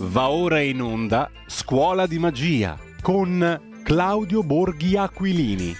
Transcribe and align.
Va 0.00 0.30
ora 0.30 0.60
in 0.60 0.80
onda 0.80 1.28
Scuola 1.46 2.06
di 2.06 2.20
Magia 2.20 2.78
con 3.02 3.80
Claudio 3.82 4.44
Borghi 4.44 4.96
Aquilini. 4.96 5.74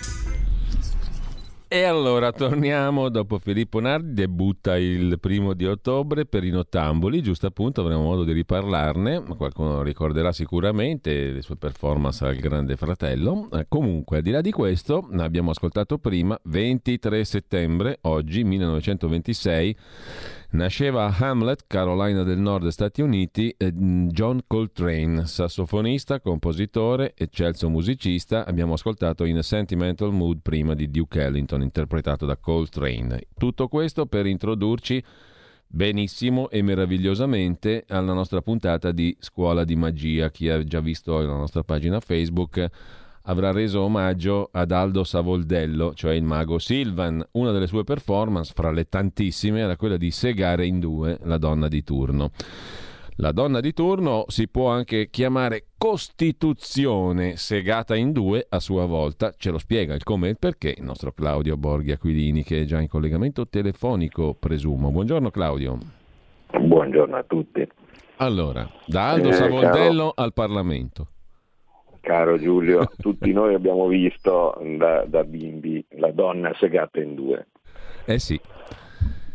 E 1.69 1.83
allora 1.85 2.33
torniamo 2.33 3.11
dopo 3.11 3.39
Filippo 3.39 3.79
Nardi, 3.79 4.15
debutta 4.15 4.77
il 4.77 5.21
primo 5.21 5.53
di 5.53 5.67
ottobre 5.67 6.25
per 6.25 6.43
i 6.43 6.51
Nottamboli, 6.51 7.23
giusto 7.23 7.47
appunto 7.47 7.83
avremo 7.83 8.03
modo 8.03 8.25
di 8.25 8.33
riparlarne, 8.33 9.23
qualcuno 9.37 9.83
ricorderà 9.83 10.33
sicuramente 10.33 11.31
le 11.31 11.43
sue 11.43 11.57
performance 11.57 12.25
al 12.25 12.37
Grande 12.37 12.75
Fratello. 12.75 13.49
Eh, 13.53 13.67
comunque, 13.69 14.17
al 14.17 14.23
di 14.23 14.31
là 14.31 14.41
di 14.41 14.51
questo, 14.51 15.09
abbiamo 15.19 15.51
ascoltato 15.51 15.99
prima, 15.99 16.37
23 16.43 17.23
settembre, 17.23 17.99
oggi 18.01 18.43
1926, 18.43 19.77
Nasceva 20.51 21.05
a 21.05 21.15
Hamlet, 21.15 21.65
Carolina 21.67 22.23
del 22.23 22.39
Nord, 22.39 22.69
Stati 22.69 23.03
Uniti, 23.03 23.55
John 23.59 24.41
Coltrane, 24.47 25.27
sassofonista, 25.27 26.21
compositore, 26.21 27.13
eccelso 27.15 27.69
musicista. 27.69 28.47
Abbiamo 28.47 28.73
ascoltato 28.73 29.25
in 29.25 29.43
Sentimental 29.43 30.11
Mood 30.11 30.39
prima 30.41 30.73
di 30.73 30.91
Duke 30.91 31.21
Ellington, 31.21 31.61
interpretato 31.61 32.25
da 32.25 32.39
Coltrane. 32.39 33.27
Tutto 33.37 33.69
questo 33.69 34.07
per 34.07 34.25
introdurci 34.25 35.05
benissimo 35.67 36.49
e 36.49 36.63
meravigliosamente 36.63 37.85
alla 37.87 38.15
nostra 38.15 38.41
puntata 38.41 38.91
di 38.91 39.15
Scuola 39.21 39.65
di 39.65 39.77
Magia. 39.77 40.31
Chi 40.31 40.49
ha 40.49 40.65
già 40.65 40.81
visto 40.81 41.19
la 41.21 41.37
nostra 41.37 41.63
pagina 41.63 42.01
Facebook 42.01 42.71
avrà 43.29 43.53
reso 43.53 43.83
omaggio 43.83 44.49
ad 44.53 44.71
Aldo 44.71 45.05
Savoldello, 45.05 45.93
cioè 45.95 46.15
il 46.15 46.23
mago 46.23 46.59
Silvan. 46.59 47.25
Una 47.33 47.53
delle 47.53 47.67
sue 47.67 47.85
performance, 47.85 48.53
fra 48.55 48.71
le 48.71 48.89
tantissime, 48.89 49.61
era 49.61 49.77
quella 49.77 49.97
di 49.97 50.11
segare 50.11 50.67
in 50.67 50.81
due 50.81 51.19
la 51.23 51.39
donna 51.39 51.69
di 51.69 51.83
turno. 51.83 52.31
La 53.21 53.33
donna 53.33 53.61
di 53.61 53.73
turno 53.73 54.25
si 54.29 54.49
può 54.49 54.69
anche 54.71 55.09
chiamare 55.11 55.67
Costituzione 55.77 57.37
segata 57.37 57.97
in 57.97 58.13
due 58.13 58.47
a 58.49 58.61
sua 58.61 58.87
volta. 58.87 59.35
Ce 59.37 59.51
lo 59.51 59.59
spiega 59.59 59.95
il 59.95 60.05
come 60.05 60.29
e 60.29 60.31
il 60.31 60.39
perché 60.39 60.75
il 60.77 60.85
nostro 60.85 61.13
Claudio 61.13 61.57
Borghi 61.57 61.93
Aquilini, 61.93 62.45
che 62.45 62.63
è 62.63 62.65
già 62.65 62.81
in 62.81 62.89
collegamento 62.89 63.47
telefonico, 63.49 64.35
presumo. 64.35 64.91
Buongiorno 64.91 65.31
Claudio. 65.31 65.79
Buongiorno 66.59 67.17
a 67.17 67.25
tutti. 67.25 67.67
Allora, 68.17 68.69
da 68.87 69.11
Aldo 69.11 69.29
eh, 69.29 69.33
Savoldello 69.33 70.11
caro... 70.11 70.13
al 70.15 70.33
Parlamento. 70.33 71.09
Caro 72.09 72.39
Giulio, 72.39 72.89
tutti 72.97 73.31
noi 73.35 73.53
abbiamo 73.53 73.87
visto 73.87 74.59
da, 74.79 75.05
da, 75.05 75.25
bimbi 75.25 75.85
la 75.97 76.11
donna 76.11 76.55
segata 76.55 77.01
in 77.01 77.15
due. 77.15 77.49
Eh 78.07 78.19
sì. 78.19 78.41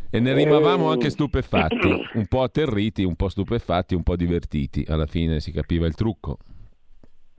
E 0.09 0.19
ne 0.19 0.33
rimavamo 0.33 0.89
anche 0.89 1.11
stupefatti, 1.11 1.93
un 2.17 2.25
po' 2.25 2.41
atterriti, 2.41 3.03
un 3.03 3.15
po' 3.15 3.29
stupefatti, 3.29 3.93
un 3.93 4.01
po' 4.01 4.15
divertiti. 4.15 4.83
Alla 4.89 5.05
fine 5.05 5.39
si 5.39 5.51
capiva 5.51 5.85
il 5.85 5.93
trucco. 5.93 6.37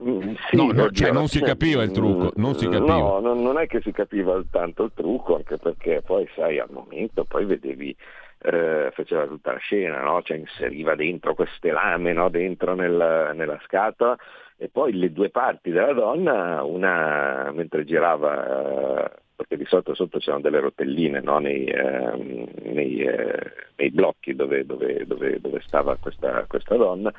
Mm, 0.01 0.35
sì, 0.49 0.55
no, 0.55 0.71
no, 0.71 0.89
cioè 0.91 1.11
non 1.11 1.27
si 1.27 1.41
capiva 1.41 1.83
il 1.83 1.91
trucco, 1.91 2.31
non 2.37 2.55
si 2.55 2.69
capiva. 2.69 3.19
No, 3.19 3.33
non 3.33 3.59
è 3.59 3.67
che 3.67 3.81
si 3.81 3.91
capiva 3.91 4.41
tanto 4.49 4.83
il 4.83 4.91
trucco, 4.95 5.35
anche 5.35 5.57
perché 5.57 6.01
poi 6.01 6.25
sai 6.33 6.59
al 6.59 6.69
momento 6.71 7.25
poi 7.25 7.43
vedevi 7.43 7.93
eh, 8.37 8.89
faceva 8.93 9.25
tutta 9.27 9.51
la 9.51 9.57
scena, 9.57 10.01
no? 10.01 10.21
cioè 10.21 10.37
inseriva 10.37 10.95
dentro 10.95 11.33
queste 11.33 11.71
lame 11.71 12.13
no? 12.13 12.29
dentro 12.29 12.73
nel, 12.73 13.33
nella 13.35 13.59
scatola 13.65 14.17
e 14.57 14.69
poi 14.69 14.93
le 14.93 15.11
due 15.11 15.29
parti 15.29 15.69
della 15.69 15.93
donna, 15.93 16.63
una 16.63 17.51
mentre 17.53 17.83
girava, 17.83 19.05
eh, 19.05 19.11
perché 19.35 19.57
di 19.57 19.65
solito 19.65 19.93
sotto 19.93 20.17
c'erano 20.17 20.43
delle 20.43 20.61
rotelline 20.61 21.19
no? 21.19 21.39
nei, 21.39 21.65
eh, 21.65 22.53
nei, 22.63 22.99
eh, 22.99 23.51
nei, 23.75 23.91
blocchi 23.91 24.33
dove, 24.33 24.65
dove, 24.65 25.05
dove, 25.05 25.41
dove 25.41 25.61
stava 25.65 25.97
questa, 25.97 26.45
questa, 26.47 26.75
donna, 26.77 27.13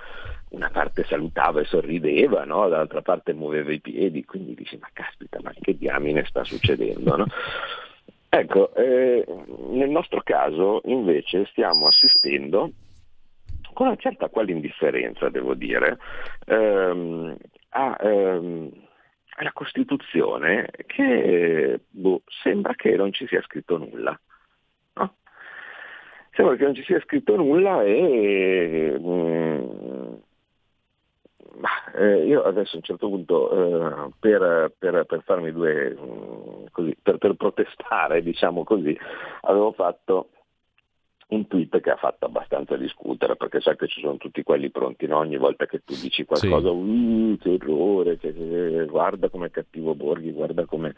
una 0.51 0.70
parte 0.70 1.05
salutava 1.05 1.61
e 1.61 1.64
sorrideva, 1.64 2.45
no? 2.45 2.69
dall'altra 2.69 3.03
parte 3.03 3.34
muoveva 3.34 3.70
i 3.70 3.81
piedi, 3.81 4.25
quindi 4.25 4.55
dici 4.55 4.79
ma 4.81 4.89
caspita, 4.92 5.39
ma 5.42 5.53
che 5.61 5.77
diamine 5.77 6.25
sta 6.25 6.42
succedendo? 6.42 7.17
No? 7.17 7.27
Ecco, 8.30 8.75
eh, 8.75 9.25
nel 9.70 9.91
nostro 9.91 10.20
caso 10.25 10.80
invece 10.85 11.46
stiamo 11.46 11.86
assistendo 11.86 12.70
con 13.77 13.89
una 13.89 13.97
certa 13.97 14.31
quale 14.31 14.53
indifferenza, 14.53 15.29
devo 15.29 15.53
dire, 15.53 15.98
ehm, 16.47 17.37
a, 17.69 17.98
ehm, 18.01 18.70
alla 19.37 19.53
Costituzione 19.53 20.70
che 20.87 21.81
boh, 21.87 22.23
sembra 22.42 22.75
che 22.75 22.97
non 22.97 23.13
ci 23.13 23.27
sia 23.27 23.42
scritto 23.42 23.77
nulla. 23.77 24.19
No? 24.95 25.17
Sembra 26.31 26.57
che 26.57 26.64
non 26.64 26.75
ci 26.75 26.85
sia 26.85 26.98
scritto 27.01 27.37
nulla 27.37 27.83
e... 27.83 28.97
Mm, 28.98 30.14
eh, 31.97 32.25
io 32.25 32.45
adesso 32.45 32.77
a 32.77 32.79
un 32.79 32.83
certo 32.83 33.08
punto 33.08 33.51
eh, 33.51 34.11
per, 34.19 34.73
per, 34.79 35.05
per, 35.05 35.23
farmi 35.23 35.53
due, 35.53 35.95
mm, 35.95 36.64
così, 36.73 36.97
per, 37.03 37.19
per 37.19 37.35
protestare, 37.35 38.23
diciamo 38.23 38.64
così, 38.64 38.98
avevo 39.43 39.73
fatto 39.73 40.31
un 41.29 41.47
tweet 41.48 41.81
che 41.81 41.91
ha 41.91 41.97
fatto 41.97 42.27
abbastanza 42.27 42.77
discutere 42.77 43.35
perché 43.35 43.61
sai 43.61 43.77
che 43.77 43.89
ci 43.89 44.01
sono 44.01 44.17
tutti 44.17 44.45
quelli 44.45 44.70
pronti 44.70 45.07
no? 45.07 45.19
ogni 45.19 45.37
volta 45.37 45.67
che 45.67 45.83
tu 45.85 45.95
dici 45.95 46.25
qualcosa 46.25 46.69
sì. 46.69 46.75
uh, 46.75 47.37
che 47.39 47.55
errore 47.55 48.17
che, 48.19 48.33
che, 48.33 48.87
guarda 48.89 49.29
come 49.29 49.47
è 49.47 49.51
cattivo 49.51 49.97
Borghi 49.97 50.31
guarda 50.31 50.64
come, 50.67 50.95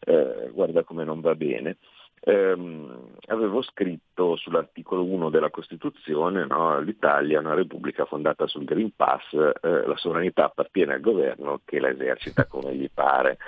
eh, 0.00 0.50
guarda 0.52 0.82
come 0.82 1.04
non 1.04 1.22
va 1.22 1.34
bene 1.34 1.78
ehm, 2.20 3.12
avevo 3.28 3.62
scritto 3.62 4.36
sull'articolo 4.36 5.02
1 5.02 5.30
della 5.30 5.48
Costituzione 5.48 6.44
no? 6.44 6.78
l'Italia 6.80 7.38
è 7.38 7.40
una 7.40 7.54
repubblica 7.54 8.04
fondata 8.04 8.46
sul 8.46 8.64
Green 8.64 8.94
Pass 8.94 9.32
eh, 9.32 9.86
la 9.86 9.96
sovranità 9.96 10.44
appartiene 10.44 10.92
al 10.92 11.00
governo 11.00 11.62
che 11.64 11.80
la 11.80 11.88
esercita 11.88 12.44
come 12.48 12.74
gli 12.74 12.90
pare 12.92 13.38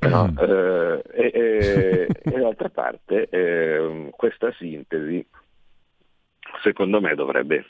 no? 0.00 0.32
Mm. 0.32 0.38
eh, 0.38 1.02
e, 1.12 1.30
e, 1.32 2.08
e 2.24 2.38
d'altra 2.38 2.68
parte 2.68 3.26
ehm, 3.30 4.10
questa 4.10 4.52
sintesi 4.52 5.26
secondo 6.62 7.00
me 7.00 7.14
dovrebbe 7.14 7.66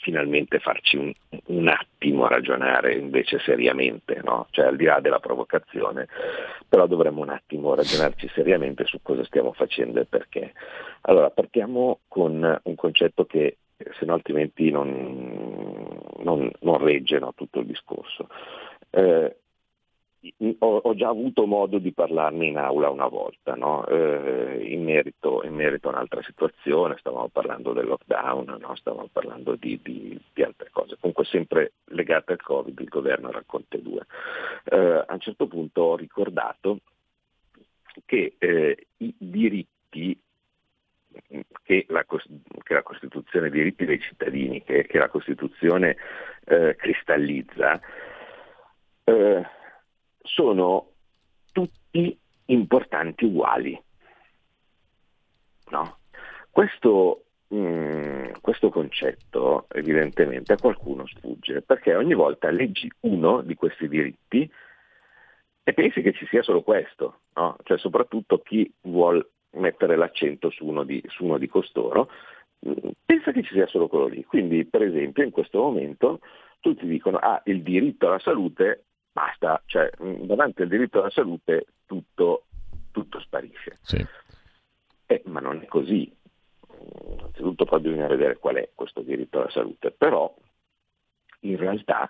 finalmente 0.00 0.58
farci 0.58 0.96
un, 0.96 1.12
un 1.46 1.68
attimo 1.68 2.26
ragionare 2.26 2.94
invece 2.94 3.38
seriamente, 3.38 4.20
no? 4.22 4.46
cioè 4.50 4.66
al 4.66 4.76
di 4.76 4.84
là 4.84 5.00
della 5.00 5.18
provocazione, 5.18 6.08
però 6.68 6.86
dovremmo 6.86 7.20
un 7.22 7.30
attimo 7.30 7.74
ragionarci 7.74 8.28
seriamente 8.28 8.84
su 8.86 9.00
cosa 9.02 9.24
stiamo 9.24 9.52
facendo 9.52 10.00
e 10.00 10.06
perché. 10.06 10.52
Allora, 11.02 11.30
partiamo 11.30 12.00
con 12.08 12.60
un 12.62 12.74
concetto 12.74 13.26
che 13.26 13.58
se 13.98 14.04
no 14.04 14.14
altrimenti 14.14 14.70
non, 14.70 15.98
non, 16.18 16.50
non 16.60 16.78
regge 16.78 17.18
no, 17.18 17.32
tutto 17.34 17.60
il 17.60 17.66
discorso. 17.66 18.28
Eh, 18.90 19.36
ho, 20.58 20.76
ho, 20.76 20.94
già 20.94 21.08
avuto 21.08 21.46
modo 21.46 21.78
di 21.78 21.92
parlarne 21.92 22.46
in 22.46 22.58
aula 22.58 22.90
una 22.90 23.06
volta, 23.06 23.54
no? 23.54 23.86
eh, 23.86 24.60
in, 24.68 24.84
merito, 24.84 25.42
in, 25.44 25.54
merito, 25.54 25.88
a 25.88 25.92
un'altra 25.92 26.22
situazione, 26.22 26.96
stavamo 26.98 27.28
parlando 27.28 27.72
del 27.72 27.86
lockdown, 27.86 28.56
no? 28.60 28.74
stavamo 28.76 29.08
parlando 29.10 29.56
di, 29.56 29.80
di, 29.82 30.20
di, 30.32 30.42
altre 30.42 30.68
cose, 30.70 30.96
comunque 30.98 31.24
sempre 31.24 31.72
legate 31.86 32.32
al 32.32 32.42
Covid, 32.42 32.78
il 32.78 32.88
governo 32.88 33.30
racconte 33.30 33.80
due. 33.80 34.04
Eh, 34.64 35.04
a 35.06 35.12
un 35.12 35.20
certo 35.20 35.46
punto 35.46 35.82
ho 35.82 35.96
ricordato 35.96 36.80
che 38.04 38.34
eh, 38.38 38.86
i 38.98 39.14
diritti 39.16 40.18
che 41.64 41.86
la, 41.88 42.04
che 42.04 42.74
la, 42.74 42.82
Costituzione, 42.82 43.48
i 43.48 43.50
diritti 43.50 43.84
dei 43.84 44.00
cittadini, 44.00 44.62
che, 44.62 44.86
che 44.86 44.98
la 44.98 45.08
Costituzione 45.08 45.96
eh, 46.44 46.76
cristallizza, 46.76 47.80
eh, 49.04 49.44
sono 50.22 50.90
tutti 51.52 52.18
importanti 52.46 53.24
uguali. 53.24 53.80
No? 55.70 55.98
Questo, 56.50 57.24
mh, 57.48 57.56
mm, 57.56 58.30
questo, 58.40 58.70
concetto 58.70 59.66
evidentemente 59.70 60.52
a 60.52 60.58
qualcuno 60.58 61.06
sfugge, 61.06 61.62
perché 61.62 61.94
ogni 61.94 62.14
volta 62.14 62.50
leggi 62.50 62.90
uno 63.00 63.42
di 63.42 63.54
questi 63.54 63.88
diritti 63.88 64.50
e 65.62 65.72
pensi 65.72 66.02
che 66.02 66.12
ci 66.12 66.26
sia 66.26 66.42
solo 66.42 66.62
questo, 66.62 67.20
no? 67.34 67.56
cioè 67.62 67.78
soprattutto 67.78 68.38
chi 68.38 68.72
vuole 68.82 69.28
mettere 69.52 69.96
l'accento 69.96 70.50
su 70.50 70.66
uno 70.66 70.84
di, 70.84 71.02
su 71.06 71.24
uno 71.24 71.38
di 71.38 71.48
costoro, 71.48 72.10
mh, 72.60 72.70
mm, 72.70 72.90
pensa 73.04 73.32
che 73.32 73.42
ci 73.42 73.54
sia 73.54 73.66
solo 73.66 73.88
quello 73.88 74.06
lì. 74.06 74.24
Quindi 74.24 74.64
per 74.64 74.82
esempio 74.82 75.22
in 75.22 75.30
questo 75.30 75.60
momento 75.60 76.20
tutti 76.60 76.86
dicono 76.86 77.16
ah, 77.18 77.40
il 77.44 77.62
diritto 77.62 78.06
alla 78.06 78.18
salute 78.18 78.84
basta, 79.12 79.62
cioè 79.66 79.90
davanti 79.98 80.62
al 80.62 80.68
diritto 80.68 81.00
alla 81.00 81.10
salute 81.10 81.66
tutto, 81.86 82.44
tutto 82.90 83.20
sparisce. 83.20 83.78
Sì. 83.82 84.04
Eh, 85.06 85.22
ma 85.26 85.40
non 85.40 85.60
è 85.62 85.66
così. 85.66 86.12
Innanzitutto 87.08 87.64
poi 87.64 87.80
bisogna 87.80 88.06
vedere 88.06 88.38
qual 88.38 88.56
è 88.56 88.70
questo 88.74 89.00
diritto 89.02 89.40
alla 89.40 89.50
salute, 89.50 89.90
però 89.90 90.34
in 91.40 91.56
realtà 91.56 92.08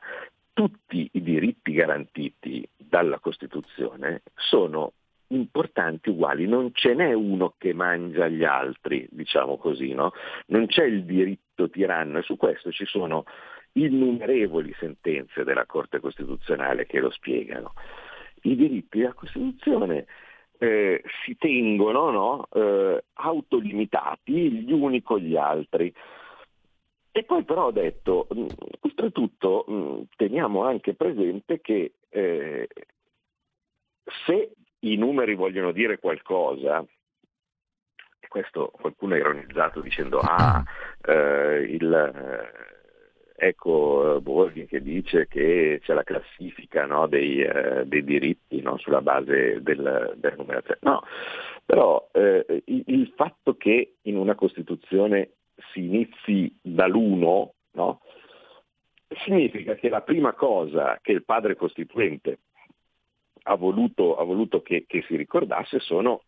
tutti 0.52 1.08
i 1.12 1.22
diritti 1.22 1.72
garantiti 1.72 2.68
dalla 2.76 3.18
Costituzione 3.18 4.22
sono 4.34 4.92
importanti 5.28 6.10
uguali, 6.10 6.46
non 6.46 6.70
ce 6.72 6.94
n'è 6.94 7.12
uno 7.12 7.54
che 7.56 7.72
mangia 7.72 8.28
gli 8.28 8.44
altri, 8.44 9.06
diciamo 9.10 9.58
così, 9.58 9.92
no? 9.92 10.12
non 10.46 10.66
c'è 10.66 10.84
il 10.84 11.04
diritto 11.04 11.70
tiranno 11.70 12.18
e 12.18 12.22
su 12.22 12.36
questo 12.36 12.72
ci 12.72 12.84
sono 12.84 13.24
innumerevoli 13.72 14.74
sentenze 14.78 15.44
della 15.44 15.66
Corte 15.66 16.00
Costituzionale 16.00 16.86
che 16.86 17.00
lo 17.00 17.10
spiegano. 17.10 17.74
I 18.42 18.56
diritti 18.56 18.98
della 18.98 19.12
Costituzione 19.12 20.06
eh, 20.58 21.02
si 21.24 21.36
tengono 21.36 22.10
no? 22.10 22.46
eh, 22.52 23.04
autolimitati 23.14 24.52
gli 24.52 24.72
uni 24.72 25.02
con 25.02 25.18
gli 25.18 25.36
altri. 25.36 25.92
E 27.12 27.24
poi 27.24 27.44
però 27.44 27.66
ho 27.66 27.70
detto, 27.72 28.26
mh, 28.30 28.46
oltretutto 28.80 29.64
mh, 29.66 30.02
teniamo 30.16 30.64
anche 30.64 30.94
presente 30.94 31.60
che 31.60 31.94
eh, 32.08 32.68
se 34.26 34.52
i 34.80 34.96
numeri 34.96 35.34
vogliono 35.34 35.72
dire 35.72 35.98
qualcosa, 35.98 36.84
e 38.20 38.28
questo 38.28 38.70
qualcuno 38.70 39.14
ha 39.14 39.18
ironizzato 39.18 39.80
dicendo 39.80 40.18
ah, 40.18 40.62
eh, 41.02 41.66
il, 41.68 42.68
ecco 43.40 44.20
Borghi 44.20 44.66
che 44.66 44.82
dice 44.82 45.26
che 45.26 45.80
c'è 45.82 45.94
la 45.94 46.04
classifica 46.04 46.84
no, 46.84 47.06
dei, 47.06 47.40
eh, 47.40 47.86
dei, 47.86 48.04
diritti 48.04 48.60
no, 48.60 48.76
sulla 48.76 49.00
base 49.00 49.62
del, 49.62 50.14
della 50.16 50.36
numerazione. 50.36 50.78
No, 50.82 51.02
però 51.64 52.08
eh, 52.12 52.62
il, 52.66 52.82
il, 52.86 53.12
fatto 53.16 53.56
che 53.56 53.94
in 54.02 54.16
una 54.16 54.34
Costituzione 54.34 55.30
si 55.72 55.84
inizi 55.84 56.54
dall'uno, 56.60 57.54
no, 57.72 58.00
significa 59.24 59.74
che 59.74 59.88
la 59.88 60.02
prima 60.02 60.34
cosa 60.34 60.98
che 61.00 61.12
il 61.12 61.24
padre 61.24 61.56
costituente 61.56 62.40
ha 63.44 63.54
voluto, 63.54 64.16
ha 64.16 64.24
voluto 64.24 64.60
che, 64.60 64.84
che, 64.86 65.02
si 65.06 65.16
ricordasse 65.16 65.80
sono 65.80 66.24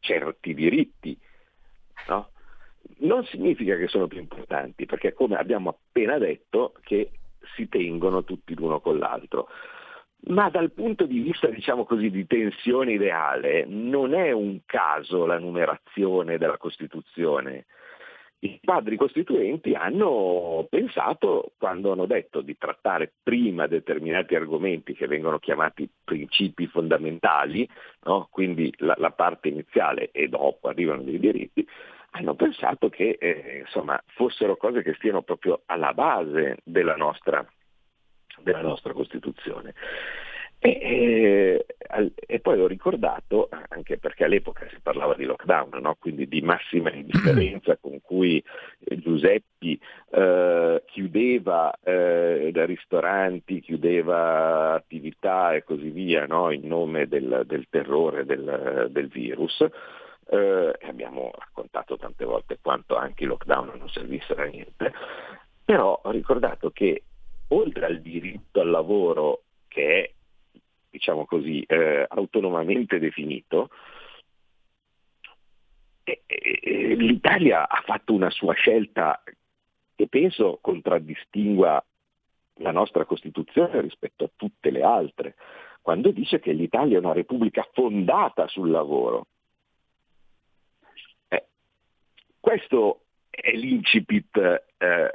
certi 0.00 0.52
diritti. 0.52 1.16
No? 2.08 2.30
Non 2.98 3.24
significa 3.24 3.76
che 3.76 3.88
sono 3.88 4.06
più 4.06 4.18
importanti, 4.18 4.86
perché 4.86 5.12
come 5.12 5.36
abbiamo 5.36 5.70
appena 5.70 6.18
detto 6.18 6.74
che 6.82 7.10
si 7.54 7.68
tengono 7.68 8.24
tutti 8.24 8.54
l'uno 8.54 8.80
con 8.80 8.98
l'altro. 8.98 9.48
Ma 10.28 10.50
dal 10.50 10.72
punto 10.72 11.06
di 11.06 11.20
vista, 11.20 11.46
diciamo 11.48 11.84
così, 11.84 12.10
di 12.10 12.26
tensione 12.26 12.92
ideale, 12.92 13.64
non 13.66 14.12
è 14.12 14.32
un 14.32 14.60
caso 14.66 15.24
la 15.24 15.38
numerazione 15.38 16.36
della 16.36 16.58
Costituzione 16.58 17.64
i 18.42 18.58
padri 18.62 18.96
costituenti 18.96 19.74
hanno 19.74 20.66
pensato, 20.70 21.52
quando 21.58 21.92
hanno 21.92 22.06
detto 22.06 22.40
di 22.40 22.56
trattare 22.56 23.12
prima 23.22 23.66
determinati 23.66 24.34
argomenti 24.34 24.94
che 24.94 25.06
vengono 25.06 25.38
chiamati 25.38 25.88
principi 26.02 26.66
fondamentali, 26.66 27.68
no? 28.04 28.28
quindi 28.30 28.72
la, 28.78 28.94
la, 28.96 29.10
parte 29.10 29.48
iniziale 29.48 30.10
e 30.10 30.28
dopo 30.28 30.68
arrivano 30.68 31.02
dei 31.02 31.18
diritti, 31.18 31.66
hanno 32.10 32.34
pensato 32.34 32.88
che 32.88 33.16
eh, 33.20 33.58
insomma, 33.64 34.02
fossero 34.06 34.56
cose 34.56 34.82
che 34.82 34.94
stiano 34.94 35.22
proprio 35.22 35.62
alla 35.66 35.92
base 35.92 36.58
della 36.64 36.96
nostra, 36.96 37.44
della 38.42 38.62
nostra 38.62 38.92
Costituzione. 38.92 39.74
E, 40.62 41.64
e, 41.88 42.12
e, 42.14 42.40
poi 42.40 42.60
ho 42.60 42.66
ricordato, 42.66 43.48
anche 43.68 43.96
perché 43.96 44.24
all'epoca 44.24 44.66
si 44.68 44.76
parlava 44.82 45.14
di 45.14 45.24
lockdown, 45.24 45.78
no? 45.80 45.96
quindi 45.98 46.28
di 46.28 46.42
massima 46.42 46.92
indifferenza 46.92 47.78
con 47.78 47.98
cui 48.02 48.44
Giuseppi 48.78 49.80
eh, 50.10 50.82
chiudeva 50.84 51.74
eh, 51.82 52.52
ristoranti, 52.66 53.60
chiudeva 53.60 54.74
attività 54.74 55.54
e 55.54 55.64
così 55.64 55.88
via 55.88 56.26
no? 56.26 56.50
in 56.50 56.66
nome 56.66 57.08
del, 57.08 57.44
del 57.46 57.66
terrore 57.70 58.26
del, 58.26 58.88
del 58.90 59.08
virus. 59.08 59.64
Eh, 60.32 60.78
abbiamo 60.82 61.32
raccontato 61.36 61.96
tante 61.96 62.24
volte 62.24 62.58
quanto 62.62 62.96
anche 62.96 63.24
i 63.24 63.26
lockdown 63.26 63.72
non 63.76 63.88
servissero 63.88 64.42
a 64.42 64.46
niente, 64.46 64.92
però 65.64 66.00
ho 66.02 66.10
ricordato 66.10 66.70
che 66.70 67.02
oltre 67.48 67.86
al 67.86 68.00
diritto 68.00 68.60
al 68.60 68.70
lavoro 68.70 69.42
che 69.66 70.02
è 70.02 70.12
diciamo 70.90 71.24
così, 71.24 71.62
eh, 71.62 72.04
autonomamente 72.08 72.98
definito, 72.98 73.70
l'Italia 76.04 77.68
ha 77.68 77.80
fatto 77.84 78.12
una 78.12 78.30
sua 78.30 78.54
scelta 78.54 79.22
che 79.94 80.08
penso 80.08 80.58
contraddistingua 80.60 81.84
la 82.54 82.72
nostra 82.72 83.04
Costituzione 83.04 83.80
rispetto 83.80 84.24
a 84.24 84.30
tutte 84.34 84.70
le 84.70 84.82
altre, 84.82 85.36
quando 85.80 86.10
dice 86.10 86.40
che 86.40 86.52
l'Italia 86.52 86.96
è 86.96 87.00
una 87.00 87.12
repubblica 87.12 87.66
fondata 87.72 88.48
sul 88.48 88.70
lavoro. 88.70 89.26
Eh, 91.28 91.46
questo 92.40 93.02
è 93.28 93.52
l'incipit 93.52 94.36
eh, 94.78 95.10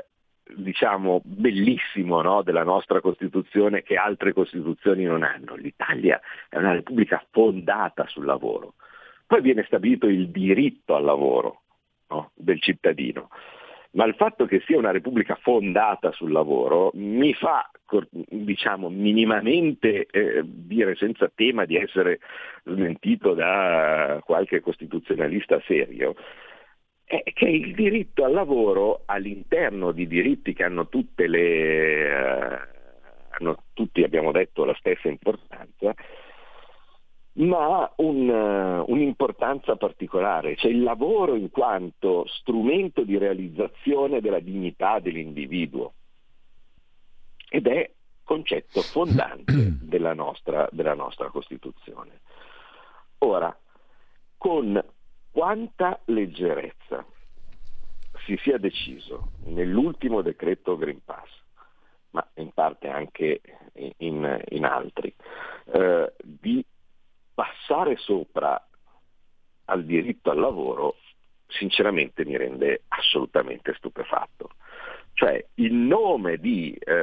diciamo, 0.55 1.21
bellissimo 1.23 2.21
no? 2.21 2.43
della 2.43 2.63
nostra 2.63 3.01
Costituzione 3.01 3.83
che 3.83 3.95
altre 3.95 4.33
Costituzioni 4.33 5.03
non 5.03 5.23
hanno. 5.23 5.55
L'Italia 5.55 6.19
è 6.49 6.57
una 6.57 6.73
Repubblica 6.73 7.23
fondata 7.31 8.05
sul 8.07 8.25
lavoro. 8.25 8.75
Poi 9.25 9.41
viene 9.41 9.63
stabilito 9.65 10.07
il 10.07 10.29
diritto 10.29 10.95
al 10.95 11.03
lavoro 11.03 11.61
no? 12.09 12.31
del 12.35 12.61
cittadino. 12.61 13.29
Ma 13.91 14.03
il 14.05 14.15
fatto 14.15 14.45
che 14.45 14.61
sia 14.65 14.77
una 14.77 14.91
Repubblica 14.91 15.35
fondata 15.41 16.11
sul 16.11 16.31
lavoro 16.31 16.91
mi 16.95 17.33
fa, 17.33 17.69
diciamo, 18.11 18.89
minimamente 18.89 20.05
eh, 20.11 20.41
dire 20.43 20.95
senza 20.95 21.31
tema 21.33 21.63
di 21.63 21.77
essere 21.77 22.19
smentito 22.65 23.33
da 23.33 24.19
qualche 24.25 24.59
costituzionalista 24.59 25.61
serio, 25.65 26.13
è 27.05 27.21
che 27.33 27.45
il 27.45 27.75
diritto 27.75 28.25
al 28.25 28.33
lavoro 28.33 29.03
all'interno 29.05 29.91
di 29.91 30.07
diritti 30.07 30.53
che 30.53 30.63
hanno 30.63 30.89
tutte 30.89 31.27
le, 31.27 31.43
eh, 31.43 32.59
hanno 33.37 33.63
tutti 33.73 34.03
abbiamo 34.03 34.31
detto 34.31 34.65
la 34.65 34.75
stessa 34.75 35.07
importanza, 35.07 35.93
ma 37.33 37.81
ha 37.81 37.93
un, 37.97 38.29
uh, 38.29 38.91
un'importanza 38.91 39.75
particolare, 39.75 40.55
cioè 40.55 40.71
il 40.71 40.81
lavoro 40.81 41.35
in 41.35 41.51
quanto 41.51 42.25
strumento 42.27 43.03
di 43.03 43.17
realizzazione 43.17 44.21
della 44.21 44.39
dignità 44.39 44.99
dell'individuo 44.99 45.93
ed 47.49 47.67
è 47.67 47.91
concetto 48.23 48.81
fondante 48.81 49.53
della 49.83 50.13
nostra, 50.13 50.67
della 50.71 50.95
nostra 50.95 51.29
Costituzione. 51.29 52.21
Ora, 53.19 53.55
con 54.37 54.81
quanta 55.35 55.99
leggerezza 56.05 57.05
si 58.23 58.37
sia 58.37 58.57
deciso 58.57 59.31
nell'ultimo 59.47 60.21
decreto 60.21 60.77
Green 60.77 61.03
Pass, 61.03 61.29
ma 62.11 62.25
in 62.35 62.53
parte 62.53 62.87
anche 62.87 63.41
in, 63.97 64.41
in 64.47 64.63
altri, 64.63 65.13
eh, 65.73 66.13
di 66.23 66.65
passare 67.33 67.97
sopra 67.97 68.65
al 69.65 69.83
diritto 69.83 70.31
al 70.31 70.39
lavoro, 70.39 70.95
sinceramente 71.47 72.23
mi 72.23 72.37
rende 72.37 72.83
assolutamente 72.87 73.73
stupefatto. 73.73 74.51
Cioè, 75.11 75.47
in 75.55 75.85
nome 75.85 76.37
di 76.37 76.73
eh, 76.75 76.93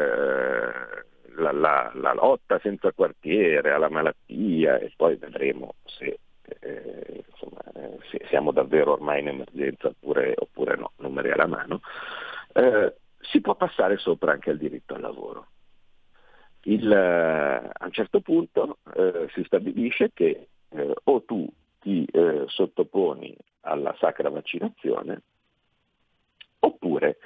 la, 1.36 1.52
la, 1.52 1.92
la 1.94 2.14
lotta 2.14 2.58
senza 2.60 2.92
quartiere 2.92 3.72
alla 3.72 3.90
malattia, 3.90 4.78
e 4.78 4.90
poi 4.96 5.16
vedremo 5.16 5.74
se 5.84 6.18
eh, 6.60 7.24
insomma, 7.28 7.60
eh, 7.74 8.26
siamo 8.28 8.52
davvero 8.52 8.92
ormai 8.92 9.20
in 9.20 9.28
emergenza 9.28 9.88
oppure, 9.88 10.34
oppure 10.36 10.76
no, 10.76 10.92
numeri 10.96 11.30
alla 11.30 11.46
mano, 11.46 11.80
eh, 12.54 12.94
si 13.20 13.40
può 13.40 13.54
passare 13.54 13.96
sopra 13.98 14.32
anche 14.32 14.50
al 14.50 14.58
diritto 14.58 14.94
al 14.94 15.00
lavoro. 15.00 15.46
Il, 16.64 16.90
eh, 16.90 17.70
a 17.72 17.84
un 17.84 17.92
certo 17.92 18.20
punto 18.20 18.78
eh, 18.94 19.28
si 19.34 19.42
stabilisce 19.44 20.10
che 20.12 20.48
eh, 20.68 20.94
o 21.04 21.22
tu 21.22 21.48
ti 21.80 22.06
sottoponi 22.46 23.36
alla 23.62 23.92
sacra 23.98 24.30
vaccinazione 24.30 25.22
oppure 26.60 27.18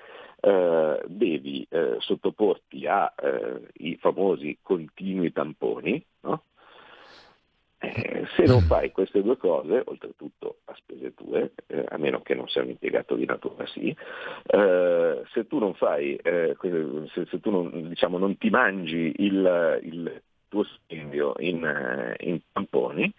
devi 1.06 1.68
sottoporti 1.98 2.86
ai 2.86 3.98
famosi 3.98 4.58
continui 4.62 5.30
tamponi, 5.32 6.02
no? 6.20 6.44
Eh, 7.86 8.26
se 8.34 8.44
non 8.46 8.62
fai 8.62 8.90
queste 8.90 9.22
due 9.22 9.36
cose, 9.36 9.82
oltretutto 9.84 10.58
a 10.64 10.74
spese 10.74 11.14
tue, 11.14 11.52
eh, 11.68 11.84
a 11.88 11.96
meno 11.98 12.20
che 12.20 12.34
non 12.34 12.48
sia 12.48 12.62
un 12.62 12.70
impiegato 12.70 13.14
di 13.14 13.24
natura, 13.24 13.64
sì, 13.66 13.94
eh, 14.46 15.22
se 15.32 15.46
tu 15.46 15.58
non 15.58 15.74
fai, 15.74 16.16
eh, 16.16 16.56
se, 16.60 17.26
se, 17.30 17.40
tu 17.40 17.50
non, 17.50 17.88
diciamo, 17.88 18.18
non 18.18 18.36
ti 18.38 18.50
mangi 18.50 19.14
il, 19.18 19.80
il 19.84 20.22
tuo 20.48 20.64
stipendio 20.64 21.34
in, 21.38 21.64
eh, 21.64 22.16
in 22.26 22.40
tamponi, 22.52 23.12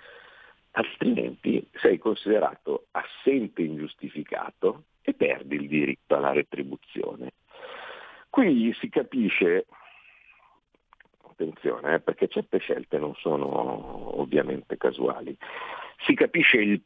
altrimenti 0.72 1.66
sei 1.76 1.98
considerato 1.98 2.88
assente 2.92 3.62
ingiustificato 3.62 4.84
e 5.02 5.14
perdi 5.14 5.56
il 5.56 5.68
diritto 5.68 6.16
alla 6.16 6.34
retribuzione. 6.34 7.32
Qui 8.30 8.76
si 8.80 8.90
capisce 8.90 9.66
attenzione, 11.38 11.96
eh, 11.96 12.00
perché 12.00 12.28
certe 12.28 12.58
scelte 12.58 12.98
non 12.98 13.14
sono 13.16 14.20
ovviamente 14.20 14.78
casuali. 14.78 15.38
Si 16.06 16.14
capisce 16.14 16.58
il 16.58 16.82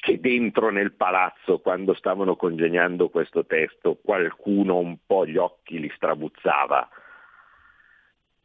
che 0.00 0.20
dentro 0.20 0.70
nel 0.70 0.92
palazzo, 0.92 1.58
quando 1.58 1.92
stavano 1.94 2.36
congegnando 2.36 3.08
questo 3.08 3.44
testo, 3.44 3.98
qualcuno 4.00 4.76
un 4.76 4.96
po' 5.04 5.26
gli 5.26 5.36
occhi 5.36 5.80
li 5.80 5.90
strabuzzava 5.94 6.88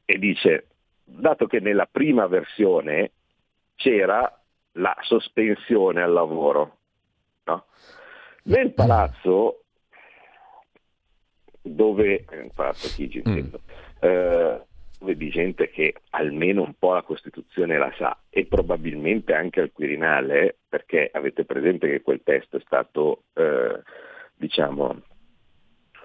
e 0.03 0.17
dice, 0.17 0.67
dato 1.03 1.45
che 1.45 1.59
nella 1.59 1.87
prima 1.89 2.25
versione 2.25 3.11
c'era 3.75 4.41
la 4.73 4.97
sospensione 5.01 6.01
al 6.01 6.11
lavoro, 6.11 6.77
no? 7.43 7.65
nel 8.45 8.73
palazzo 8.73 9.63
dove, 11.61 12.25
palazzo 12.53 12.87
Chigi 12.95 13.21
mm. 13.27 13.53
eh, 13.99 14.61
di 15.11 15.29
gente 15.29 15.69
che 15.69 15.95
almeno 16.11 16.61
un 16.61 16.73
po' 16.79 16.93
la 16.93 17.01
Costituzione 17.01 17.77
la 17.77 17.93
sa 17.97 18.17
e 18.29 18.45
probabilmente 18.45 19.33
anche 19.33 19.59
al 19.59 19.71
Quirinale, 19.71 20.57
perché 20.67 21.09
avete 21.11 21.45
presente 21.45 21.89
che 21.89 22.01
quel 22.01 22.21
testo 22.23 22.57
è 22.57 22.61
stato 22.65 23.23
eh, 23.33 23.81
diciamo, 24.35 25.01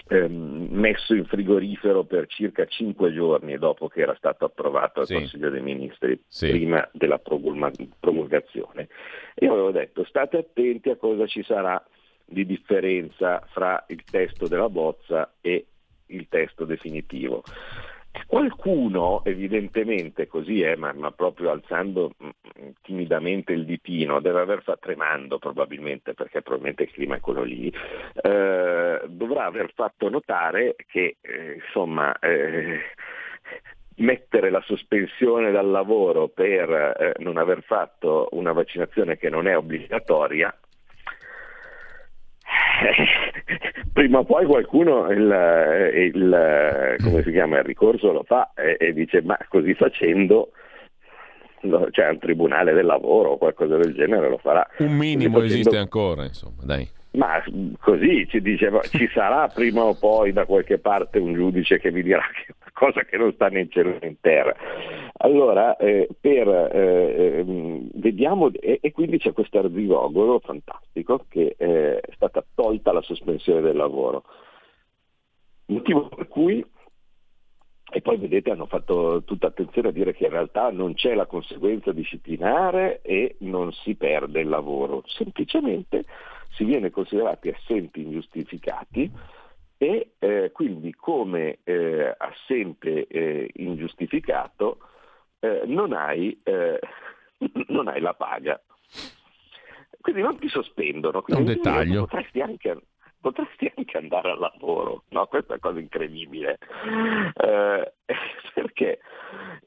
ehm, 0.08 0.68
messo 0.70 1.14
in 1.14 1.24
frigorifero 1.24 2.04
per 2.04 2.26
circa 2.26 2.66
cinque 2.66 3.12
giorni 3.12 3.56
dopo 3.58 3.88
che 3.88 4.00
era 4.00 4.14
stato 4.16 4.44
approvato 4.44 5.00
al 5.00 5.06
sì. 5.06 5.14
Consiglio 5.14 5.50
dei 5.50 5.62
Ministri, 5.62 6.20
sì. 6.26 6.50
prima 6.50 6.86
della 6.92 7.18
promulgazione. 7.18 8.88
Io 9.36 9.52
avevo 9.52 9.70
detto 9.70 10.04
state 10.04 10.38
attenti 10.38 10.90
a 10.90 10.96
cosa 10.96 11.26
ci 11.26 11.42
sarà 11.42 11.82
di 12.24 12.44
differenza 12.44 13.40
fra 13.52 13.84
il 13.88 14.04
testo 14.04 14.48
della 14.48 14.68
bozza 14.68 15.34
e 15.40 15.66
il 16.06 16.26
testo 16.28 16.64
definitivo. 16.64 17.42
Qualcuno, 18.26 19.24
evidentemente 19.24 20.26
così 20.26 20.62
è, 20.62 20.76
ma, 20.76 20.92
ma, 20.92 21.10
proprio 21.12 21.50
alzando 21.50 22.12
mm, 22.22 22.28
mm, 22.28 22.68
timidamente 22.82 23.52
il 23.52 23.64
ditino, 23.64 24.20
deve 24.20 24.40
aver 24.40 24.62
fatto, 24.62 24.80
tremando 24.80 25.38
probabilmente, 25.38 26.14
perché 26.14 26.42
probabilmente 26.42 26.84
il 26.84 26.90
clima 26.90 27.16
è 27.16 27.20
quello 27.20 27.42
lì, 27.42 27.72
eh, 28.22 29.00
dovrà 29.06 29.44
aver 29.44 29.72
fatto 29.74 30.08
notare 30.08 30.76
che 30.86 31.16
eh, 31.20 31.54
insomma 31.64 32.18
eh, 32.18 32.80
mettere 33.96 34.50
la 34.50 34.62
sospensione 34.62 35.50
dal 35.50 35.70
lavoro 35.70 36.28
per 36.28 36.70
eh, 36.70 37.14
non 37.18 37.36
aver 37.36 37.62
fatto 37.62 38.28
una 38.32 38.52
vaccinazione 38.52 39.16
che 39.16 39.30
non 39.30 39.46
è 39.48 39.56
obbligatoria 39.56 40.54
prima 43.92 44.18
o 44.18 44.24
poi 44.24 44.46
qualcuno 44.46 45.10
il, 45.10 46.10
il, 46.14 46.96
come 47.02 47.22
si 47.22 47.30
chiama, 47.30 47.58
il 47.58 47.64
ricorso 47.64 48.12
lo 48.12 48.22
fa 48.24 48.52
e, 48.54 48.76
e 48.78 48.92
dice 48.92 49.22
ma 49.22 49.38
così 49.48 49.74
facendo 49.74 50.50
c'è 51.60 51.90
cioè, 51.90 52.08
un 52.10 52.18
tribunale 52.18 52.72
del 52.72 52.86
lavoro 52.86 53.30
o 53.30 53.38
qualcosa 53.38 53.76
del 53.76 53.92
genere 53.94 54.28
lo 54.28 54.38
farà. 54.38 54.66
Un 54.78 54.96
minimo 54.96 55.40
facendo... 55.40 55.54
esiste 55.54 55.76
ancora, 55.76 56.24
insomma, 56.24 56.62
dai. 56.62 56.88
Ma 57.12 57.42
così 57.80 58.28
ci 58.28 58.40
diceva, 58.40 58.80
ci 58.82 59.08
sarà 59.12 59.48
prima 59.48 59.82
o 59.82 59.94
poi 59.94 60.32
da 60.32 60.44
qualche 60.44 60.78
parte 60.78 61.18
un 61.18 61.34
giudice 61.34 61.80
che 61.80 61.90
vi 61.90 62.02
dirà 62.02 62.22
che 62.32 62.54
cosa 62.78 63.02
che 63.02 63.16
non 63.16 63.32
sta 63.32 63.48
né 63.48 63.62
in 63.62 63.70
cielo 63.70 63.98
né 64.00 64.06
in 64.06 64.20
terra. 64.20 64.54
Allora, 65.18 65.76
eh, 65.76 66.08
per, 66.20 66.48
eh, 66.48 67.38
ehm, 67.40 67.90
vediamo, 67.94 68.52
e, 68.52 68.78
e, 68.80 68.92
quindi 68.92 69.18
c'è 69.18 69.32
questo 69.32 69.58
arzigogolo 69.58 70.38
fantastico 70.38 71.24
che 71.28 71.56
eh, 71.58 71.98
è 71.98 72.12
stata 72.14 72.44
tolta 72.54 72.92
la 72.92 73.02
sospensione 73.02 73.60
del 73.60 73.76
lavoro. 73.76 74.22
Motivo 75.66 76.08
per 76.08 76.28
cui 76.28 76.64
e 77.90 78.02
poi 78.02 78.18
vedete 78.18 78.50
hanno 78.50 78.66
fatto 78.66 79.22
tutta 79.24 79.46
attenzione 79.46 79.88
a 79.88 79.92
dire 79.92 80.12
che 80.12 80.24
in 80.24 80.30
realtà 80.30 80.70
non 80.70 80.92
c'è 80.92 81.14
la 81.14 81.24
conseguenza 81.24 81.90
disciplinare 81.90 83.00
e 83.00 83.36
non 83.40 83.72
si 83.72 83.94
perde 83.94 84.40
il 84.40 84.48
lavoro, 84.48 85.02
semplicemente 85.06 86.04
si 86.50 86.64
viene 86.64 86.90
considerati 86.90 87.48
assenti 87.48 88.02
ingiustificati 88.02 89.10
e 89.78 90.14
eh, 90.18 90.50
quindi 90.52 90.92
come 90.92 91.58
eh, 91.62 92.12
assente 92.18 93.06
eh, 93.06 93.48
ingiustificato 93.54 94.80
eh, 95.38 95.62
non 95.66 95.92
hai, 95.92 96.38
eh, 96.42 96.80
non, 97.68 97.86
hai, 97.86 98.00
la 98.00 98.14
paga. 98.14 98.60
Quindi 100.00 100.20
non 100.20 100.36
ti 100.38 100.48
sospendono. 100.48 101.24
È 101.24 101.34
un 101.34 101.44
dettaglio. 101.44 102.06
Potresti 102.06 102.40
anche, 102.40 102.76
potresti 103.20 103.72
anche 103.76 103.96
andare 103.96 104.32
al 104.32 104.40
lavoro, 104.40 105.04
no? 105.10 105.26
questa 105.26 105.54
è 105.54 105.58
una 105.60 105.70
cosa 105.70 105.78
incredibile, 105.78 106.58
eh, 107.34 107.92
perché 108.54 109.00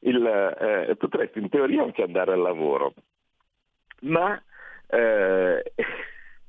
il, 0.02 0.96
potresti 0.98 1.40
in 1.40 1.48
teoria 1.48 1.84
anche 1.84 2.04
andare 2.04 2.34
al 2.34 2.42
lavoro, 2.42 2.94
ma, 4.02 4.42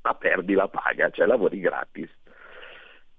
ma 0.01 0.15
perdi 0.15 0.53
la 0.53 0.67
paga, 0.67 1.09
cioè 1.11 1.25
lavori 1.27 1.61
gratis. 1.61 2.09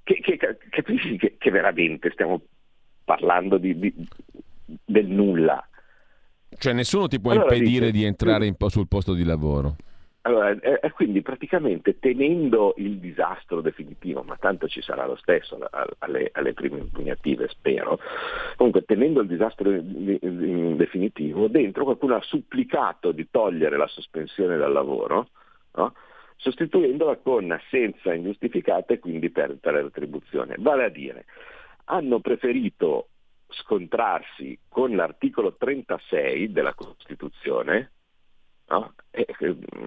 Che, 0.04 0.20
che, 0.20 0.38
capisci 0.70 1.16
che, 1.16 1.36
che 1.38 1.50
veramente 1.50 2.10
stiamo 2.10 2.42
parlando 3.04 3.58
di, 3.58 3.78
di, 3.78 3.94
del 4.84 5.06
nulla. 5.06 5.66
Cioè 6.56 6.72
nessuno 6.72 7.08
ti 7.08 7.20
può 7.20 7.32
allora 7.32 7.54
impedire 7.54 7.86
dice, 7.86 7.98
di 7.98 8.04
entrare 8.04 8.46
in, 8.46 8.54
sul 8.68 8.86
posto 8.86 9.14
di 9.14 9.24
lavoro. 9.24 9.76
Allora, 10.26 10.50
eh, 10.50 10.90
quindi 10.92 11.20
praticamente 11.20 11.98
tenendo 11.98 12.72
il 12.78 12.98
disastro 12.98 13.60
definitivo, 13.60 14.22
ma 14.22 14.36
tanto 14.36 14.68
ci 14.68 14.80
sarà 14.80 15.04
lo 15.04 15.16
stesso 15.16 15.58
alle, 15.98 16.30
alle 16.32 16.54
prime 16.54 16.78
impugnative, 16.78 17.48
spero, 17.48 17.98
comunque 18.56 18.84
tenendo 18.84 19.20
il 19.20 19.26
disastro 19.26 19.70
definitivo, 19.70 21.48
dentro 21.48 21.84
qualcuno 21.84 22.14
ha 22.14 22.22
supplicato 22.22 23.12
di 23.12 23.28
togliere 23.30 23.76
la 23.76 23.86
sospensione 23.86 24.56
dal 24.56 24.72
lavoro, 24.72 25.28
no? 25.74 25.92
Sostituendola 26.36 27.16
con 27.16 27.50
assenza 27.50 28.12
ingiustificata 28.12 28.94
e 28.94 28.98
quindi 28.98 29.30
per, 29.30 29.56
per 29.58 29.74
retribuzione. 29.74 30.56
Vale 30.58 30.84
a 30.84 30.88
dire, 30.88 31.24
hanno 31.84 32.20
preferito 32.20 33.08
scontrarsi 33.48 34.58
con 34.68 34.94
l'articolo 34.94 35.54
36 35.56 36.50
della 36.52 36.74
Costituzione, 36.74 37.90
No? 38.66 38.94
E, 39.10 39.26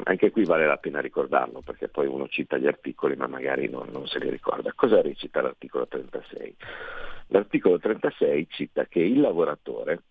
anche 0.03 0.29
qui 0.29 0.45
vale 0.45 0.67
la 0.67 0.77
pena 0.77 1.01
ricordarlo 1.01 1.61
perché 1.61 1.87
poi 1.87 2.05
uno 2.05 2.27
cita 2.27 2.57
gli 2.57 2.67
articoli 2.67 3.15
ma 3.15 3.25
magari 3.25 3.67
non, 3.67 3.89
non, 3.91 4.05
se 4.05 4.19
li 4.19 4.29
ricorda. 4.29 4.71
Cosa 4.75 5.01
recita 5.01 5.41
l'articolo 5.41 5.87
36? 5.87 6.55
L'articolo 7.27 7.79
36 7.79 8.47
cita 8.49 8.85
che 8.85 8.99
il 8.99 9.19
lavoratore 9.19 10.03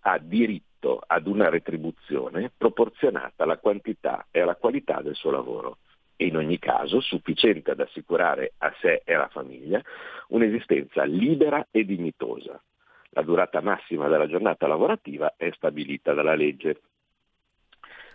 ha 0.00 0.18
diritto 0.18 0.73
ad 1.06 1.26
una 1.26 1.48
retribuzione 1.48 2.50
proporzionata 2.56 3.44
alla 3.44 3.58
quantità 3.58 4.26
e 4.30 4.40
alla 4.40 4.56
qualità 4.56 5.00
del 5.00 5.14
suo 5.14 5.30
lavoro 5.30 5.78
e 6.16 6.26
in 6.26 6.36
ogni 6.36 6.58
caso 6.58 7.00
sufficiente 7.00 7.70
ad 7.72 7.80
assicurare 7.80 8.52
a 8.58 8.72
sé 8.80 9.02
e 9.04 9.14
alla 9.14 9.28
famiglia 9.28 9.82
un'esistenza 10.28 11.04
libera 11.04 11.66
e 11.70 11.84
dignitosa. 11.84 12.60
La 13.10 13.22
durata 13.22 13.60
massima 13.60 14.08
della 14.08 14.26
giornata 14.26 14.66
lavorativa 14.66 15.34
è 15.36 15.50
stabilita 15.52 16.14
dalla 16.14 16.34
legge. 16.34 16.80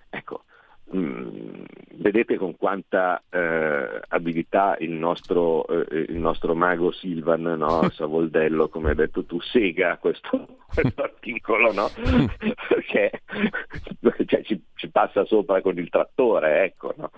Ecco, 0.10 0.44
mh, 0.92 0.98
mm, 0.98 1.64
vedete 1.96 2.38
con 2.38 2.56
quanta 2.58 3.22
eh, 3.30 4.02
abilità 4.08 4.76
il 4.80 4.92
nostro, 4.92 5.68
eh, 5.68 6.06
il 6.10 6.18
nostro, 6.18 6.56
mago 6.56 6.92
Silvan, 6.92 7.42
no? 7.42 7.90
Savoldello, 7.92 8.70
come 8.70 8.90
hai 8.90 8.96
detto 8.96 9.26
tu, 9.26 9.40
sega 9.40 9.98
questo, 9.98 10.48
questo 10.74 11.02
articolo, 11.02 11.74
no? 11.74 11.90
perché 14.00 14.26
cioè, 14.26 14.42
ci, 14.44 14.62
ci, 14.76 14.90
passa 14.90 15.26
sopra 15.26 15.62
con 15.62 15.78
il 15.78 15.90
trattore, 15.90 16.64
ecco, 16.64 16.94
no? 16.98 17.12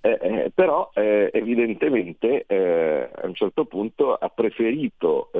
eh, 0.00 0.18
eh 0.20 0.52
però 0.54 0.90
eh, 0.94 1.30
evidentemente 1.32 2.44
eh, 2.46 3.10
a 3.14 3.26
un 3.26 3.34
certo 3.34 3.64
punto 3.66 4.14
ha 4.14 4.28
preferito, 4.28 5.30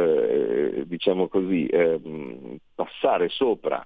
diciamo 0.85 1.29
così, 1.29 1.67
ehm, 1.67 2.59
passare 2.75 3.29
sopra 3.29 3.85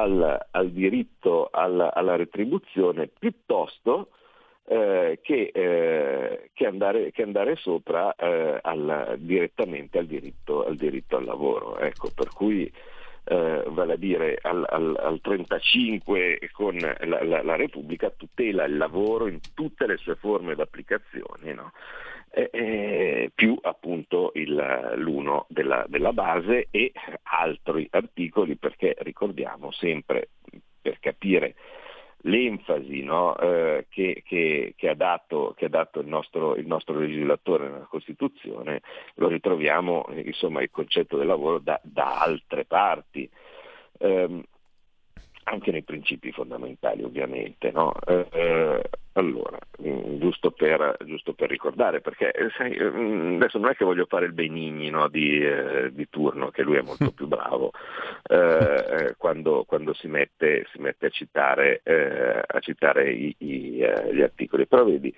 al, 0.00 0.46
al 0.50 0.70
diritto 0.70 1.48
alla, 1.50 1.92
alla, 1.92 2.16
retribuzione 2.16 3.08
piuttosto 3.08 4.10
eh, 4.64 5.20
che, 5.22 5.50
eh, 5.54 6.50
che, 6.52 6.66
andare, 6.66 7.12
che, 7.12 7.22
andare, 7.22 7.56
sopra 7.56 8.14
eh, 8.14 8.58
al, 8.62 9.16
direttamente 9.18 9.98
al 9.98 10.06
diritto, 10.06 10.64
al 10.64 10.76
diritto, 10.76 11.16
al 11.16 11.24
lavoro. 11.24 11.78
Ecco, 11.78 12.10
per 12.14 12.28
cui 12.28 12.70
eh, 13.28 13.64
vale 13.68 13.94
a 13.94 13.96
dire 13.96 14.38
al, 14.42 14.64
al, 14.68 14.96
al 15.00 15.20
35 15.20 16.50
con 16.52 16.76
la, 16.76 16.96
la, 17.22 17.42
la, 17.42 17.56
Repubblica 17.56 18.10
tutela 18.10 18.64
il 18.64 18.76
lavoro 18.76 19.26
in 19.26 19.40
tutte 19.52 19.86
le 19.86 19.96
sue 19.96 20.14
forme 20.14 20.54
d'applicazione. 20.54 21.52
No? 21.52 21.72
Eh, 22.36 23.30
più 23.34 23.58
appunto 23.62 24.32
il, 24.34 24.92
l'uno 24.96 25.46
della, 25.48 25.86
della 25.88 26.12
base 26.12 26.68
e 26.70 26.92
altri 27.22 27.88
articoli 27.90 28.56
perché 28.56 28.94
ricordiamo 28.98 29.72
sempre 29.72 30.28
per 30.82 30.98
capire 31.00 31.54
l'enfasi 32.22 33.02
no, 33.02 33.36
eh, 33.38 33.86
che, 33.88 34.22
che, 34.26 34.74
che, 34.76 34.88
ha 34.88 34.94
dato, 34.94 35.54
che, 35.56 35.66
ha 35.66 35.68
dato, 35.68 36.00
il 36.00 36.08
nostro, 36.08 36.56
il 36.56 36.66
nostro, 36.66 36.98
legislatore 36.98 37.68
nella 37.68 37.86
Costituzione, 37.88 38.82
lo 39.14 39.28
ritroviamo 39.28 40.06
insomma 40.24 40.60
il 40.60 40.70
concetto 40.70 41.16
del 41.16 41.26
lavoro 41.26 41.58
da, 41.58 41.80
da 41.82 42.20
altre 42.20 42.64
parti. 42.66 43.28
ehm, 43.98 44.42
anche 45.48 45.70
nei 45.70 45.82
principi 45.82 46.32
fondamentali 46.32 47.02
ovviamente. 47.02 47.70
No? 47.70 47.92
Eh, 48.06 48.26
eh 48.32 48.82
allora, 49.16 49.58
mm, 49.82 50.18
giusto 50.18 50.50
per, 50.50 50.96
giusto 51.06 51.32
per, 51.32 51.48
ricordare, 51.48 52.02
perché 52.02 52.32
eh, 52.32 52.50
sai, 52.56 52.76
mm, 52.78 53.36
adesso 53.36 53.58
non 53.58 53.70
è 53.70 53.74
che 53.74 53.84
voglio 53.84 54.04
fare 54.06 54.26
il 54.26 54.34
Benigni 54.34 54.90
no, 54.90 55.08
di, 55.08 55.40
eh, 55.40 55.90
di, 55.92 56.06
turno, 56.10 56.50
che 56.50 56.62
lui 56.62 56.76
è 56.76 56.82
molto 56.82 57.12
più 57.12 57.26
bravo 57.26 57.72
eh, 58.28 58.36
eh, 58.36 59.14
quando, 59.16 59.64
quando 59.66 59.94
si, 59.94 60.06
mette, 60.06 60.66
si, 60.70 60.78
mette, 60.80 61.06
a 61.06 61.10
citare, 61.10 61.80
a 62.46 62.60
citare 62.60 63.10
i, 63.10 63.34
i, 63.38 63.76
gli 64.12 64.20
articoli, 64.20 64.66
però 64.66 64.84
vedi, 64.84 65.14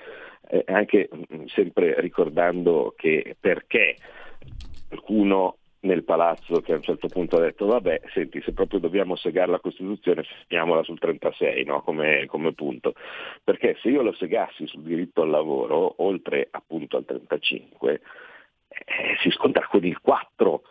anche 0.67 1.09
mm, 1.13 1.47
sempre 1.47 2.01
ricordando 2.01 2.95
che 2.97 3.35
perché 3.41 3.97
qualcuno 4.89 5.57
nel 5.81 6.03
palazzo 6.03 6.61
che 6.61 6.73
a 6.73 6.77
un 6.77 6.83
certo 6.83 7.09
punto 7.09 7.37
ha 7.37 7.41
detto 7.41 7.67
vabbè, 7.67 8.03
senti, 8.13 8.41
se 8.43 8.53
proprio 8.53 8.81
dobbiamo 8.81 9.15
segare 9.17 9.51
la 9.51 9.61
Costituzione, 9.61 10.25
segniamola 10.43 10.83
sul 10.83 10.99
36 10.99 11.65
no? 11.65 11.83
come, 11.83 12.27
come, 12.27 12.53
punto. 12.53 12.95
Perché 13.45 13.77
se 13.81 13.89
io 13.89 14.03
lo 14.03 14.13
segassi 14.13 14.67
sul 14.67 14.83
diritto 14.83 15.23
al 15.23 15.31
lavoro, 15.31 15.95
oltre 15.99 16.49
appunto 16.51 16.97
al 16.97 17.05
35, 17.05 18.01
eh, 18.69 19.17
si 19.21 19.31
scontra 19.31 19.67
con 19.69 19.85
il 19.85 20.01
4. 20.01 20.63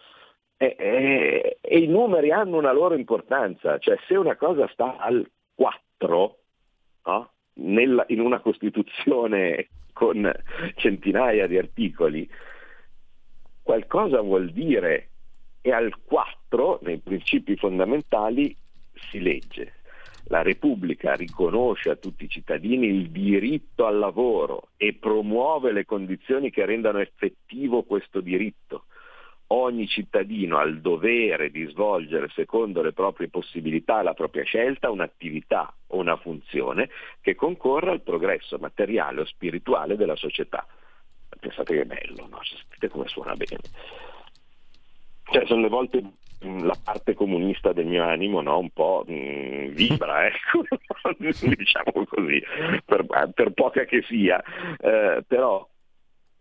Eh, 0.59 0.75
eh, 0.77 1.57
e 1.61 1.77
i 1.77 1.87
numeri 1.87 2.31
hanno 2.31 2.57
una 2.57 2.71
loro 2.71 2.95
importanza, 2.95 3.77
cioè 3.77 3.97
se 4.07 4.15
una 4.15 4.35
cosa 4.35 4.67
sta 4.69 4.97
al 4.97 5.29
4, 5.55 6.37
no? 7.05 7.31
Nella, 7.59 8.03
in 8.09 8.19
una 8.19 8.39
Costituzione 8.39 9.67
con 9.93 10.31
centinaia 10.75 11.47
di 11.47 11.57
articoli, 11.57 12.29
qualcosa 13.67 14.21
vuol 14.21 14.51
dire 14.51 15.09
e 15.59 15.73
al 15.73 15.93
4 16.05 16.79
nei 16.83 16.99
principi 16.99 17.57
fondamentali 17.57 18.55
si 18.93 19.19
legge. 19.19 19.73
La 20.27 20.41
Repubblica 20.41 21.15
riconosce 21.15 21.89
a 21.89 21.97
tutti 21.97 22.23
i 22.23 22.29
cittadini 22.29 22.87
il 22.87 23.09
diritto 23.09 23.85
al 23.85 23.97
lavoro 23.97 24.69
e 24.77 24.93
promuove 24.93 25.73
le 25.73 25.83
condizioni 25.83 26.49
che 26.49 26.65
rendano 26.65 26.99
effettivo 26.99 27.83
questo 27.83 28.21
diritto. 28.21 28.85
Ogni 29.47 29.85
cittadino 29.87 30.59
ha 30.59 30.63
il 30.63 30.79
dovere 30.79 31.51
di 31.51 31.65
svolgere 31.65 32.29
secondo 32.29 32.81
le 32.81 32.93
proprie 32.93 33.27
possibilità 33.27 33.99
e 33.99 34.03
la 34.03 34.13
propria 34.13 34.43
scelta 34.43 34.89
un'attività 34.89 35.73
o 35.87 35.97
una 35.97 36.15
funzione 36.15 36.89
che 37.19 37.35
concorra 37.35 37.91
al 37.91 38.01
progresso 38.01 38.57
materiale 38.59 39.21
o 39.21 39.25
spirituale 39.25 39.97
della 39.97 40.15
società 40.15 40.65
pensate 41.37 41.73
che 41.73 41.81
è 41.81 41.85
bello, 41.85 42.27
no? 42.29 42.39
sentite 42.43 42.89
come 42.89 43.07
suona 43.07 43.35
bene. 43.35 43.61
Cioè, 45.29 45.45
sono 45.45 45.61
le 45.61 45.69
volte 45.69 46.01
mm, 46.45 46.59
la 46.65 46.77
parte 46.81 47.13
comunista 47.13 47.73
del 47.73 47.85
mio 47.85 48.03
animo 48.03 48.41
no? 48.41 48.59
un 48.59 48.69
po' 48.69 49.03
mh, 49.05 49.13
mm, 49.13 49.67
vibra, 49.69 50.25
ecco, 50.27 50.63
diciamo 51.55 52.05
così, 52.07 52.41
per, 52.85 53.05
per, 53.33 53.51
poca 53.51 53.85
che 53.85 54.03
sia, 54.07 54.41
eh, 54.79 55.23
però 55.27 55.67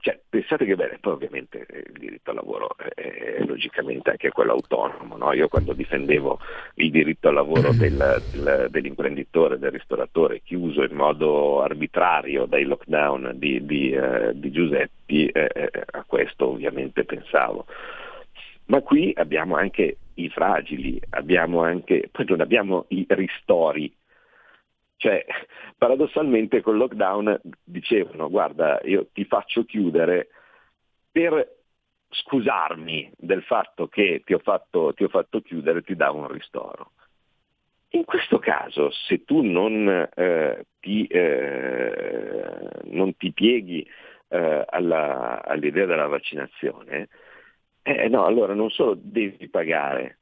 cioè, 0.07 0.21
pensate 0.29 0.65
che 0.65 0.77
bene, 0.77 0.99
poi 1.01 1.15
ovviamente 1.15 1.67
il 1.69 1.99
diritto 1.99 2.31
al 2.31 2.37
lavoro 2.37 2.77
è, 2.95 3.43
logicamente 3.45 4.11
anche 4.11 4.31
quello 4.31 4.53
autonomo. 4.53 5.17
No? 5.17 5.33
Io 5.33 5.49
quando 5.49 5.73
difendevo 5.73 6.39
il 6.75 6.93
diritto 6.93 7.27
al 7.27 7.35
lavoro 7.35 7.73
del, 7.73 8.23
del, 8.31 8.69
dell'imprenditore, 8.71 9.59
del 9.59 9.73
ristoratore, 9.73 10.43
chiuso 10.45 10.85
in 10.85 10.95
modo 10.95 11.61
arbitrario 11.61 12.47
dai 12.47 12.63
lockdown 12.63 13.33
di, 13.35 13.67
di, 13.67 13.91
eh, 13.91 14.31
di 14.35 14.53
Giuseppi, 14.53 15.27
eh, 15.27 15.51
eh 15.53 15.71
a 15.91 16.05
questo 16.07 16.51
ovviamente 16.51 17.03
pensavo. 17.03 17.67
Ma 18.67 18.83
qui 18.83 19.13
abbiamo 19.17 19.57
anche 19.57 19.97
i 20.15 20.29
fragili, 20.29 21.01
abbiamo 21.11 21.63
anche, 21.63 22.11
poi 22.13 22.27
non 22.29 22.41
abbiamo 22.43 22.85
i 22.91 23.05
ristori 23.09 23.93
cioè, 24.97 25.25
paradossalmente 25.77 26.61
col 26.61 26.77
lockdown 26.77 27.41
dicevano 27.63 28.29
guarda, 28.29 28.81
io 28.85 29.09
ti 29.13 29.25
faccio 29.25 29.65
chiudere 29.65 30.29
per 31.11 31.55
scusarmi 32.09 33.13
del 33.17 33.43
fatto 33.43 33.89
che 33.89 34.23
ti 34.25 34.33
ho 34.33 34.39
fatto, 34.39 34.93
ti 34.95 35.05
ho 35.05 35.09
fatto 35.09 35.41
chiudere, 35.41 35.83
ti 35.83 35.97
davo 35.97 36.19
un 36.19 36.29
ristoro. 36.29 36.93
In 37.91 38.05
questo 38.05 38.39
caso, 38.39 38.91
se 38.91 39.25
tu 39.25 39.43
non, 39.43 40.09
eh, 40.15 40.67
ti, 40.81 41.07
eh, 41.07 42.59
non 42.85 43.17
ti, 43.17 43.33
pieghi 43.33 43.87
eh, 44.29 44.65
alla, 44.69 45.43
all'idea 45.45 45.87
della 45.87 46.07
vaccinazione, 46.07 47.09
eh, 47.83 48.09
no, 48.09 48.27
allora 48.27 48.55
non 48.55 48.71
solo 48.71 48.99
devi 49.01 49.49
pagare? 49.49 50.19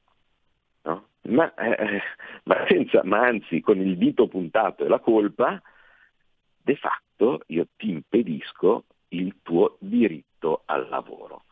Ma, 1.28 1.52
eh, 1.54 2.02
ma, 2.44 2.64
senza, 2.68 3.02
ma 3.04 3.26
anzi 3.26 3.60
con 3.60 3.78
il 3.80 3.96
dito 3.96 4.28
puntato 4.28 4.84
e 4.84 4.88
la 4.88 4.98
colpa, 4.98 5.60
de 6.62 6.76
facto 6.76 7.40
io 7.46 7.66
ti 7.76 7.90
impedisco 7.90 8.84
il 9.08 9.37
tuo 9.42 9.76
diritto 9.80 10.62
al 10.66 10.88
lavoro. 10.88 11.43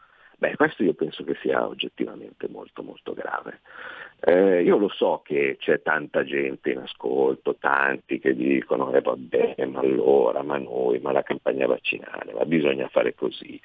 Beh, 0.43 0.57
questo 0.57 0.83
io 0.83 0.95
penso 0.95 1.23
che 1.23 1.37
sia 1.41 1.65
oggettivamente 1.65 2.49
molto 2.49 2.83
molto 2.83 3.15
grave. 3.15 3.61
Eh, 4.19 4.65
io 4.65 4.77
lo 4.77 4.89
so 4.89 5.21
che 5.25 5.57
c'è 5.57 5.83
tanta 5.83 6.25
gente 6.25 6.73
in 6.73 6.79
ascolto, 6.79 7.55
tanti 7.61 8.19
che 8.19 8.35
dicono, 8.35 8.93
eh 8.93 9.03
vabbè, 9.03 9.65
ma 9.67 9.79
allora, 9.79 10.43
ma 10.43 10.59
noi, 10.59 10.99
ma 10.99 11.13
la 11.13 11.23
campagna 11.23 11.69
vaccinale, 11.69 12.33
ma 12.33 12.45
bisogna 12.45 12.89
fare 12.89 13.15
così, 13.15 13.61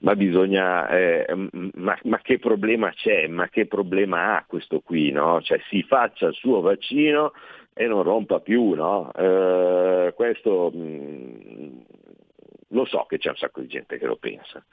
ma 0.00 0.16
bisogna, 0.16 0.88
eh, 0.88 1.26
ma, 1.74 1.98
ma, 2.04 2.18
che 2.22 2.38
problema 2.38 2.90
c'è, 2.92 3.26
ma 3.26 3.48
che 3.50 3.66
problema 3.66 4.38
ha 4.38 4.44
questo 4.46 4.80
qui, 4.80 5.10
no? 5.10 5.42
Cioè 5.42 5.60
si 5.68 5.82
faccia 5.82 6.28
il 6.28 6.34
suo 6.34 6.62
vaccino 6.62 7.32
e 7.74 7.86
non 7.86 8.02
rompa 8.04 8.40
più, 8.40 8.70
no? 8.72 9.12
Eh, 9.12 10.14
questo 10.14 10.70
mh, 10.72 10.78
mm, 10.78 11.80
lo 12.68 12.86
so 12.86 13.04
che 13.06 13.18
c'è 13.18 13.28
un 13.28 13.36
sacco 13.36 13.60
di 13.60 13.66
gente 13.66 13.98
che 13.98 14.06
lo 14.06 14.16
pensa. 14.16 14.64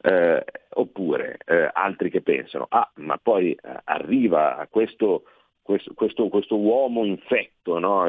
Eh, 0.00 0.44
oppure 0.74 1.38
eh, 1.44 1.68
altri 1.72 2.08
che 2.08 2.22
pensano, 2.22 2.66
ah 2.68 2.88
ma 2.96 3.18
poi 3.20 3.50
eh, 3.50 3.80
arriva 3.84 4.64
questo, 4.70 5.24
questo, 5.60 6.28
questo, 6.28 6.56
uomo 6.56 7.04
infetto, 7.04 7.80
no? 7.80 8.04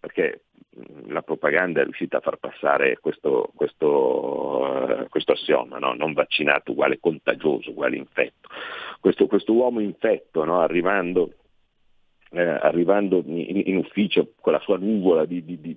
perché 0.00 0.42
mm, 0.76 1.10
la 1.10 1.22
propaganda 1.22 1.80
è 1.80 1.84
riuscita 1.84 2.18
a 2.18 2.20
far 2.20 2.36
passare 2.38 2.98
questo, 3.00 3.50
questo, 3.54 3.86
uh, 3.86 5.08
questo 5.08 5.32
assioma, 5.32 5.78
no? 5.78 5.94
non 5.94 6.12
vaccinato 6.12 6.72
uguale 6.72 6.98
contagioso, 6.98 7.70
uguale 7.70 7.96
infetto. 7.96 8.48
Questo, 9.00 9.26
questo 9.26 9.52
uomo 9.52 9.80
infetto 9.80 10.44
no? 10.44 10.60
arrivando, 10.60 11.34
eh, 12.30 12.42
arrivando 12.42 13.22
in, 13.24 13.62
in, 13.64 13.76
ufficio 13.76 14.32
con 14.40 14.52
la 14.52 14.60
sua 14.60 14.76
nuvola 14.76 15.24
di, 15.24 15.44
di, 15.44 15.58
di, 15.60 15.76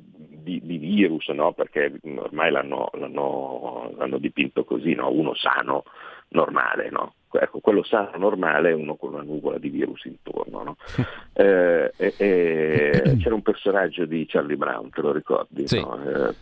di, 0.64 0.78
virus, 0.78 1.28
no? 1.30 1.54
perché 1.54 1.94
ormai 2.16 2.52
l'hanno, 2.52 2.90
l'hanno, 2.94 3.92
l'hanno 3.98 4.18
dipinto 4.18 4.64
così, 4.64 4.94
no? 4.94 5.10
uno 5.12 5.34
sano, 5.36 5.84
normale. 6.30 6.90
No? 6.90 7.14
Ecco, 7.32 7.60
quello 7.60 7.84
sano, 7.84 8.12
normale 8.18 8.72
è 8.72 8.74
uno 8.74 8.96
con 8.96 9.14
una 9.14 9.24
nuvola 9.24 9.58
di 9.58 9.70
virus 9.70 10.04
intorno. 10.06 10.64
No? 10.64 10.76
eh, 11.34 11.92
eh, 11.96 13.16
c'era 13.18 13.36
un 13.36 13.42
personaggio 13.42 14.06
di 14.06 14.26
Charlie 14.28 14.58
Brown, 14.58 14.90
te 14.90 15.02
lo 15.02 15.14
ricordi? 15.14 15.68
Sì. 15.68 15.78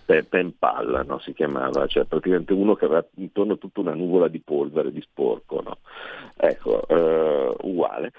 Eh, 0.08 0.24
Pen 0.24 0.58
Pal 0.58 1.18
si 1.20 1.34
chiamava, 1.34 1.86
cioè 1.86 2.06
praticamente 2.06 2.54
uno 2.54 2.74
che 2.76 2.86
aveva 2.86 3.06
intorno 3.16 3.58
tutta 3.58 3.82
una 3.82 3.94
nuvola 3.94 4.28
di 4.28 4.40
polvere, 4.40 4.92
di 4.92 5.02
sporco. 5.02 5.64
Ecco, 6.36 6.88
eh, 6.88 7.56
uguale. 7.62 8.12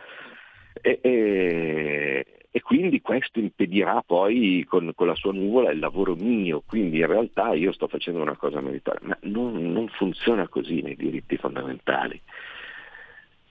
E, 0.80 0.98
e, 1.02 2.26
e 2.50 2.60
quindi 2.62 3.00
questo 3.00 3.38
impedirà 3.38 4.02
poi 4.04 4.64
con, 4.68 4.92
con, 4.94 5.06
la 5.06 5.14
sua 5.14 5.32
nuvola 5.32 5.70
il 5.70 5.78
lavoro 5.78 6.14
mio, 6.14 6.62
quindi 6.66 6.98
in 6.98 7.06
realtà 7.06 7.52
io 7.54 7.72
sto 7.72 7.86
facendo 7.86 8.20
una 8.20 8.36
cosa 8.36 8.60
meritoria, 8.60 9.00
ma 9.08 9.18
non, 9.22 9.72
non 9.72 9.88
funziona 9.88 10.48
così 10.48 10.82
nei 10.82 10.96
diritti 10.96 11.36
fondamentali. 11.36 12.20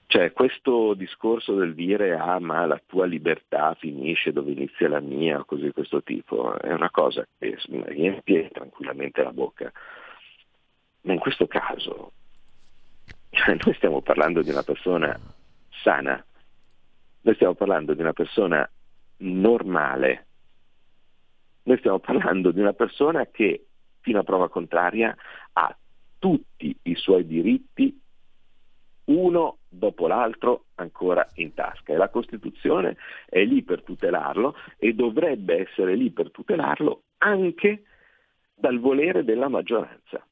Cioè 0.07 0.33
questo 0.33 0.95
discorso 0.95 1.53
del 1.53 1.75
dire 1.75 2.17
ah 2.17 2.39
ma 2.39 2.65
la 2.65 2.81
tua 2.83 3.05
libertà 3.05 3.75
finisce 3.75 4.33
dove 4.33 4.51
inizia 4.51 4.89
la 4.89 4.99
mia 4.99 5.37
o 5.39 5.45
così 5.45 5.65
di 5.65 5.71
questo 5.71 6.01
tipo 6.01 6.57
è 6.59 6.73
una 6.73 6.89
cosa 6.89 7.27
che 7.37 7.55
riempie 7.67 8.49
tranquillamente 8.51 9.21
la 9.21 9.31
bocca. 9.31 9.71
Ma 11.01 11.13
in 11.13 11.19
questo 11.19 11.45
caso 11.45 12.13
cioè, 13.29 13.55
noi 13.63 13.75
stiamo 13.75 14.01
parlando 14.01 14.41
di 14.41 14.49
una 14.49 14.63
persona 14.63 15.17
sana, 15.69 16.23
noi 17.21 17.35
stiamo 17.35 17.53
parlando 17.53 17.93
di 17.93 18.01
una 18.01 18.13
persona 18.13 18.69
normale. 19.17 20.25
Noi 21.63 21.77
stiamo 21.77 21.99
parlando 21.99 22.51
di 22.51 22.59
una 22.59 22.73
persona 22.73 23.25
che, 23.27 23.65
fino 23.99 24.19
a 24.19 24.23
prova 24.23 24.49
contraria, 24.49 25.15
ha 25.53 25.77
tutti 26.17 26.75
i 26.83 26.95
suoi 26.95 27.25
diritti 27.25 27.99
uno 29.09 29.57
dopo 29.67 30.07
l'altro 30.07 30.65
ancora 30.75 31.27
in 31.35 31.53
tasca 31.53 31.93
e 31.93 31.97
la 31.97 32.09
Costituzione 32.09 32.97
è 33.27 33.43
lì 33.43 33.63
per 33.63 33.83
tutelarlo 33.83 34.55
e 34.77 34.93
dovrebbe 34.93 35.67
essere 35.67 35.95
lì 35.95 36.11
per 36.11 36.31
tutelarlo 36.31 37.03
anche 37.17 37.83
dal 38.53 38.79
volere 38.79 39.23
della 39.23 39.47
maggioranza. 39.47 40.25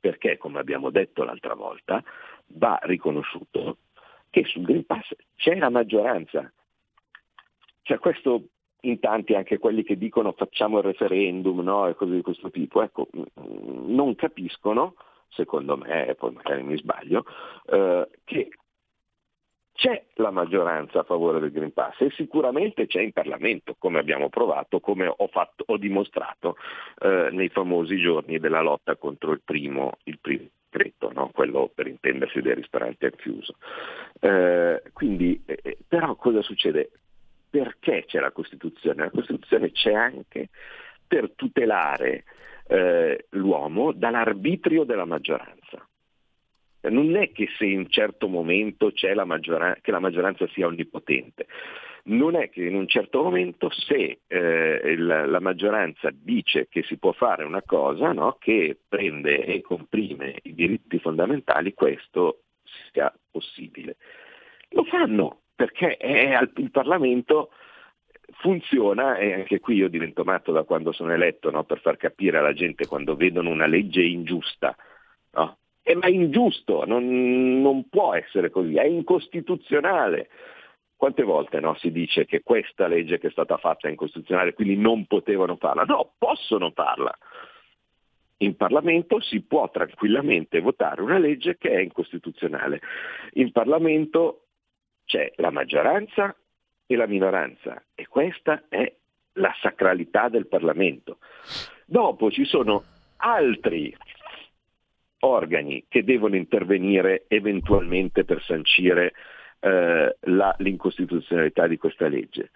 Perché, 0.00 0.36
come 0.36 0.60
abbiamo 0.60 0.90
detto 0.90 1.24
l'altra 1.24 1.54
volta, 1.54 2.02
va 2.52 2.78
riconosciuto 2.82 3.78
che 4.30 4.44
sul 4.44 4.62
Green 4.62 4.84
Pass 4.84 5.14
c'è 5.36 5.56
la 5.56 5.70
maggioranza. 5.70 6.50
Cioè 7.82 7.98
questo 7.98 8.48
in 8.82 9.00
tanti 9.00 9.34
anche 9.34 9.58
quelli 9.58 9.82
che 9.82 9.96
dicono 9.96 10.32
facciamo 10.32 10.78
il 10.78 10.84
referendum 10.84 11.60
no? 11.60 11.88
e 11.88 11.94
cose 11.94 12.14
di 12.14 12.22
questo 12.22 12.50
tipo, 12.50 12.82
ecco, 12.82 13.08
non 13.34 14.14
capiscono, 14.14 14.94
secondo 15.28 15.76
me, 15.76 16.06
e 16.06 16.14
poi 16.14 16.32
magari 16.32 16.62
mi 16.62 16.76
sbaglio, 16.76 17.24
eh, 17.66 18.08
che 18.24 18.50
c'è 19.72 20.04
la 20.14 20.30
maggioranza 20.30 21.00
a 21.00 21.04
favore 21.04 21.38
del 21.38 21.52
Green 21.52 21.72
Pass 21.72 22.00
e 22.00 22.10
sicuramente 22.10 22.86
c'è 22.86 23.00
in 23.00 23.12
Parlamento, 23.12 23.76
come 23.78 23.98
abbiamo 23.98 24.28
provato, 24.28 24.80
come 24.80 25.06
ho, 25.06 25.28
fatto, 25.28 25.64
ho 25.66 25.76
dimostrato 25.76 26.56
eh, 27.00 27.28
nei 27.30 27.48
famosi 27.48 27.96
giorni 27.96 28.38
della 28.38 28.60
lotta 28.60 28.96
contro 28.96 29.30
il 29.30 29.40
primo, 29.44 29.92
il 30.04 30.18
primo 30.20 30.48
decreto, 30.70 31.10
no? 31.12 31.30
quello 31.32 31.70
per 31.74 31.86
intendersi 31.86 32.40
dei 32.40 32.54
ristoranti 32.54 33.06
al 33.06 33.16
chiuso. 33.16 33.54
Eh, 34.20 34.82
quindi, 34.92 35.42
eh, 35.44 35.78
però 35.86 36.14
cosa 36.16 36.42
succede? 36.42 36.90
Perché 37.50 38.04
c'è 38.06 38.20
la 38.20 38.30
Costituzione? 38.30 39.04
La 39.04 39.10
Costituzione 39.10 39.72
c'è 39.72 39.92
anche 39.92 40.48
per 41.06 41.32
tutelare 41.34 42.24
eh, 42.68 43.26
l'uomo 43.30 43.92
dall'arbitrio 43.92 44.84
della 44.84 45.06
maggioranza. 45.06 45.86
Non 46.80 47.16
è 47.16 47.32
che 47.32 47.48
se 47.58 47.66
in 47.66 47.78
un 47.78 47.88
certo 47.90 48.28
momento 48.28 48.92
c'è 48.92 49.12
la 49.12 49.24
maggioranza, 49.24 49.80
che 49.80 49.90
la 49.90 49.98
maggioranza 49.98 50.46
sia 50.48 50.66
onnipotente, 50.66 51.46
non 52.08 52.36
è 52.36 52.50
che 52.50 52.64
in 52.64 52.74
un 52.74 52.86
certo 52.86 53.22
momento 53.22 53.70
se 53.70 54.20
eh, 54.26 54.80
il, 54.84 55.06
la 55.06 55.40
maggioranza 55.40 56.10
dice 56.12 56.68
che 56.68 56.82
si 56.82 56.98
può 56.98 57.12
fare 57.12 57.44
una 57.44 57.62
cosa 57.62 58.12
no, 58.12 58.36
che 58.38 58.76
prende 58.88 59.44
e 59.44 59.60
comprime 59.60 60.38
i 60.42 60.54
diritti 60.54 60.98
fondamentali, 60.98 61.74
questo 61.74 62.42
sia 62.92 63.12
possibile. 63.30 63.96
Lo 64.70 64.84
fanno 64.84 65.40
perché 65.54 65.96
è, 65.96 66.38
il 66.56 66.70
Parlamento 66.70 67.50
funziona, 68.40 69.16
e 69.16 69.32
anche 69.34 69.58
qui 69.58 69.76
io 69.76 69.88
divento 69.88 70.22
matto 70.22 70.52
da 70.52 70.62
quando 70.62 70.92
sono 70.92 71.12
eletto, 71.12 71.50
no, 71.50 71.64
per 71.64 71.80
far 71.80 71.96
capire 71.96 72.38
alla 72.38 72.52
gente 72.52 72.86
quando 72.86 73.16
vedono 73.16 73.50
una 73.50 73.66
legge 73.66 74.02
ingiusta, 74.02 74.76
no? 75.32 75.58
eh, 75.82 75.94
ma 75.94 76.06
è 76.06 76.10
ingiusto, 76.10 76.84
non, 76.84 77.60
non, 77.62 77.88
può 77.88 78.14
essere 78.14 78.50
così, 78.50 78.76
è 78.76 78.84
incostituzionale. 78.84 80.28
Quante 80.98 81.22
volte 81.22 81.60
no, 81.60 81.76
si 81.76 81.92
dice 81.92 82.24
che 82.24 82.42
questa 82.42 82.88
legge 82.88 83.20
che 83.20 83.28
è 83.28 83.30
stata 83.30 83.56
fatta 83.56 83.86
è 83.86 83.90
incostituzionale, 83.92 84.52
quindi 84.52 84.76
non 84.76 85.06
potevano 85.06 85.54
farla? 85.54 85.84
No, 85.84 86.14
possono 86.18 86.72
farla. 86.72 87.16
In 88.38 88.56
Parlamento 88.56 89.20
si 89.20 89.42
può 89.42 89.70
tranquillamente 89.70 90.58
votare 90.58 91.00
una 91.00 91.18
legge 91.18 91.56
che 91.56 91.70
è 91.70 91.78
incostituzionale. 91.78 92.80
In 93.34 93.52
Parlamento 93.52 94.46
c'è 95.04 95.30
la 95.36 95.50
maggioranza 95.50 96.34
e 96.84 96.96
la 96.96 97.06
minoranza 97.06 97.80
e 97.94 98.08
questa 98.08 98.64
è 98.68 98.92
la 99.34 99.54
sacralità 99.60 100.28
del 100.28 100.48
Parlamento. 100.48 101.18
Dopo 101.86 102.28
ci 102.32 102.44
sono 102.44 102.82
altri 103.18 103.96
organi 105.20 105.84
che 105.86 106.02
devono 106.02 106.34
intervenire 106.34 107.26
eventualmente 107.28 108.24
per 108.24 108.42
sancire 108.42 109.14
eh, 109.60 110.16
la, 110.20 110.54
l'incostituzionalità 110.58 111.66
di 111.66 111.76
questa 111.76 112.08
legge. 112.08 112.50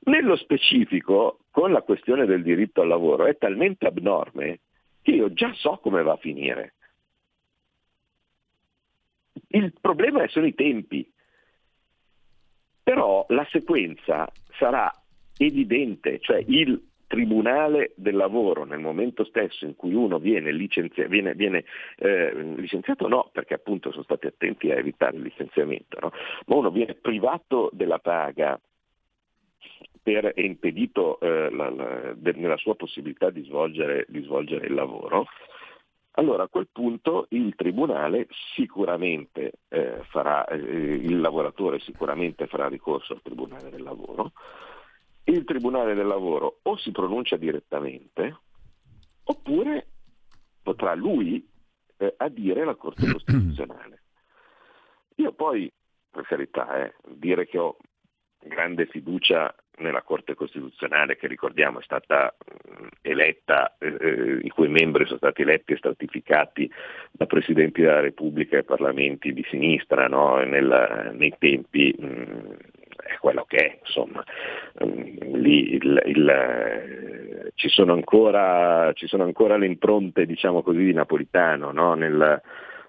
Nello 0.00 0.36
specifico, 0.36 1.40
con 1.50 1.72
la 1.72 1.82
questione 1.82 2.26
del 2.26 2.42
diritto 2.42 2.82
al 2.82 2.88
lavoro, 2.88 3.26
è 3.26 3.36
talmente 3.38 3.86
abnorme 3.86 4.60
che 5.02 5.12
io 5.12 5.32
già 5.32 5.52
so 5.54 5.78
come 5.82 6.02
va 6.02 6.12
a 6.12 6.18
finire. 6.18 6.74
Il 9.48 9.72
problema 9.80 10.26
sono 10.28 10.46
i 10.46 10.54
tempi, 10.54 11.10
però 12.82 13.24
la 13.28 13.46
sequenza 13.50 14.30
sarà 14.58 14.92
evidente, 15.36 16.20
cioè 16.20 16.42
il 16.46 16.80
Tribunale 17.14 17.92
del 17.94 18.16
Lavoro 18.16 18.64
nel 18.64 18.80
momento 18.80 19.24
stesso 19.24 19.64
in 19.64 19.76
cui 19.76 19.94
uno 19.94 20.18
viene, 20.18 20.50
licenzia- 20.50 21.06
viene, 21.06 21.34
viene 21.34 21.64
eh, 21.98 22.32
licenziato, 22.56 23.06
no, 23.06 23.30
perché 23.32 23.54
appunto 23.54 23.92
sono 23.92 24.02
stati 24.02 24.26
attenti 24.26 24.70
a 24.72 24.76
evitare 24.76 25.16
il 25.16 25.22
licenziamento, 25.22 25.98
no? 26.00 26.12
ma 26.46 26.56
uno 26.56 26.70
viene 26.72 26.94
privato 26.94 27.70
della 27.72 28.00
paga 28.00 28.60
per, 30.02 30.32
è 30.32 30.40
impedito 30.40 31.20
eh, 31.20 31.50
la, 31.50 31.70
la, 31.70 32.12
de, 32.16 32.32
nella 32.32 32.56
sua 32.56 32.74
possibilità 32.74 33.30
di 33.30 33.44
svolgere, 33.44 34.06
di 34.08 34.20
svolgere, 34.22 34.66
il 34.66 34.74
lavoro, 34.74 35.26
allora 36.16 36.42
a 36.42 36.48
quel 36.48 36.68
punto 36.70 37.26
il 37.30 37.54
Tribunale 37.54 38.26
sicuramente 38.54 39.52
eh, 39.68 40.00
farà, 40.10 40.44
eh, 40.46 40.56
il 40.56 41.20
lavoratore 41.20 41.78
sicuramente 41.78 42.48
farà 42.48 42.68
ricorso 42.68 43.12
al 43.12 43.22
Tribunale 43.22 43.70
del 43.70 43.82
Lavoro, 43.82 44.32
il 45.24 45.44
Tribunale 45.44 45.94
del 45.94 46.06
Lavoro 46.06 46.60
o 46.62 46.76
si 46.76 46.90
pronuncia 46.90 47.36
direttamente 47.36 48.38
oppure 49.24 49.86
potrà 50.62 50.94
lui 50.94 51.46
eh, 51.96 52.14
adire 52.16 52.64
la 52.64 52.74
Corte 52.74 53.10
Costituzionale. 53.10 54.02
Io 55.16 55.32
poi, 55.32 55.72
per 56.10 56.24
carità, 56.24 56.84
eh, 56.84 56.94
dire 57.08 57.46
che 57.46 57.58
ho 57.58 57.76
grande 58.40 58.86
fiducia 58.86 59.54
nella 59.76 60.02
Corte 60.02 60.34
Costituzionale 60.34 61.16
che 61.16 61.26
ricordiamo 61.26 61.80
è 61.80 61.82
stata 61.82 62.34
eletta, 63.00 63.76
eh, 63.78 63.96
eh, 63.98 64.38
i 64.42 64.48
cui 64.50 64.68
membri 64.68 65.04
sono 65.06 65.18
stati 65.18 65.42
eletti 65.42 65.72
e 65.72 65.76
stratificati 65.76 66.70
da 67.10 67.26
Presidenti 67.26 67.80
della 67.80 68.00
Repubblica 68.00 68.56
e 68.56 68.64
Parlamenti 68.64 69.32
di 69.32 69.44
sinistra 69.48 70.06
no? 70.06 70.36
Nel, 70.44 71.12
nei 71.14 71.34
tempi 71.38 71.94
mh, 71.98 72.56
è 73.06 73.18
quello 73.18 73.44
che 73.46 73.56
è, 73.56 73.78
insomma. 73.80 74.24
Mm, 74.84 75.34
lì 75.34 75.74
il, 75.74 76.02
il, 76.06 77.52
ci, 77.54 77.68
sono 77.68 77.92
ancora, 77.92 78.92
ci, 78.94 79.06
sono 79.06 79.24
ancora, 79.24 79.56
le 79.56 79.66
impronte, 79.66 80.26
diciamo 80.26 80.62
così, 80.62 80.84
di 80.84 80.92
Napolitano 80.92 81.72
no? 81.72 81.94
Nel, 81.94 82.40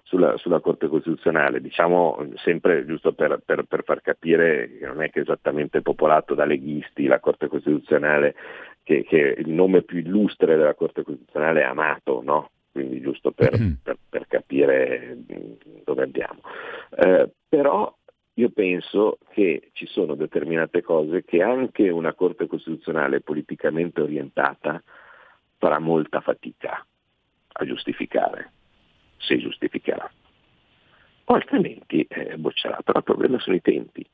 sulla, 0.02 0.36
sulla, 0.36 0.60
Corte 0.60 0.88
Costituzionale, 0.88 1.60
diciamo 1.60 2.28
sempre 2.36 2.86
giusto 2.86 3.12
per, 3.12 3.40
per, 3.44 3.64
per, 3.64 3.82
far 3.84 4.00
capire 4.02 4.78
che 4.78 4.86
non 4.86 5.02
è 5.02 5.10
che 5.10 5.20
è 5.20 5.22
esattamente 5.22 5.82
popolato 5.82 6.34
da 6.34 6.44
leghisti 6.44 7.06
la 7.06 7.20
Corte 7.20 7.48
Costituzionale, 7.48 8.34
che, 8.82 9.04
che 9.04 9.34
il 9.38 9.50
nome 9.50 9.82
più 9.82 9.98
illustre 9.98 10.56
della 10.56 10.74
Corte 10.74 11.02
Costituzionale 11.02 11.60
è 11.60 11.64
Amato, 11.64 12.22
no? 12.24 12.50
quindi 12.70 13.00
giusto 13.00 13.32
per, 13.32 13.58
mm. 13.58 13.72
per, 13.82 13.96
per, 14.08 14.26
capire 14.28 15.16
mm, 15.16 15.52
dove 15.84 16.02
andiamo. 16.02 16.40
Eh, 16.94 17.30
però 17.48 17.92
io 18.38 18.50
penso 18.50 19.18
che 19.30 19.70
ci 19.72 19.86
sono 19.86 20.14
determinate 20.14 20.82
cose 20.82 21.24
che 21.24 21.42
anche 21.42 21.88
una 21.88 22.12
Corte 22.12 22.46
Costituzionale 22.46 23.22
politicamente 23.22 24.02
orientata 24.02 24.82
farà 25.56 25.78
molta 25.78 26.20
fatica 26.20 26.84
a 27.52 27.64
giustificare, 27.64 28.52
se 29.16 29.38
giustificherà. 29.38 30.10
O 31.24 31.34
altrimenti 31.34 32.06
eh, 32.08 32.36
boccerà, 32.36 32.80
però 32.84 32.98
il 32.98 33.04
problema 33.04 33.38
sono 33.38 33.56
i 33.56 33.62
tempi. 33.62 34.06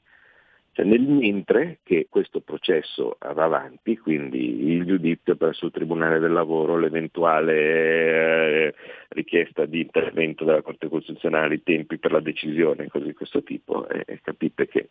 Cioè, 0.74 0.86
nel 0.86 1.02
mentre 1.02 1.80
che 1.82 2.06
questo 2.08 2.40
processo 2.40 3.18
va 3.20 3.44
avanti, 3.44 3.98
quindi 3.98 4.72
il 4.72 4.86
giudizio 4.86 5.36
presso 5.36 5.66
il 5.66 5.72
Tribunale 5.72 6.18
del 6.18 6.32
Lavoro, 6.32 6.78
l'eventuale 6.78 8.68
eh, 8.68 8.74
richiesta 9.08 9.66
di 9.66 9.80
intervento 9.80 10.44
della 10.44 10.62
Corte 10.62 10.88
Costituzionale, 10.88 11.56
i 11.56 11.62
tempi 11.62 11.98
per 11.98 12.12
la 12.12 12.20
decisione, 12.20 12.88
cose 12.88 13.04
di 13.04 13.12
questo 13.12 13.42
tipo, 13.42 13.86
eh, 13.86 14.20
capite 14.22 14.66
che 14.66 14.88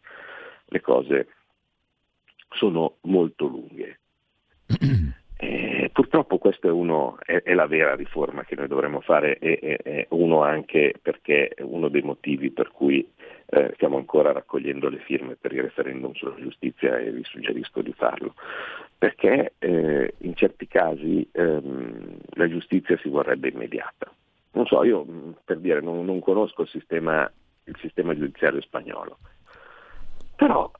le 0.66 0.82
cose 0.82 1.28
sono 2.50 2.98
molto 3.02 3.48
lunghe. 3.48 4.00
Eh, 5.44 5.90
purtroppo 5.92 6.38
questa 6.38 6.68
è, 6.68 6.72
uno, 6.72 7.18
è, 7.18 7.42
è, 7.42 7.56
la 7.56 7.66
vera 7.66 7.96
riforma 7.96 8.44
che 8.44 8.54
noi 8.54 8.68
dovremmo 8.68 9.02
fare 9.02 9.40
e 9.40 9.80
è, 9.82 10.06
uno 10.10 10.44
anche 10.44 10.94
perché 11.02 11.48
è 11.48 11.64
uno 11.64 11.90
dei 11.90 12.04
motivi 12.04 12.52
per 12.52 12.70
cui 12.70 13.12
eh, 13.54 13.72
stiamo 13.76 13.98
ancora 13.98 14.32
raccogliendo 14.32 14.88
le 14.88 15.00
firme 15.00 15.36
per 15.36 15.52
il 15.52 15.64
referendum 15.64 16.14
sulla 16.14 16.36
giustizia 16.36 16.98
e 16.98 17.12
vi 17.12 17.24
suggerisco 17.24 17.82
di 17.82 17.92
farlo, 17.92 18.34
perché 18.98 19.54
eh, 19.60 20.14
in 20.20 20.36
certi 20.36 20.68
casi 20.68 21.28
ehm, 21.32 22.18
la 22.36 22.48
giustizia 22.48 22.98
si 22.98 23.10
vorrebbe 23.10 23.50
immediata. 23.50 24.10
Non 24.54 24.66
so, 24.66 24.84
io 24.84 25.06
per 25.44 25.60
dire 25.60 25.82
non, 25.82 26.06
non 26.06 26.20
conosco 26.20 26.62
il 26.62 26.70
sistema, 26.70 27.30
il 27.66 27.76
sistema 27.80 28.16
giudiziario 28.16 28.62
spagnolo, 28.62 29.18
però 30.36 30.72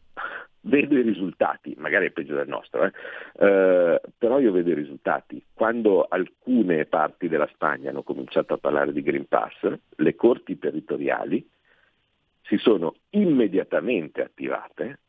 vedo 0.62 0.98
i 0.98 1.02
risultati, 1.02 1.76
magari 1.78 2.08
è 2.08 2.12
peggio 2.12 2.36
del 2.36 2.48
nostro, 2.48 2.86
eh? 2.86 2.92
Eh, 3.38 4.02
però 4.18 4.40
io 4.40 4.52
vedo 4.54 4.70
i 4.70 4.76
risultati. 4.76 5.44
Quando 5.54 6.06
alcune 6.08 6.86
parti 6.86 7.28
della 7.28 7.50
Spagna 7.52 7.90
hanno 7.90 8.04
cominciato 8.04 8.54
a 8.54 8.58
parlare 8.58 8.94
di 8.94 9.02
Green 9.02 9.28
Pass, 9.28 9.74
le 9.96 10.16
corti 10.16 10.58
territoriali 10.58 11.46
si 12.42 12.58
sono 12.58 12.96
immediatamente 13.12 14.22
attivate 14.22 15.00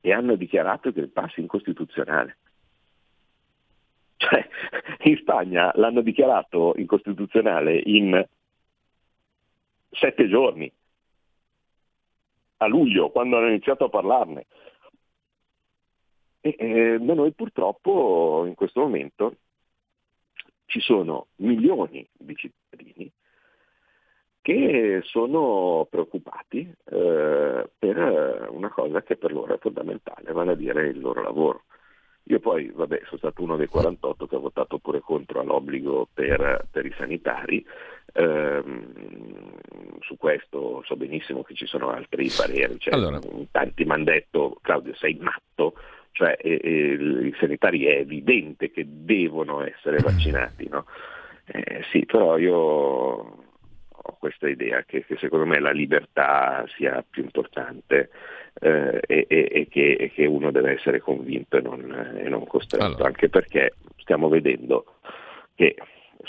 e 0.00 0.12
hanno 0.12 0.36
dichiarato 0.36 0.88
il 0.88 0.94
Green 0.94 1.12
Pass 1.12 1.36
incostituzionale. 1.36 2.38
Cioè, 4.16 4.48
in 5.04 5.16
Spagna 5.18 5.70
l'hanno 5.74 6.00
dichiarato 6.02 6.74
incostituzionale 6.76 7.80
in 7.84 8.26
sette 9.90 10.28
giorni, 10.28 10.70
a 12.58 12.66
luglio, 12.66 13.10
quando 13.10 13.36
hanno 13.36 13.48
iniziato 13.48 13.84
a 13.84 13.88
parlarne. 13.88 14.46
E 16.40 16.56
eh, 16.58 16.98
noi 16.98 17.32
purtroppo 17.32 18.44
in 18.46 18.54
questo 18.54 18.80
momento 18.80 19.36
ci 20.66 20.80
sono 20.80 21.28
milioni 21.36 22.06
di 22.12 22.34
cittadini 22.36 23.10
che 24.48 25.02
sono 25.04 25.86
preoccupati 25.90 26.60
eh, 26.90 27.68
per 27.78 28.48
una 28.50 28.70
cosa 28.70 29.02
che 29.02 29.18
per 29.18 29.30
loro 29.30 29.54
è 29.54 29.58
fondamentale, 29.58 30.32
vale 30.32 30.52
a 30.52 30.54
dire 30.54 30.86
il 30.86 31.00
loro 31.00 31.20
lavoro. 31.20 31.64
Io 32.30 32.40
poi, 32.40 32.70
vabbè, 32.74 33.02
sono 33.04 33.18
stato 33.18 33.42
uno 33.42 33.56
dei 33.56 33.66
48 33.66 34.26
che 34.26 34.36
ha 34.36 34.38
votato 34.38 34.78
pure 34.78 35.00
contro 35.00 35.42
l'obbligo 35.42 36.08
per, 36.14 36.66
per 36.70 36.86
i 36.86 36.94
sanitari, 36.96 37.62
ehm, 38.14 38.92
su 40.00 40.16
questo 40.16 40.82
so 40.86 40.96
benissimo 40.96 41.42
che 41.42 41.52
ci 41.52 41.66
sono 41.66 41.90
altri 41.90 42.30
pareri, 42.34 42.78
cioè, 42.78 42.94
allora. 42.94 43.20
tanti 43.50 43.84
mi 43.84 43.92
hanno 43.92 44.04
detto 44.04 44.56
Claudio 44.62 44.94
sei 44.94 45.18
matto, 45.20 45.74
cioè 46.12 46.38
e, 46.40 46.58
e, 46.62 46.72
i 47.26 47.34
sanitari 47.38 47.84
è 47.84 47.98
evidente 47.98 48.70
che 48.70 48.86
devono 48.86 49.62
essere 49.62 49.98
vaccinati, 49.98 50.66
no? 50.68 50.86
eh, 51.44 51.82
sì, 51.90 52.06
però 52.06 52.38
io 52.38 53.37
questa 54.18 54.48
idea 54.48 54.82
che, 54.84 55.04
che, 55.04 55.16
secondo 55.18 55.46
me 55.46 55.58
la 55.60 55.70
libertà 55.70 56.64
sia 56.76 57.04
più 57.08 57.22
importante 57.22 58.10
eh, 58.60 59.00
e, 59.06 59.26
e, 59.28 59.68
che, 59.70 59.92
e, 59.92 60.10
che, 60.12 60.26
uno 60.26 60.50
deve 60.50 60.72
essere 60.72 61.00
convinto 61.00 61.56
e 61.56 61.60
non, 61.60 62.16
e 62.18 62.28
non 62.28 62.46
costretto, 62.46 62.84
allora. 62.84 63.06
anche 63.06 63.28
perché 63.28 63.74
stiamo 63.96 64.28
vedendo 64.28 64.96
che 65.54 65.76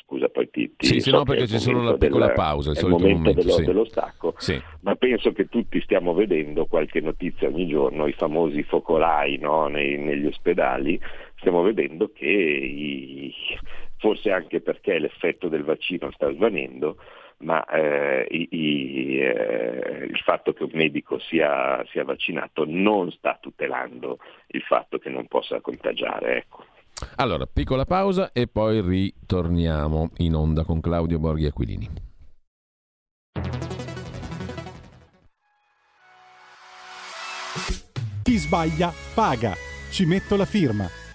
scusa 0.03 0.29
poi 0.29 0.49
ti, 0.49 0.73
ti 0.75 0.85
sì, 0.85 0.99
sì 0.99 1.11
no 1.11 1.23
perché 1.23 1.45
c'è 1.45 1.57
solo 1.57 1.81
la 1.81 1.97
piccola 1.97 2.27
del, 2.27 2.35
pausa 2.35 2.71
il 2.71 2.87
momento, 2.87 3.17
momento 3.17 3.41
dello, 3.41 3.53
sì. 3.53 3.63
dello, 3.63 3.85
stacco 3.85 4.33
sì. 4.37 4.61
ma 4.81 4.95
penso 4.95 5.31
che 5.31 5.49
tutti 5.49 5.81
stiamo 5.81 6.13
vedendo 6.13 6.65
qualche 6.65 7.01
notizia 7.01 7.47
ogni 7.47 7.67
giorno 7.67 8.05
i 8.05 8.13
famosi 8.13 8.61
focolai 8.63 9.37
no, 9.37 9.67
nei, 9.67 9.97
negli 9.97 10.25
ospedali 10.25 10.99
stiamo 11.37 11.61
vedendo 11.63 12.11
che 12.13 12.25
i, 12.25 13.33
forse 13.97 14.31
anche 14.31 14.61
perché 14.61 14.97
l'effetto 14.99 15.47
del 15.47 15.63
vaccino 15.63 16.11
sta 16.11 16.31
svanendo 16.31 16.97
ma 17.39 17.65
eh, 17.65 18.27
i, 18.29 18.47
i, 18.51 19.19
eh, 19.19 20.07
il 20.09 20.19
fatto 20.23 20.53
che 20.53 20.63
un 20.63 20.71
medico 20.73 21.19
sia, 21.19 21.83
sia, 21.91 22.03
vaccinato 22.03 22.65
non 22.67 23.11
sta 23.11 23.37
tutelando 23.39 24.19
il 24.47 24.61
fatto 24.61 24.97
che 24.97 25.09
non 25.09 25.27
possa 25.27 25.61
contagiare. 25.61 26.37
Ecco. 26.37 26.65
Allora, 27.15 27.45
piccola 27.45 27.85
pausa 27.85 28.31
e 28.33 28.47
poi 28.47 28.81
ritorniamo 28.81 30.11
in 30.17 30.35
onda 30.35 30.63
con 30.63 30.81
Claudio 30.81 31.19
Borghi 31.19 31.45
Aquilini. 31.45 31.89
Chi 38.23 38.37
sbaglia 38.37 38.91
paga. 39.15 39.53
Ci 39.91 40.05
metto 40.05 40.35
la 40.35 40.45
firma. 40.45 41.08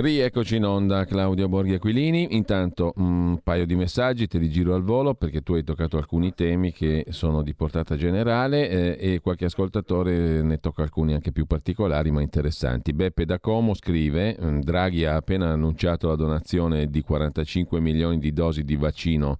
Rieccoci 0.00 0.56
in 0.56 0.64
onda 0.64 1.04
Claudio 1.04 1.46
Borghi 1.46 1.74
Aquilini, 1.74 2.28
intanto 2.34 2.94
un 2.96 3.38
paio 3.42 3.66
di 3.66 3.74
messaggi, 3.74 4.26
te 4.28 4.38
li 4.38 4.48
giro 4.48 4.74
al 4.74 4.82
volo 4.82 5.12
perché 5.12 5.42
tu 5.42 5.52
hai 5.52 5.62
toccato 5.62 5.98
alcuni 5.98 6.32
temi 6.32 6.72
che 6.72 7.04
sono 7.10 7.42
di 7.42 7.54
portata 7.54 7.96
generale 7.96 8.96
eh, 8.96 9.12
e 9.12 9.20
qualche 9.20 9.44
ascoltatore 9.44 10.40
ne 10.40 10.58
tocca 10.58 10.80
alcuni 10.80 11.12
anche 11.12 11.32
più 11.32 11.44
particolari 11.44 12.10
ma 12.10 12.22
interessanti. 12.22 12.94
Beppe 12.94 13.26
da 13.26 13.40
Como 13.40 13.74
scrive, 13.74 14.38
mm, 14.40 14.60
Draghi 14.60 15.04
ha 15.04 15.16
appena 15.16 15.50
annunciato 15.50 16.08
la 16.08 16.16
donazione 16.16 16.88
di 16.88 17.02
45 17.02 17.78
milioni 17.78 18.18
di 18.18 18.32
dosi 18.32 18.64
di 18.64 18.76
vaccino 18.76 19.36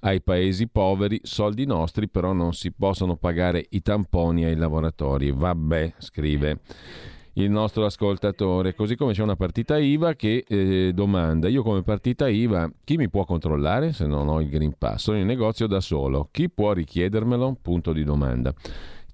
ai 0.00 0.22
paesi 0.22 0.68
poveri, 0.68 1.18
soldi 1.24 1.66
nostri 1.66 2.08
però 2.08 2.32
non 2.32 2.52
si 2.52 2.70
possono 2.70 3.16
pagare 3.16 3.66
i 3.70 3.82
tamponi 3.82 4.44
ai 4.44 4.54
lavoratori. 4.54 5.32
Vabbè, 5.32 5.94
scrive 5.98 6.60
il 7.38 7.50
nostro 7.50 7.84
ascoltatore, 7.84 8.74
così 8.74 8.96
come 8.96 9.12
c'è 9.12 9.22
una 9.22 9.36
partita 9.36 9.78
IVA 9.78 10.14
che 10.14 10.44
eh, 10.46 10.92
domanda, 10.94 11.48
io 11.48 11.62
come 11.62 11.82
partita 11.82 12.28
IVA, 12.28 12.70
chi 12.82 12.96
mi 12.96 13.08
può 13.08 13.24
controllare 13.24 13.92
se 13.92 14.06
non 14.06 14.28
ho 14.28 14.40
il 14.40 14.48
Green 14.48 14.74
Pass? 14.76 15.02
Sono 15.02 15.18
in 15.18 15.26
negozio 15.26 15.66
da 15.66 15.80
solo, 15.80 16.28
chi 16.30 16.48
può 16.48 16.72
richiedermelo? 16.72 17.58
Punto 17.60 17.92
di 17.92 18.04
domanda. 18.04 18.54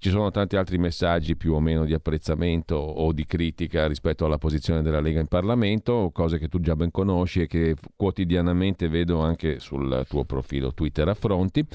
Ci 0.03 0.09
sono 0.09 0.31
tanti 0.31 0.57
altri 0.57 0.77
messaggi 0.77 1.37
più 1.37 1.53
o 1.53 1.61
meno 1.61 1.85
di 1.85 1.93
apprezzamento 1.93 2.75
o 2.75 3.13
di 3.13 3.25
critica 3.25 3.87
rispetto 3.87 4.25
alla 4.25 4.37
posizione 4.37 4.81
della 4.81 4.99
Lega 4.99 5.21
in 5.21 5.27
Parlamento, 5.27 6.09
cose 6.11 6.39
che 6.39 6.49
tu 6.49 6.59
già 6.59 6.75
ben 6.75 6.91
conosci 6.91 7.43
e 7.43 7.47
che 7.47 7.75
quotidianamente 7.95 8.89
vedo 8.89 9.21
anche 9.21 9.59
sul 9.59 10.05
tuo 10.09 10.25
profilo 10.25 10.73
Twitter 10.73 11.07
affronti 11.07 11.65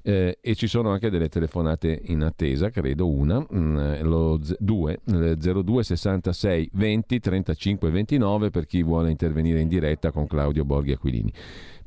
eh, 0.00 0.38
e 0.40 0.54
ci 0.54 0.68
sono 0.68 0.90
anche 0.90 1.10
delle 1.10 1.28
telefonate 1.28 2.00
in 2.04 2.22
attesa, 2.22 2.70
credo 2.70 3.10
una, 3.10 3.40
mh, 3.40 3.58
mm, 3.58 4.00
lo 4.04 4.38
z- 4.40 4.56
2, 4.58 5.00
02 5.36 5.82
66 5.82 6.70
20 6.72 7.20
35 7.20 7.90
29 7.90 8.50
per 8.50 8.64
chi 8.64 8.82
vuole 8.82 9.10
intervenire 9.10 9.60
in 9.60 9.68
diretta 9.68 10.12
con 10.12 10.26
Claudio 10.26 10.64
Borghi 10.64 10.92
Aquilini. 10.92 11.32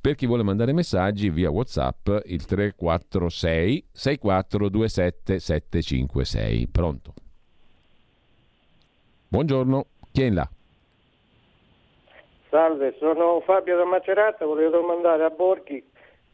Per 0.01 0.15
chi 0.15 0.27
vuole 0.27 0.43
mandare 0.43 0.71
messaggi 0.71 1.29
via 1.29 1.49
WhatsApp 1.49 2.07
il 2.23 2.45
346 2.45 3.87
6427 3.91 5.39
756. 5.39 6.67
Pronto? 6.69 7.13
Buongiorno, 9.27 9.85
chi 10.13 10.21
è 10.21 10.25
in 10.27 10.35
là? 10.35 10.49
Salve, 12.49 12.95
sono 12.97 13.41
Fabio 13.41 13.75
da 13.75 13.83
Macerata, 13.83 14.45
volevo 14.45 14.77
domandare 14.77 15.25
a 15.25 15.29
Borghi 15.29 15.83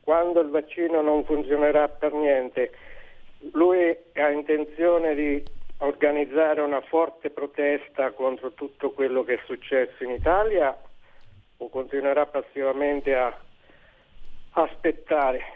quando 0.01 0.41
il 0.41 0.49
vaccino 0.49 1.01
non 1.01 1.25
funzionerà 1.25 1.89
per 1.89 2.13
niente. 2.13 2.71
Lui 3.54 3.97
ha 4.13 4.30
intenzione 4.30 5.15
di 5.15 5.43
organizzare 5.80 6.62
una 6.62 6.82
forte 6.82 7.32
protesta 7.32 8.12
contro 8.12 8.51
tutto 8.51 8.91
quello 8.91 9.23
che 9.23 9.34
è 9.34 9.39
successo 9.45 10.04
in 10.04 10.12
Italia 10.12 10.78
o 11.58 11.69
continuerà 11.69 12.28
passivamente 12.28 13.15
a 13.15 13.36
aspettare? 14.56 15.54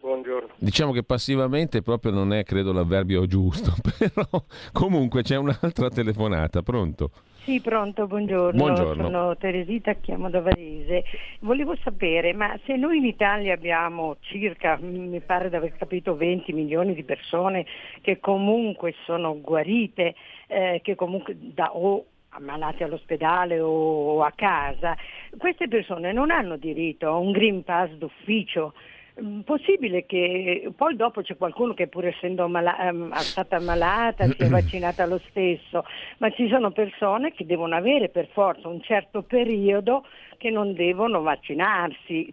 Buongiorno. 0.00 0.54
Diciamo 0.56 0.92
che 0.92 1.02
passivamente 1.02 1.82
proprio 1.82 2.12
non 2.12 2.32
è, 2.32 2.44
credo, 2.44 2.72
l'avverbio 2.72 3.26
giusto, 3.26 3.72
però 3.98 4.44
comunque 4.72 5.22
c'è 5.22 5.36
un'altra 5.36 5.88
telefonata, 5.88 6.62
pronto? 6.62 7.10
Sì, 7.42 7.60
pronto, 7.60 8.06
buongiorno. 8.06 8.56
Buongiorno. 8.56 9.04
Sono 9.04 9.36
Teresita, 9.36 9.94
chiamo 9.94 10.30
da 10.30 10.40
Varese. 10.40 11.02
Volevo 11.40 11.74
sapere, 11.82 12.32
ma 12.32 12.56
se 12.64 12.76
noi 12.76 12.98
in 12.98 13.06
Italia 13.06 13.54
abbiamo 13.54 14.16
circa, 14.20 14.78
mi 14.80 15.20
pare 15.20 15.48
di 15.48 15.56
aver 15.56 15.74
capito, 15.76 16.14
20 16.14 16.52
milioni 16.52 16.94
di 16.94 17.04
persone 17.04 17.64
che 18.02 18.20
comunque 18.20 18.94
sono 19.04 19.40
guarite, 19.40 20.14
eh, 20.46 20.80
che 20.82 20.94
comunque 20.94 21.36
da, 21.38 21.74
o 21.74 22.04
ammalate 22.30 22.84
all'ospedale 22.84 23.60
o 23.60 24.22
a 24.22 24.32
casa, 24.34 24.96
queste 25.36 25.68
persone 25.68 26.12
non 26.12 26.30
hanno 26.30 26.56
diritto 26.56 27.08
a 27.08 27.16
un 27.16 27.32
Green 27.32 27.64
Pass 27.64 27.90
d'ufficio 27.92 28.72
Mm, 29.20 29.40
possibile 29.40 30.06
che 30.06 30.70
poi 30.76 30.94
dopo 30.94 31.22
c'è 31.22 31.36
qualcuno 31.36 31.74
che 31.74 31.88
pur 31.88 32.06
essendo 32.06 32.44
ammala- 32.44 32.76
um, 32.90 33.12
stata 33.14 33.56
ammalata 33.56 34.26
si 34.28 34.44
è 34.44 34.46
vaccinata 34.48 35.06
lo 35.06 35.20
stesso, 35.30 35.84
ma 36.18 36.30
ci 36.30 36.48
sono 36.48 36.70
persone 36.70 37.32
che 37.32 37.44
devono 37.44 37.74
avere 37.74 38.10
per 38.10 38.28
forza 38.28 38.68
un 38.68 38.80
certo 38.80 39.22
periodo 39.22 40.06
che 40.36 40.50
non 40.50 40.72
devono 40.72 41.22
vaccinarsi. 41.22 42.32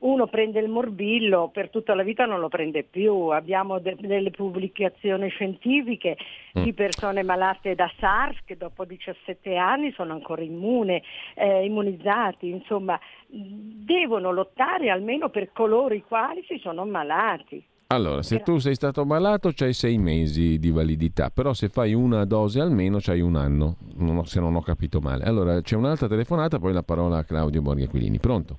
Uno 0.00 0.26
prende 0.28 0.60
il 0.60 0.68
morbillo, 0.68 1.50
per 1.52 1.68
tutta 1.68 1.94
la 1.94 2.02
vita 2.02 2.24
non 2.24 2.40
lo 2.40 2.48
prende 2.48 2.84
più. 2.84 3.28
Abbiamo 3.28 3.78
de- 3.80 3.96
delle 3.98 4.30
pubblicazioni 4.30 5.28
scientifiche 5.28 6.16
mm. 6.58 6.62
di 6.62 6.72
persone 6.72 7.22
malate 7.22 7.74
da 7.74 7.90
SARS 7.98 8.38
che 8.46 8.56
dopo 8.56 8.86
17 8.86 9.56
anni 9.56 9.92
sono 9.92 10.14
ancora 10.14 10.42
immune, 10.42 11.02
eh, 11.34 11.64
immunizzati, 11.66 12.48
insomma, 12.48 12.98
devono 13.26 14.32
lottare 14.32 14.88
almeno 14.88 15.28
per 15.28 15.52
coloro 15.52 15.92
i 15.92 16.02
quali 16.02 16.42
si 16.48 16.58
sono 16.58 16.80
ammalati. 16.80 17.62
Allora, 17.92 18.22
se 18.22 18.40
tu 18.42 18.58
sei 18.58 18.76
stato 18.76 19.04
malato 19.04 19.50
c'hai 19.52 19.72
sei 19.72 19.98
mesi 19.98 20.60
di 20.60 20.70
validità, 20.70 21.28
però 21.28 21.52
se 21.52 21.68
fai 21.68 21.92
una 21.92 22.24
dose 22.24 22.60
almeno 22.60 22.98
c'hai 23.00 23.20
un 23.20 23.34
anno, 23.34 23.78
non 23.96 24.16
ho, 24.16 24.24
se 24.24 24.38
non 24.38 24.54
ho 24.54 24.62
capito 24.62 25.00
male. 25.00 25.24
Allora, 25.24 25.60
c'è 25.60 25.74
un'altra 25.74 26.06
telefonata, 26.06 26.60
poi 26.60 26.72
la 26.72 26.84
parola 26.84 27.18
a 27.18 27.24
Claudio 27.24 27.60
Borghi 27.60 27.82
Aquilini. 27.82 28.18
Pronto? 28.18 28.58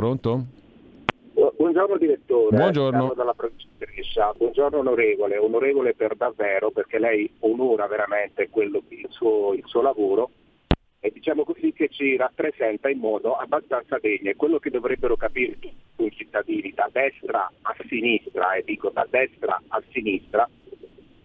Pronto? 0.00 0.46
Buongiorno 1.34 1.98
direttore, 1.98 2.56
Buongiorno. 2.56 3.12
dalla 3.14 3.34
provincia 3.34 3.66
di 3.76 3.84
Brescia. 3.84 4.32
Buongiorno 4.34 4.78
onorevole, 4.78 5.36
onorevole 5.36 5.92
per 5.92 6.16
davvero 6.16 6.70
perché 6.70 6.98
lei 6.98 7.30
onora 7.40 7.86
veramente 7.86 8.48
quello, 8.48 8.80
il, 8.88 9.06
suo, 9.10 9.52
il 9.52 9.62
suo 9.66 9.82
lavoro 9.82 10.30
e 11.00 11.10
diciamo 11.10 11.44
così 11.44 11.74
che 11.74 11.88
ci 11.90 12.16
rappresenta 12.16 12.88
in 12.88 12.98
modo 12.98 13.34
abbastanza 13.36 13.98
degno. 14.00 14.30
È 14.30 14.36
quello 14.36 14.58
che 14.58 14.70
dovrebbero 14.70 15.18
capire 15.18 15.58
tutti 15.58 16.04
i 16.06 16.10
cittadini 16.16 16.72
da 16.72 16.88
destra 16.90 17.52
a 17.60 17.76
sinistra, 17.86 18.54
e 18.54 18.62
dico 18.64 18.88
da 18.88 19.06
destra 19.10 19.60
a 19.68 19.82
sinistra, 19.90 20.48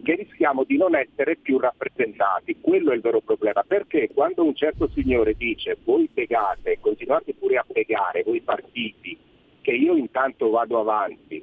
che 0.02 0.14
rischiamo 0.14 0.64
di 0.64 0.76
non 0.76 0.94
essere 0.94 1.36
più 1.36 1.58
rappresentati. 1.58 2.58
Quello 2.60 2.92
è 2.92 2.94
il 2.94 3.00
vero 3.00 3.20
problema, 3.20 3.62
perché 3.62 4.08
quando 4.12 4.44
un 4.44 4.54
certo 4.54 4.88
signore 4.94 5.34
dice 5.34 5.78
voi 5.84 6.08
pegate, 6.12 6.78
continuate 6.80 7.34
pure 7.34 7.56
a 7.56 7.66
pegare, 7.70 8.22
voi 8.22 8.40
partiti, 8.40 9.16
che 9.60 9.72
io 9.72 9.96
intanto 9.96 10.50
vado 10.50 10.78
avanti, 10.78 11.42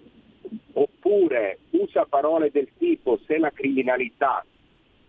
oppure 0.73 1.59
usa 1.71 2.05
parole 2.05 2.51
del 2.51 2.69
tipo 2.77 3.19
se 3.25 3.37
la 3.37 3.51
criminalità, 3.51 4.45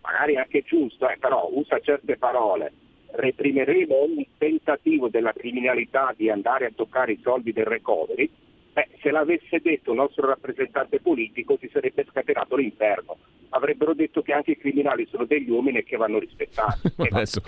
magari 0.00 0.37
anche 0.37 0.62
giusto, 0.62 1.09
eh, 1.09 1.16
però 1.18 1.48
usa 1.52 1.78
certe 1.80 2.16
parole, 2.16 2.72
reprimeremo 3.12 3.94
ogni 4.02 4.26
tentativo 4.37 5.09
della 5.09 5.33
criminalità 5.33 6.12
di 6.16 6.28
andare 6.28 6.66
a 6.66 6.72
toccare 6.74 7.12
i 7.12 7.20
soldi 7.22 7.52
del 7.52 7.66
recovery, 7.66 8.28
Beh, 8.75 8.89
se 9.01 9.13
l'avesse 9.13 9.61
detto 9.63 9.93
il 9.93 9.99
nostro 9.99 10.27
rappresentante 10.27 10.99
politico 11.01 11.57
si 11.61 11.71
sarebbe 11.73 12.05
scatenato 12.11 12.57
l'inferno. 12.57 13.17
Avrebbero 13.51 13.95
detto 13.95 14.21
che 14.21 14.33
anche 14.33 14.51
i 14.51 14.59
criminali 14.59 15.07
sono 15.09 15.27
degli 15.27 15.49
uomini 15.49 15.79
e 15.79 15.85
che 15.85 15.97
vanno 15.97 16.19
rispettati. 16.19 16.91
Adesso... 16.99 17.41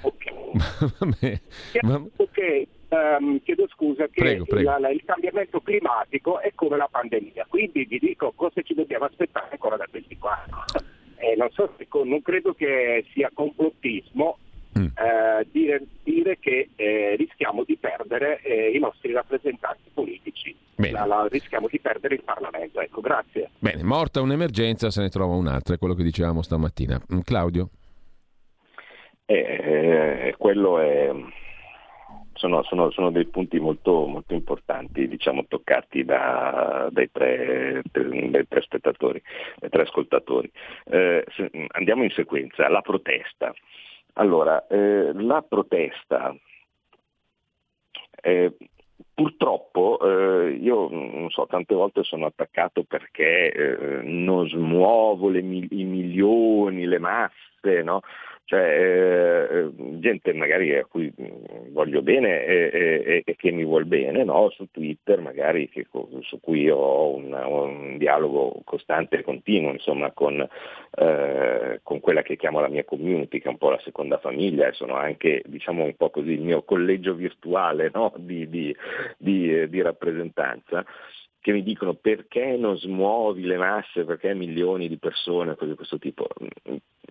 ok. 0.00 0.24
okay. 2.16 2.68
Um, 2.88 3.42
chiedo 3.42 3.68
scusa 3.68 4.06
che 4.06 4.20
prego, 4.20 4.44
prego. 4.46 4.76
Il, 4.76 4.94
il, 4.94 5.02
cambiamento 5.04 5.60
climatico 5.60 6.40
è 6.40 6.52
come 6.54 6.78
la 6.78 6.88
pandemia, 6.90 7.44
quindi 7.48 7.84
vi 7.84 7.98
dico 7.98 8.32
cosa 8.34 8.62
ci 8.62 8.74
dobbiamo 8.74 9.04
aspettare 9.04 9.48
ancora 9.50 9.76
da 9.76 9.86
questi 9.90 10.16
qua. 10.16 10.42
Eh, 11.18 11.34
non, 11.34 11.48
so, 11.52 11.74
non 12.04 12.20
credo 12.20 12.52
che 12.52 13.06
sia 13.14 13.30
complottismo, 13.32 14.36
mm. 14.78 14.84
eh, 14.84 15.46
dire, 15.50 15.82
dire, 16.02 16.38
che 16.38 16.70
eh, 16.76 17.16
rischiamo 17.16 17.64
di 17.64 17.76
perdere 17.76 18.40
eh, 18.42 18.70
i 18.70 18.78
nostri 18.78 19.12
rappresentanti 19.12 19.90
politici, 19.92 20.54
la, 20.76 21.04
la, 21.04 21.26
rischiamo 21.30 21.68
di 21.70 21.80
perdere 21.80 22.14
il 22.14 22.22
Parlamento. 22.22 22.80
Ecco, 22.80 23.00
grazie. 23.00 23.50
Bene, 23.58 23.82
morta 23.82 24.20
un'emergenza 24.20 24.90
se 24.90 25.02
ne 25.02 25.08
trova 25.08 25.34
un'altra, 25.34 25.74
è 25.74 25.78
quello 25.78 25.94
che 25.94 26.02
dicevamo 26.02 26.42
stamattina. 26.42 27.00
Mm, 27.12 27.20
Claudio? 27.20 27.70
Eh, 29.26 30.34
quello 30.38 30.78
è... 30.78 31.10
Sono, 32.34 32.62
sono, 32.64 32.90
sono, 32.90 33.10
dei 33.10 33.24
punti 33.24 33.58
molto, 33.58 34.06
molto 34.06 34.34
importanti, 34.34 35.08
diciamo, 35.08 35.46
toccati 35.48 36.04
da, 36.04 36.86
dai, 36.92 37.10
tre, 37.10 37.80
dai, 37.90 38.46
tre, 38.46 38.60
spettatori, 38.60 39.22
dai 39.58 39.70
tre 39.70 39.82
ascoltatori. 39.82 40.50
Eh, 40.84 41.24
se, 41.34 41.50
andiamo 41.68 42.02
in 42.04 42.10
sequenza. 42.10 42.68
La 42.68 42.82
protesta. 42.82 43.54
Allora, 44.18 44.66
eh, 44.66 45.12
la 45.12 45.42
protesta, 45.42 46.34
eh, 48.22 48.56
purtroppo 49.12 49.98
eh, 50.00 50.52
io 50.52 50.88
non 50.88 51.28
so, 51.28 51.46
tante 51.46 51.74
volte 51.74 52.02
sono 52.02 52.24
attaccato 52.24 52.84
perché 52.84 53.52
eh, 53.52 54.02
non 54.02 54.48
smuovo 54.48 55.28
le, 55.28 55.40
i 55.40 55.84
milioni, 55.84 56.86
le 56.86 56.98
masse, 56.98 57.82
no? 57.82 58.00
Cioè 58.46 59.48
eh, 59.50 59.70
gente 59.98 60.32
magari 60.32 60.72
a 60.76 60.84
cui 60.84 61.12
mm, 61.20 61.72
voglio 61.72 62.00
bene 62.00 62.44
e, 62.44 62.70
e, 62.72 63.22
e 63.24 63.34
che 63.34 63.50
mi 63.50 63.64
vuol 63.64 63.86
bene, 63.86 64.22
no? 64.22 64.50
su 64.50 64.68
Twitter 64.70 65.20
magari 65.20 65.68
che, 65.68 65.84
su 66.22 66.40
cui 66.40 66.70
ho 66.70 67.12
un, 67.16 67.32
un, 67.32 67.98
dialogo 67.98 68.62
costante 68.64 69.18
e 69.18 69.22
continuo 69.22 69.72
insomma, 69.72 70.12
con, 70.12 70.40
eh, 70.96 71.80
con, 71.82 71.98
quella 71.98 72.22
che 72.22 72.36
chiamo 72.36 72.60
la 72.60 72.68
mia 72.68 72.84
community, 72.84 73.40
che 73.40 73.48
è 73.48 73.50
un 73.50 73.58
po' 73.58 73.70
la 73.70 73.80
seconda 73.80 74.18
famiglia 74.18 74.68
e 74.68 74.72
sono 74.74 74.94
anche 74.94 75.42
diciamo 75.44 75.82
un 75.82 75.96
po' 75.96 76.10
così 76.10 76.30
il 76.30 76.42
mio 76.42 76.62
collegio 76.62 77.14
virtuale 77.14 77.90
no? 77.92 78.12
di, 78.16 78.48
di, 78.48 78.74
di, 79.18 79.68
di 79.68 79.82
rappresentanza 79.82 80.84
che 81.46 81.52
mi 81.52 81.62
dicono 81.62 81.94
perché 81.94 82.56
non 82.56 82.76
smuovi 82.76 83.42
le 83.42 83.56
masse, 83.56 84.04
perché 84.04 84.34
milioni 84.34 84.88
di 84.88 84.98
persone, 84.98 85.54
cose 85.54 85.70
di 85.70 85.76
questo 85.76 85.96
tipo. 85.96 86.26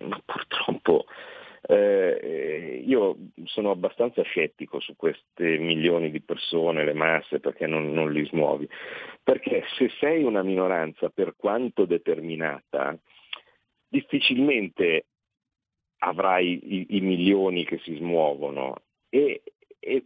Ma 0.02 0.20
purtroppo 0.22 1.06
eh, 1.62 2.82
io 2.84 3.16
sono 3.44 3.70
abbastanza 3.70 4.20
scettico 4.20 4.78
su 4.78 4.94
queste 4.94 5.56
milioni 5.56 6.10
di 6.10 6.20
persone, 6.20 6.84
le 6.84 6.92
masse, 6.92 7.40
perché 7.40 7.66
non, 7.66 7.94
non 7.94 8.12
li 8.12 8.26
smuovi. 8.26 8.68
Perché 9.22 9.64
se 9.78 9.88
sei 10.00 10.22
una 10.22 10.42
minoranza, 10.42 11.08
per 11.08 11.34
quanto 11.34 11.86
determinata, 11.86 12.94
difficilmente 13.88 15.06
avrai 16.00 16.60
i, 16.62 16.86
i 16.90 17.00
milioni 17.00 17.64
che 17.64 17.78
si 17.78 17.94
smuovono 17.94 18.82
e, 19.08 19.40
e 19.78 20.04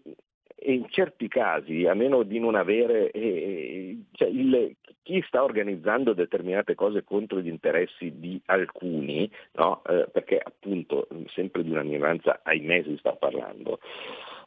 e 0.62 0.74
in 0.74 0.86
certi 0.90 1.26
casi, 1.26 1.86
a 1.86 1.94
meno 1.94 2.22
di 2.22 2.38
non 2.38 2.54
avere, 2.54 3.10
eh, 3.12 3.96
cioè 4.12 4.28
il, 4.28 4.76
chi 5.02 5.24
sta 5.26 5.42
organizzando 5.42 6.12
determinate 6.12 6.74
cose 6.74 7.02
contro 7.02 7.40
gli 7.40 7.48
interessi 7.48 8.12
di 8.18 8.40
alcuni, 8.44 9.30
no? 9.52 9.82
eh, 9.88 10.06
perché 10.12 10.38
appunto 10.38 11.08
sempre 11.32 11.62
di 11.62 11.70
una 11.70 11.82
minoranza, 11.82 12.40
ahimè 12.42 12.82
si 12.82 12.96
sta 12.98 13.12
parlando, 13.12 13.80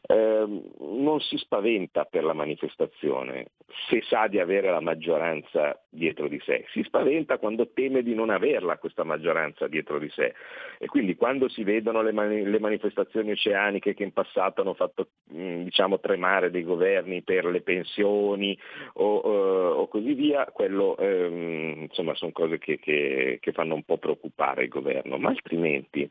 eh, 0.06 0.62
non 0.78 1.20
si 1.20 1.36
spaventa 1.38 2.04
per 2.04 2.24
la 2.24 2.34
manifestazione 2.34 3.46
se 3.88 4.02
sa 4.02 4.26
di 4.28 4.38
avere 4.38 4.70
la 4.70 4.80
maggioranza 4.80 5.80
dietro 5.88 6.28
di 6.28 6.40
sé, 6.44 6.64
si 6.70 6.82
spaventa 6.82 7.38
quando 7.38 7.70
teme 7.72 8.02
di 8.02 8.14
non 8.14 8.30
averla 8.30 8.78
questa 8.78 9.04
maggioranza 9.04 9.66
dietro 9.66 9.98
di 9.98 10.08
sé. 10.10 10.34
E 10.78 10.86
quindi 10.86 11.16
quando 11.16 11.48
si 11.48 11.64
vedono 11.64 12.02
le, 12.02 12.12
mani- 12.12 12.44
le 12.44 12.58
manifestazioni 12.58 13.32
oceaniche 13.32 13.94
che 13.94 14.04
in 14.04 14.12
passato 14.12 14.60
hanno 14.60 14.74
fatto 14.74 15.08
mh, 15.30 15.62
diciamo, 15.64 16.00
tremare 16.00 16.50
dei 16.50 16.62
governi 16.62 17.22
per 17.22 17.46
le 17.46 17.62
pensioni 17.62 18.58
o, 18.94 19.26
uh, 19.26 19.80
o 19.80 19.88
così 19.88 20.14
via, 20.14 20.44
quello 20.46 20.96
ehm, 20.96 21.82
insomma 21.82 22.14
sono 22.14 22.32
cose 22.32 22.58
che, 22.58 22.78
che, 22.78 23.38
che 23.40 23.52
fanno 23.52 23.74
un 23.74 23.82
po' 23.82 23.98
preoccupare 23.98 24.64
il 24.64 24.68
governo, 24.68 25.18
ma 25.18 25.30
altrimenti 25.30 26.08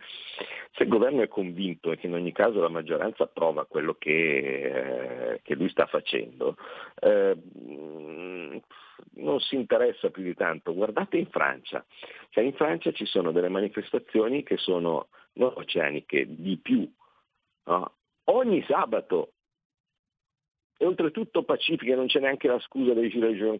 se 0.76 0.84
il 0.84 0.90
governo 0.90 1.22
è 1.22 1.28
convinto 1.28 1.92
che 1.92 2.08
in 2.08 2.14
ogni 2.14 2.32
caso 2.32 2.60
la 2.60 2.70
maggioranza 2.70 3.24
approva 3.24 3.66
quello 3.66 3.96
che, 3.96 5.34
eh, 5.34 5.42
che 5.44 5.54
lui 5.54 5.70
sta 5.70 5.86
facendo, 5.86 6.58
eh, 7.00 7.38
non 9.16 9.40
si 9.40 9.56
interessa 9.56 10.10
più 10.10 10.24
di 10.24 10.34
tanto. 10.34 10.74
Guardate 10.74 11.18
in 11.18 11.28
Francia, 11.28 11.86
cioè 12.30 12.44
in 12.44 12.54
Francia 12.54 12.92
ci 12.92 13.06
sono 13.06 13.32
delle 13.32 13.50
manifestazioni 13.50 14.42
che 14.42 14.58
sono 14.58 15.10
non 15.34 15.52
oceaniche, 15.56 16.26
di 16.28 16.58
più. 16.58 16.92
No? 17.66 17.94
Ogni 18.26 18.64
sabato 18.68 19.34
e 20.84 20.86
oltretutto 20.86 21.44
pacifiche, 21.44 21.96
non 21.96 22.08
c'è 22.08 22.20
neanche 22.20 22.50
la 22.50 22.60
scusa 22.60 22.94
dei 22.94 23.10
jaunes 23.10 23.60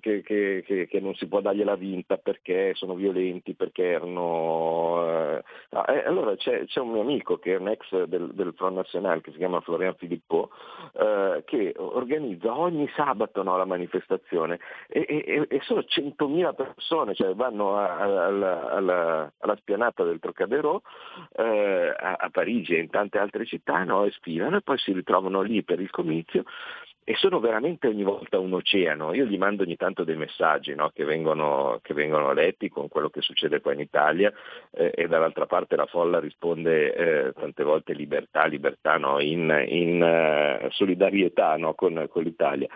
che, 0.00 0.22
che, 0.22 0.62
che, 0.64 0.86
che, 0.88 1.00
non 1.00 1.14
si 1.14 1.26
può 1.26 1.42
dargliela 1.42 1.76
vinta 1.76 2.16
perché 2.16 2.72
sono 2.74 2.94
violenti, 2.94 3.54
perché 3.54 3.84
erano... 3.84 5.04
Eh, 5.30 6.04
allora 6.06 6.34
c'è, 6.36 6.64
c'è, 6.64 6.80
un 6.80 6.92
mio 6.92 7.02
amico 7.02 7.36
che 7.36 7.52
è 7.52 7.58
un 7.58 7.68
ex 7.68 8.04
del, 8.04 8.30
del 8.32 8.54
Front 8.56 8.76
National 8.76 9.20
che 9.20 9.32
si 9.32 9.36
chiama 9.36 9.60
Florian 9.60 9.94
Filippo 9.96 10.50
eh, 10.94 11.42
che 11.44 11.74
organizza 11.76 12.56
ogni 12.56 12.88
sabato 12.94 13.42
no, 13.42 13.56
la 13.58 13.66
manifestazione 13.66 14.58
e, 14.88 15.04
e, 15.06 15.46
e, 15.48 15.60
sono 15.62 15.80
100.000 15.80 16.54
persone, 16.54 17.14
cioè 17.14 17.34
vanno 17.34 17.76
a, 17.76 17.96
a, 17.96 18.24
alla, 18.26 18.70
alla, 18.70 19.32
alla, 19.38 19.56
spianata 19.56 20.02
del 20.04 20.18
Trocadero 20.18 20.82
eh, 21.36 21.94
a, 21.94 22.16
a, 22.18 22.30
Parigi 22.30 22.74
e 22.74 22.80
in 22.80 22.90
tante 22.90 23.18
altre 23.18 23.44
città 23.44 23.84
no, 23.84 24.04
e 24.04 24.12
sfilano 24.12 24.56
e 24.56 24.62
poi 24.62 24.78
si 24.78 24.92
ritrovano 24.92 25.42
lì 25.42 25.62
per 25.62 25.80
il 25.80 25.90
comizio 25.90 26.44
e 27.06 27.14
sono 27.16 27.38
veramente 27.38 27.86
ogni 27.86 28.02
volta 28.02 28.38
un 28.38 28.54
oceano. 28.54 29.12
Io 29.12 29.26
gli 29.26 29.36
mando 29.36 29.62
ogni 29.62 29.76
tanto 29.76 30.04
dei 30.04 30.16
messaggi 30.16 30.74
no, 30.74 30.90
che, 30.90 31.04
vengono, 31.04 31.78
che, 31.82 31.92
vengono, 31.92 32.32
letti 32.32 32.70
con 32.70 32.88
quello 32.88 33.10
che 33.10 33.20
succede 33.20 33.60
qua 33.60 33.74
in 33.74 33.80
Italia 33.80 34.32
eh, 34.70 34.90
e 34.94 35.06
dall'altra 35.06 35.44
parte 35.44 35.76
la 35.76 35.84
folla 35.84 36.18
risponde 36.18 36.94
eh, 36.94 37.32
tante 37.34 37.62
volte 37.62 37.92
libertà, 37.92 38.46
libertà 38.46 38.96
no, 38.96 39.20
in, 39.20 39.64
in 39.68 40.00
uh, 40.02 40.70
solidarietà 40.70 41.56
no, 41.58 41.74
con, 41.74 42.06
con 42.08 42.22
l'Italia. 42.22 42.68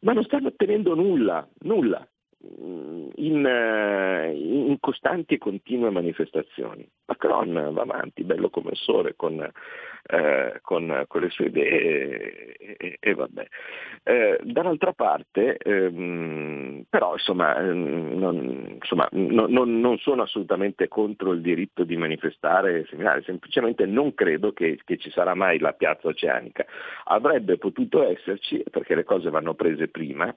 Ma 0.00 0.12
non 0.12 0.22
stanno 0.22 0.48
ottenendo 0.48 0.94
nulla, 0.94 1.46
nulla. 1.62 2.06
Mm, 2.44 3.10
in, 3.16 3.46
eh, 3.46 4.32
in, 4.34 4.76
costanti 4.80 5.34
e 5.34 5.38
continue 5.38 5.90
manifestazioni. 5.90 6.88
Macron 7.04 7.70
va 7.72 7.82
avanti, 7.82 8.24
bello 8.24 8.50
commerciore 8.50 9.14
con, 9.14 9.40
eh, 9.40 10.58
con, 10.60 11.04
con 11.06 11.20
le 11.20 11.30
sue 11.30 11.46
idee 11.46 12.56
e, 12.56 12.76
e, 12.78 12.96
e 12.98 13.14
vabbè. 13.14 13.46
Eh, 14.02 14.40
dall'altra 14.42 14.92
parte, 14.92 15.56
ehm, 15.56 16.84
però 16.90 17.12
insomma, 17.12 17.56
ehm, 17.58 18.18
non, 18.18 18.78
insomma 18.80 19.06
no, 19.12 19.46
non, 19.46 19.78
non, 19.78 19.98
sono 19.98 20.22
assolutamente 20.22 20.88
contro 20.88 21.32
il 21.32 21.42
diritto 21.42 21.84
di 21.84 21.96
manifestare, 21.96 22.86
seminare, 22.86 23.22
semplicemente 23.22 23.86
non 23.86 24.14
credo 24.14 24.52
che, 24.52 24.80
che 24.84 24.96
ci 24.96 25.10
sarà 25.10 25.34
mai 25.34 25.60
la 25.60 25.74
piazza 25.74 26.08
oceanica. 26.08 26.66
Avrebbe 27.04 27.56
potuto 27.58 28.02
esserci 28.02 28.64
perché 28.68 28.96
le 28.96 29.04
cose 29.04 29.30
vanno 29.30 29.54
prese 29.54 29.86
prima 29.86 30.34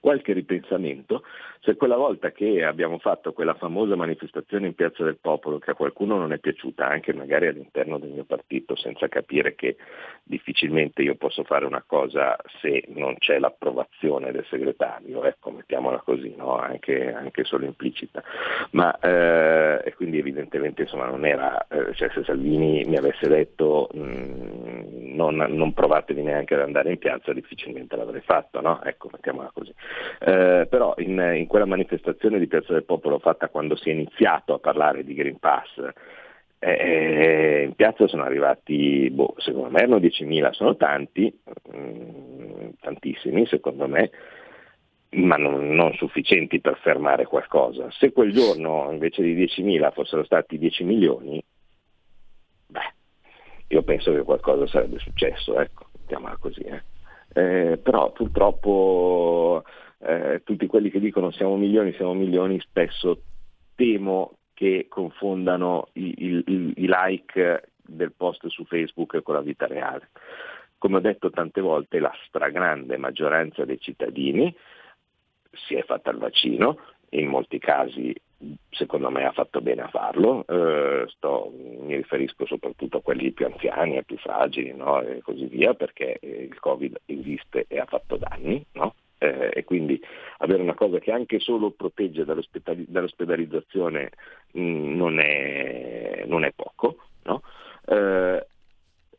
qualche 0.00 0.32
ripensamento 0.32 1.22
se 1.62 1.76
quella 1.76 1.96
volta 1.96 2.32
che 2.32 2.64
abbiamo 2.64 2.98
fatto 2.98 3.34
quella 3.34 3.52
famosa 3.54 3.94
manifestazione 3.94 4.66
in 4.66 4.74
Piazza 4.74 5.04
del 5.04 5.18
Popolo 5.20 5.58
che 5.58 5.72
a 5.72 5.74
qualcuno 5.74 6.16
non 6.16 6.32
è 6.32 6.38
piaciuta, 6.38 6.88
anche 6.88 7.12
magari 7.12 7.48
all'interno 7.48 7.98
del 7.98 8.10
mio 8.10 8.24
partito, 8.24 8.74
senza 8.76 9.08
capire 9.08 9.54
che 9.54 9.76
difficilmente 10.22 11.02
io 11.02 11.16
posso 11.16 11.44
fare 11.44 11.66
una 11.66 11.84
cosa 11.86 12.34
se 12.62 12.84
non 12.88 13.14
c'è 13.18 13.38
l'approvazione 13.38 14.32
del 14.32 14.46
segretario, 14.48 15.22
ecco, 15.24 15.50
mettiamola 15.50 15.98
così, 15.98 16.34
no? 16.34 16.56
anche, 16.56 17.12
anche, 17.12 17.44
solo 17.44 17.66
implicita. 17.66 18.22
Ma, 18.70 18.98
eh, 18.98 19.82
e 19.84 19.94
quindi 19.94 20.18
evidentemente 20.18 20.82
insomma, 20.82 21.06
non 21.06 21.26
era, 21.26 21.66
eh, 21.68 21.92
cioè 21.94 22.08
se 22.14 22.24
Salvini 22.24 22.84
mi 22.86 22.96
avesse 22.96 23.28
detto 23.28 23.90
mh, 23.92 24.00
mm, 24.00 25.14
non, 25.14 25.36
non, 25.36 25.74
provatevi 25.74 26.22
neanche 26.22 26.54
ad 26.54 26.60
andare 26.60 26.90
in 26.90 26.98
piazza, 26.98 27.34
difficilmente 27.34 27.96
l'avrei 27.96 28.22
fatto, 28.22 28.62
no? 28.62 28.82
ecco, 28.82 29.10
mettiamola 29.12 29.50
così. 29.52 29.74
Eh, 30.20 30.66
però 30.68 30.94
in, 30.98 31.18
in 31.36 31.46
quella 31.46 31.64
manifestazione 31.64 32.38
di 32.38 32.46
Piazza 32.46 32.72
del 32.72 32.84
Popolo 32.84 33.18
fatta 33.18 33.48
quando 33.48 33.76
si 33.76 33.90
è 33.90 33.92
iniziato 33.92 34.54
a 34.54 34.58
parlare 34.58 35.04
di 35.04 35.14
Green 35.14 35.38
Pass, 35.38 35.78
eh, 36.62 37.64
in 37.66 37.74
piazza 37.74 38.06
sono 38.06 38.22
arrivati, 38.22 39.08
boh, 39.10 39.34
secondo 39.38 39.70
me 39.70 39.78
erano 39.78 39.96
10.000, 39.96 40.50
sono 40.50 40.76
tanti, 40.76 41.34
mh, 41.72 41.78
mm, 41.78 42.68
tantissimi 42.80 43.46
secondo 43.46 43.88
me, 43.88 44.10
ma 45.12 45.36
non, 45.36 45.74
non, 45.74 45.94
sufficienti 45.94 46.60
per 46.60 46.78
fermare 46.82 47.24
qualcosa. 47.24 47.90
Se 47.90 48.12
quel 48.12 48.32
giorno 48.32 48.90
invece 48.92 49.22
di 49.22 49.34
10.000 49.34 49.90
fossero 49.92 50.22
stati 50.24 50.58
10 50.58 50.84
milioni, 50.84 51.42
beh, 52.66 52.94
io 53.68 53.82
penso 53.82 54.12
che 54.12 54.22
qualcosa 54.22 54.66
sarebbe 54.66 54.98
successo, 54.98 55.58
ecco, 55.58 55.86
mettiamola 55.98 56.36
così. 56.36 56.60
Eh. 56.60 56.82
Eh, 57.32 57.78
però 57.82 58.10
purtroppo 58.12 59.64
eh, 59.98 60.42
tutti 60.44 60.66
quelli 60.66 60.90
che 60.90 61.00
dicono 61.00 61.30
siamo 61.30 61.56
milioni, 61.56 61.92
siamo 61.92 62.14
milioni, 62.14 62.58
spesso 62.60 63.22
temo 63.74 64.36
che 64.54 64.86
confondano 64.88 65.88
i, 65.94 66.14
i, 66.18 66.44
i 66.76 66.86
like 66.88 67.70
del 67.82 68.12
post 68.12 68.46
su 68.48 68.64
Facebook 68.64 69.22
con 69.22 69.34
la 69.34 69.40
vita 69.40 69.66
reale. 69.66 70.10
Come 70.78 70.96
ho 70.96 71.00
detto 71.00 71.30
tante 71.30 71.60
volte, 71.60 71.98
la 71.98 72.12
stragrande 72.26 72.96
maggioranza 72.96 73.64
dei 73.64 73.80
cittadini 73.80 74.54
si 75.52 75.74
è 75.74 75.82
fatta 75.82 76.10
il 76.10 76.18
vaccino, 76.18 76.78
in 77.10 77.28
molti 77.28 77.58
casi 77.58 78.14
secondo 78.70 79.10
me 79.10 79.24
ha 79.24 79.32
fatto 79.32 79.60
bene 79.60 79.82
a 79.82 79.88
farlo, 79.88 80.44
eh, 80.46 81.04
sto, 81.08 81.52
mi 81.54 81.96
riferisco 81.96 82.46
soprattutto 82.46 82.98
a 82.98 83.02
quelli 83.02 83.30
più 83.32 83.46
anziani, 83.46 83.98
a 83.98 84.02
più 84.02 84.16
fragili 84.18 84.74
no? 84.74 85.00
e 85.02 85.20
così 85.22 85.46
via, 85.46 85.74
perché 85.74 86.18
il 86.20 86.58
Covid 86.58 87.00
esiste 87.06 87.66
e 87.68 87.78
ha 87.78 87.86
fatto 87.86 88.16
danni. 88.16 88.64
No? 88.72 88.94
eh, 89.20 89.50
e 89.52 89.64
quindi 89.64 90.00
avere 90.38 90.62
una 90.62 90.74
cosa 90.74 90.98
che 90.98 91.12
anche 91.12 91.38
solo 91.38 91.70
protegge 91.70 92.24
dall'ospedalizzazione 92.24 94.10
mh, 94.52 94.60
mm, 94.60 94.96
non, 94.96 95.20
è, 95.20 96.24
non, 96.26 96.44
è, 96.44 96.52
poco. 96.52 96.96
No? 97.24 97.42
Eh, 97.86 98.46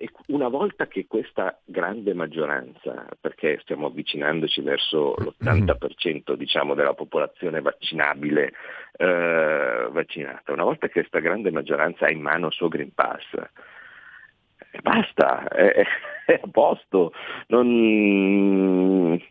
e 0.02 0.10
una 0.28 0.48
volta 0.48 0.88
che 0.88 1.06
questa 1.06 1.60
grande 1.64 2.16
maggioranza, 2.16 3.06
perché 3.20 3.60
stiamo 3.62 3.86
avvicinandoci 3.86 4.62
verso 4.62 5.14
l'80% 5.14 6.34
diciamo, 6.34 6.74
della 6.74 6.96
popolazione 6.96 7.62
vaccinabile 7.62 8.52
eh, 8.98 9.88
vaccinata, 9.92 10.54
una 10.54 10.64
volta 10.64 10.88
che 10.88 11.02
questa 11.02 11.20
grande 11.20 11.52
maggioranza 11.52 12.08
ha 12.08 12.12
in 12.12 12.20
mano 12.20 12.48
il 12.48 12.54
suo 12.54 12.68
Green 12.68 12.92
Pass, 12.96 13.32
eh, 14.72 14.80
basta, 14.82 15.48
è, 15.50 15.86
è 16.26 16.40
a 16.42 16.48
posto. 16.50 17.14
Non, 17.50 19.22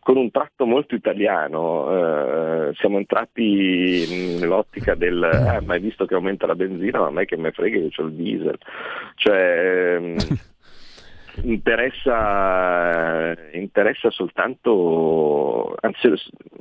con 0.00 0.16
un 0.16 0.30
tratto 0.30 0.64
molto 0.64 0.94
italiano, 0.94 2.68
eh, 2.68 2.74
siamo 2.76 2.96
entrati 2.96 4.36
nell'ottica 4.40 4.94
del 4.94 5.22
eh, 5.22 5.60
ma 5.60 5.74
hai 5.74 5.80
visto 5.80 6.06
che 6.06 6.14
aumenta 6.14 6.46
la 6.46 6.54
benzina, 6.54 7.00
ma 7.00 7.10
me 7.10 7.26
che 7.26 7.36
me 7.36 7.52
frega 7.52 7.78
che 7.78 8.02
ho 8.02 8.06
il 8.06 8.12
diesel. 8.14 8.58
Cioè, 9.16 9.96
ehm, 9.96 10.16
interessa, 11.42 13.34
interessa 13.52 14.10
soltanto, 14.10 15.74
anzi, 15.80 16.12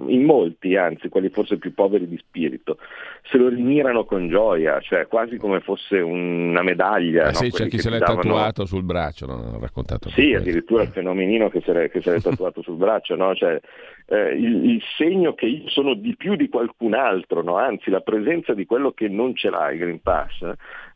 in 0.08 0.24
molti, 0.24 0.76
anzi, 0.76 1.10
quelli 1.10 1.30
forse 1.30 1.58
più 1.58 1.74
poveri 1.74 2.08
di 2.08 2.18
spirito, 2.18 2.78
se 3.24 3.38
lo 3.38 3.48
rimirano 3.50 4.06
con 4.06 4.28
gioia, 4.28 4.80
cioè 4.80 5.08
quasi 5.08 5.38
come 5.38 5.60
fosse 5.60 6.00
una 6.00 6.62
medaglia. 6.62 7.30
Eh 7.30 7.34
sì, 7.34 7.46
no? 7.46 7.50
c'è 7.52 7.68
chi 7.68 7.80
se 7.80 7.90
l'è 7.90 8.00
davano... 8.00 8.22
tatuato 8.22 8.66
sul 8.66 8.84
braccio, 8.84 9.26
non 9.26 9.54
ho 9.56 9.60
raccontato. 9.60 10.10
Sì, 10.10 10.34
addirittura 10.34 10.84
il 10.84 10.90
fenomenino 10.90 11.50
che 11.50 11.62
se 11.62 11.74
l'è, 11.74 11.90
che 11.90 12.02
se 12.02 12.12
l'è 12.12 12.20
tatuato 12.22 12.62
sul 12.62 12.76
braccio, 12.76 13.16
no? 13.16 13.34
cioè, 13.36 13.60
eh, 14.08 14.34
il, 14.36 14.72
il, 14.72 14.82
segno 14.98 15.34
che 15.34 15.46
io 15.46 15.70
sono 15.70 15.94
di 15.94 16.16
più 16.16 16.36
di 16.36 16.50
qualcun 16.50 16.94
altro, 16.94 17.42
no? 17.44 17.58
anzi 17.58 17.90
la 17.90 18.02
presenza 18.02 18.54
di 18.54 18.66
quello 18.66 18.92
che 18.92 19.08
non 19.08 19.36
ce 19.36 19.50
l'ha 19.50 19.72
il 19.72 19.80
Green 19.80 20.02
Pass 20.02 20.42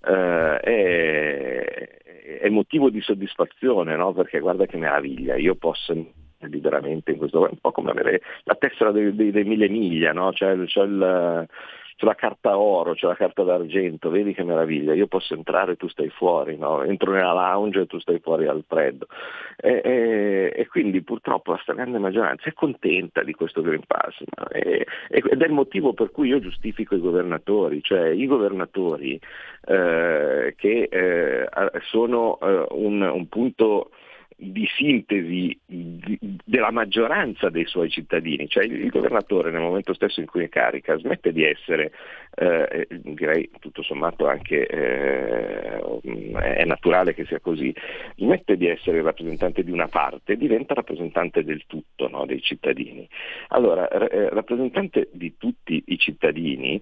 eh, 0.06 0.60
è 0.60 2.02
è 2.24 2.48
motivo 2.50 2.90
di 2.90 3.02
soddisfazione, 3.02 3.96
no? 3.96 4.14
perché 4.14 4.40
guarda 4.40 4.66
che 4.66 4.78
meraviglia, 4.78 5.36
io 5.36 5.56
posso 5.56 5.94
liberamente 6.40 7.12
in 7.12 7.18
questo 7.18 7.38
momento, 7.38 7.60
un 7.62 7.72
po' 7.72 7.72
come 7.72 7.92
avere 7.92 8.22
la 8.44 8.56
tessera 8.56 8.92
dei, 8.92 9.14
dei, 9.16 9.32
dei 9.32 9.44
mille 9.44 9.68
miglia, 9.68 10.14
no? 10.14 10.32
c'è, 10.32 10.58
c'è, 10.64 10.82
il, 10.82 11.48
c'è, 11.96 12.06
la 12.06 12.16
carta 12.16 12.58
oro, 12.58 12.94
c'è 12.94 13.08
la 13.08 13.16
carta 13.16 13.44
d'argento, 13.44 14.10
vedi 14.10 14.34
che 14.34 14.44
meraviglia, 14.44 14.94
io 14.94 15.08
posso 15.08 15.34
entrare 15.34 15.74
e 15.74 15.76
tu 15.78 15.88
stai 15.88 16.10
fuori, 16.10 16.58
no? 16.58 16.84
entro 16.84 17.12
nella 17.12 17.34
lounge 17.34 17.82
e 17.82 17.86
tu 17.86 18.00
stai 18.00 18.20
fuori 18.20 18.48
al 18.48 18.64
freddo. 18.68 19.08
E, 19.58 19.82
e, 19.84 20.54
e, 20.56 20.68
quindi 20.68 21.02
purtroppo 21.02 21.52
la 21.52 21.60
stragrande 21.62 22.00
maggioranza 22.00 22.50
è 22.50 22.54
contenta 22.54 23.24
di 23.24 23.34
questo 23.34 23.62
Green 23.62 23.84
Pass 23.86 24.22
no? 24.36 24.48
e, 24.50 24.86
ed 25.10 25.42
è 25.42 25.46
il 25.46 25.54
motivo 25.54 25.94
per 25.94 26.12
cui 26.12 26.30
io 26.30 26.40
giustifico 26.40 26.96
i 26.96 27.00
governatori, 27.00 27.82
cioè 27.82 28.10
i 28.10 28.26
governatori 28.26 29.20
eh, 29.66 30.54
che 30.58 30.88
eh, 30.92 31.50
sono 31.82 32.40
eh, 32.42 32.66
un, 32.72 33.02
un 33.02 33.28
punto 33.28 33.92
di 34.38 34.68
sintesi 34.76 35.58
di, 35.66 36.20
della 36.44 36.72
maggioranza 36.72 37.50
dei 37.50 37.66
suoi 37.66 37.90
cittadini, 37.90 38.48
cioè 38.48 38.64
il, 38.64 38.84
il, 38.84 38.90
governatore 38.90 39.52
nel 39.52 39.62
momento 39.62 39.94
stesso 39.94 40.20
in 40.20 40.26
cui 40.26 40.44
è 40.44 40.50
carica 40.50 40.98
smette 40.98 41.32
di 41.32 41.44
essere, 41.44 41.92
eh, 42.36 42.88
direi 42.90 43.50
tutto 43.60 43.82
sommato 43.84 44.28
anche 44.28 44.66
eh, 44.66 45.82
è 46.04 46.66
naturale 46.66 47.14
che 47.14 47.26
sia 47.26 47.40
così, 47.40 47.74
smette 48.16 48.58
di 48.58 48.68
essere 48.68 48.98
il 48.98 49.04
rappresentante 49.04 49.64
di 49.64 49.72
una 49.72 49.88
parte, 49.88 50.38
diventa 50.38 50.74
rappresentante 50.74 51.44
del 51.44 51.64
tutto 51.68 52.08
no, 52.08 52.26
dei 52.26 52.42
cittadini. 52.42 53.08
Allora, 53.50 53.88
eh, 53.90 54.30
rappresentante 54.30 55.10
di 55.12 55.36
tutti 55.38 55.84
i 55.88 55.98
cittadini 55.98 56.82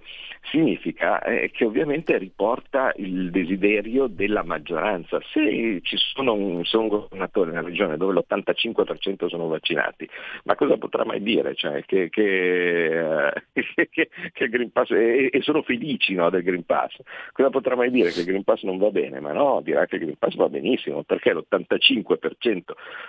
significa 0.50 1.20
eh, 1.22 1.50
che 1.50 1.64
ovviamente 1.64 2.16
riporta 2.18 2.92
il 2.96 3.30
desiderio 3.30 4.06
della 4.06 4.42
maggioranza. 4.42 5.20
Se 5.32 5.80
ci 5.82 5.96
sono 5.96 6.34
un, 6.34 6.64
se 6.64 6.76
un 6.76 6.88
governatore 6.88 7.41
nella 7.44 7.62
regione 7.62 7.96
dove 7.96 8.12
l'85% 8.14 9.26
sono 9.28 9.48
vaccinati, 9.48 10.08
ma 10.44 10.54
cosa 10.54 10.76
potrà 10.76 11.04
mai 11.04 11.22
dire? 11.22 11.54
Cioè, 11.54 11.84
che, 11.84 12.08
che, 12.10 13.28
eh, 13.28 13.32
che, 13.90 14.08
che, 14.32 14.44
il 14.44 14.50
Green 14.50 14.72
Pass, 14.72 14.90
e, 14.90 15.30
e 15.32 15.42
sono 15.42 15.62
felici 15.62 16.14
no, 16.14 16.30
del 16.30 16.42
Green 16.42 16.64
Pass, 16.64 16.96
cosa 17.32 17.50
potrà 17.50 17.76
mai 17.76 17.90
dire 17.90 18.10
che 18.10 18.20
il 18.20 18.26
Green 18.26 18.44
Pass 18.44 18.62
non 18.62 18.78
va 18.78 18.90
bene? 18.90 19.20
Ma 19.20 19.32
no, 19.32 19.60
dirà 19.62 19.86
che 19.86 19.96
il 19.96 20.02
Green 20.02 20.18
Pass 20.18 20.34
va 20.34 20.48
benissimo 20.48 21.02
perché 21.02 21.32
l'85% 21.32 22.60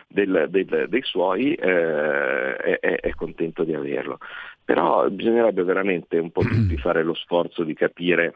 del, 0.07 0.47
del, 0.49 0.86
dei 0.89 1.01
suoi 1.03 1.53
eh, 1.53 2.55
è, 2.55 2.79
è 2.79 3.09
contento 3.15 3.63
di 3.63 3.73
averlo. 3.73 4.17
Però 4.65 5.09
bisognerebbe 5.09 5.63
veramente 5.63 6.17
un 6.17 6.31
po' 6.31 6.41
tutti 6.47 6.77
fare 6.77 7.03
lo 7.03 7.13
sforzo 7.13 7.63
di 7.63 7.73
capire 7.73 8.36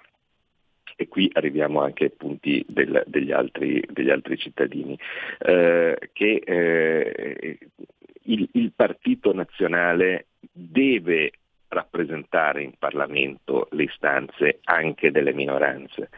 e 0.97 1.07
qui 1.07 1.29
arriviamo 1.33 1.81
anche 1.81 2.05
ai 2.05 2.11
punti 2.11 2.65
del, 2.67 3.03
degli, 3.05 3.31
altri, 3.31 3.81
degli, 3.87 4.09
altri, 4.09 4.35
cittadini, 4.35 4.97
eh, 5.39 5.97
che 6.11 6.41
eh, 6.43 7.57
il, 8.23 8.49
il 8.53 8.71
partito 8.75 9.31
nazionale 9.31 10.25
deve 10.51 11.31
rappresentare 11.69 12.63
in 12.63 12.73
Parlamento 12.79 13.67
le 13.71 13.83
istanze 13.83 14.59
anche 14.63 15.11
delle 15.11 15.33
minoranze. 15.33 16.09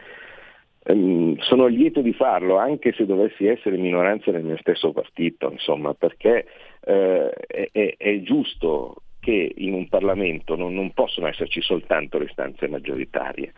Um, 0.82 1.36
sono 1.40 1.66
lieto 1.66 2.00
di 2.00 2.14
farlo 2.14 2.56
anche 2.56 2.94
se 2.94 3.04
dovessi 3.04 3.46
essere 3.46 3.76
minoranza 3.76 4.30
nel 4.30 4.44
mio 4.44 4.56
stesso 4.56 4.92
partito, 4.92 5.50
insomma, 5.50 5.92
perché 5.92 6.46
uh, 6.86 7.28
è, 7.46 7.94
è, 7.98 8.20
giusto 8.22 9.02
che 9.20 9.52
in 9.56 9.74
un 9.74 9.88
Parlamento 9.88 10.56
non, 10.56 10.74
non 10.74 10.92
possono 10.92 11.28
esserci 11.28 11.60
soltanto 11.60 12.18
le 12.18 12.24
istanze 12.24 12.66
maggioritarie. 12.68 13.52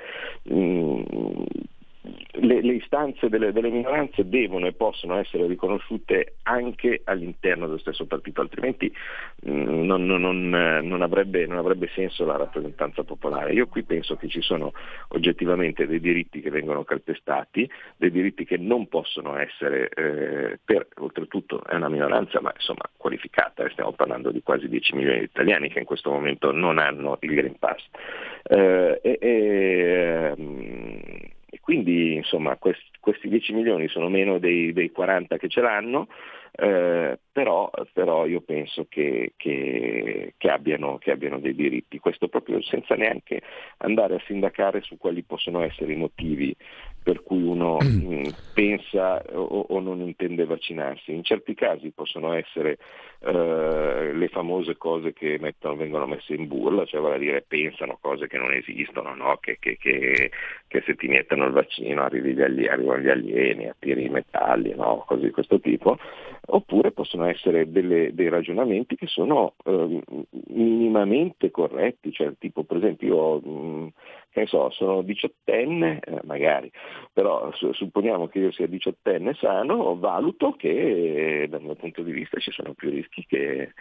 Mm, 0.53 1.03
le, 2.05 2.61
le, 2.63 2.73
istanze 2.73 3.29
delle, 3.29 3.53
delle, 3.53 3.71
minoranze 3.71 4.29
devono 4.29 4.67
e 4.67 4.73
possono 4.73 5.19
essere 5.19 5.47
riconosciute 5.47 6.35
anche 6.43 7.03
all'interno 7.05 7.67
dello 7.67 7.79
stesso 7.79 8.07
partito, 8.07 8.41
altrimenti 8.41 8.93
mh, 9.43 9.85
non, 9.85 10.05
non, 10.07 10.49
non, 10.49 11.03
avrebbe, 11.03 11.47
non, 11.47 11.59
avrebbe, 11.59 11.89
senso 11.95 12.25
la 12.25 12.37
rappresentanza 12.37 13.05
popolare. 13.05 13.53
Io 13.53 13.69
qui 13.69 13.85
penso 13.85 14.17
che 14.17 14.29
ci 14.29 14.41
sono 14.41 14.73
oggettivamente 15.09 15.87
dei 15.87 16.01
diritti 16.01 16.41
che 16.41 16.51
vengono 16.51 16.83
calpestati, 16.83 17.71
dei 17.97 18.11
diritti 18.11 18.45
che 18.45 18.57
non 18.57 18.89
possono 18.89 19.37
essere, 19.37 19.89
eh, 19.91 20.59
per, 20.65 20.89
oltretutto 20.97 21.63
è 21.65 21.75
una 21.77 21.89
minoranza 21.89 22.41
ma 22.41 22.53
insomma 22.55 22.91
qualificata, 22.97 23.69
stiamo 23.71 23.93
parlando 23.93 24.31
di 24.31 24.43
quasi 24.43 24.69
10 24.69 24.95
milioni 24.97 25.19
di 25.19 25.25
italiani 25.25 25.69
che 25.69 25.79
in 25.79 25.85
questo 25.85 26.11
momento 26.11 26.51
non 26.51 26.79
hanno 26.79 27.19
il 27.21 27.35
Green 27.35 27.59
Pass. 27.59 27.85
Eh, 28.45 29.01
e, 29.03 29.19
e, 29.21 30.35
e 30.37 31.32
quindi 31.63 32.15
insomma 32.17 32.57
quest, 32.57 32.83
questi 32.99 33.29
10 33.29 33.53
milioni 33.53 33.87
sono 33.87 34.09
meno 34.09 34.39
dei, 34.39 34.73
dei 34.73 34.91
40 34.91 35.37
che 35.37 35.49
ce 35.49 35.61
l'hanno, 35.61 36.09
eh, 36.51 37.19
però, 37.31 37.71
però, 37.93 38.27
io 38.27 38.41
penso 38.41 38.87
che, 38.89 39.35
che, 39.37 40.35
che, 40.37 40.51
abbiano, 40.51 40.99
che, 40.99 41.13
abbiano, 41.13 41.39
dei 41.39 41.55
diritti, 41.55 42.01
questo 42.01 42.27
proprio 42.27 42.61
senza 42.63 42.97
neanche 42.97 43.43
andare 43.79 44.17
a 44.17 44.23
sindacare 44.27 44.83
su 44.83 44.99
quali 44.99 45.23
possono 45.23 45.63
essere 45.63 45.93
i 45.93 45.97
motivi 45.97 46.55
per 47.03 47.23
cui 47.23 47.43
uno 47.43 47.79
mh, 47.81 47.87
mm, 47.87 48.23
pensa 48.55 49.23
o, 49.33 49.67
o, 49.69 49.81
non 49.81 50.01
intende 50.01 50.45
vaccinarsi. 50.45 51.15
In 51.15 51.23
certi 51.23 51.55
casi 51.55 51.91
possono 51.91 52.33
essere 52.35 52.79
eh, 53.25 54.12
le 54.12 54.29
famose 54.29 54.77
cose 54.77 55.12
che 55.12 55.39
mettono, 55.41 55.77
vengono 55.77 56.07
messe 56.07 56.35
in 56.35 56.49
burla, 56.49 56.85
cioè 56.85 57.01
vale 57.01 57.14
a 57.14 57.18
dire 57.18 57.45
pensano 57.47 57.99
cose 58.01 58.27
che 58.27 58.37
non 58.37 58.53
esistono, 58.53 59.14
no? 59.14 59.39
che, 59.41 59.57
se 59.61 60.95
ti 60.97 61.07
mettono 61.07 61.47
il 61.47 61.53
vaccino 61.53 62.03
arrivi 62.03 62.35
gli, 62.35 62.43
arrivano 62.43 62.99
gli 62.99 63.09
alieni, 63.09 63.68
attiri 63.68 64.07
i 64.07 64.09
metalli, 64.09 64.75
no? 64.75 65.05
cose 65.07 65.27
di 65.27 65.31
questo 65.31 65.61
tipo 65.61 65.99
oppure 66.45 66.91
possono 66.91 67.27
essere 67.27 67.70
delle, 67.70 68.12
dei 68.14 68.29
ragionamenti 68.29 68.97
che 68.97 69.07
sono 69.07 69.55
eh, 69.64 70.01
minimamente 70.49 71.51
corretti, 71.53 72.11
cioè 72.11 72.33
tipo 72.39 72.64
per 72.64 72.79
esempio 72.79 73.41
io 73.43 73.49
mh, 73.49 73.93
che 74.33 74.47
so, 74.47 74.70
sono 74.70 75.03
diciottenne, 75.03 76.01
eh, 76.01 76.20
magari, 76.24 76.70
però 77.12 77.53
su, 77.53 77.72
supponiamo 77.72 78.28
che 78.28 78.39
io 78.39 78.53
sia 78.53 78.66
diciottenne 78.66 79.35
sano, 79.35 79.99
valuto 79.99 80.53
che 80.53 81.47
dal 81.49 81.62
mio 81.62 81.74
punto 81.74 82.03
di 82.03 82.12
vista 82.12 82.41
ci 82.41 82.51
sono 82.51 82.72
più 82.72 82.91
rischi 82.91 83.26
che, 83.26 83.74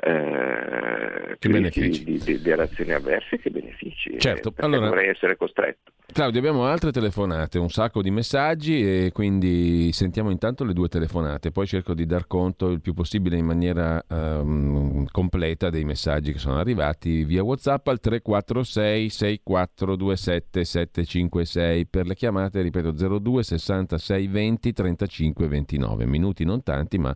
eh, 0.00 1.36
che 1.40 1.48
benefici. 1.48 2.04
Di, 2.04 2.18
di, 2.18 2.40
di, 2.40 2.54
reazioni 2.54 2.92
avverse 2.92 3.36
che 3.38 3.50
benefici. 3.50 4.16
Certo, 4.18 4.52
allora, 4.58 4.86
dovrei 4.86 5.08
essere 5.08 5.36
costretto. 5.36 5.90
Claudio, 6.10 6.38
abbiamo 6.38 6.66
altre 6.66 6.92
telefonate, 6.92 7.58
un 7.58 7.68
sacco 7.68 8.00
di 8.00 8.10
messaggi 8.10 8.80
e 8.80 9.10
quindi 9.12 9.92
sentiamo 9.92 10.30
intanto 10.30 10.64
le 10.64 10.72
due 10.72 10.88
telefonate, 10.88 11.50
poi 11.50 11.66
cerco 11.66 11.94
di 11.94 12.06
dar 12.06 12.26
conto 12.28 12.70
il 12.70 12.80
più 12.80 12.94
possibile 12.94 13.36
in 13.36 13.44
maniera 13.44 14.02
um, 14.08 15.04
completa 15.10 15.68
dei 15.68 15.84
messaggi 15.84 16.32
che 16.32 16.38
sono 16.38 16.58
arrivati 16.58 17.24
via 17.24 17.42
WhatsApp 17.42 17.88
al 17.88 17.98
346 18.00 19.10
6427 19.10 20.64
756 20.64 21.86
per 21.86 22.06
le 22.06 22.14
chiamate, 22.14 22.62
ripeto 22.62 23.18
02 23.18 23.42
66 23.42 24.26
20 24.28 24.72
35 24.72 25.48
29, 25.48 26.06
minuti 26.06 26.44
non 26.44 26.62
tanti 26.62 26.98
ma 26.98 27.14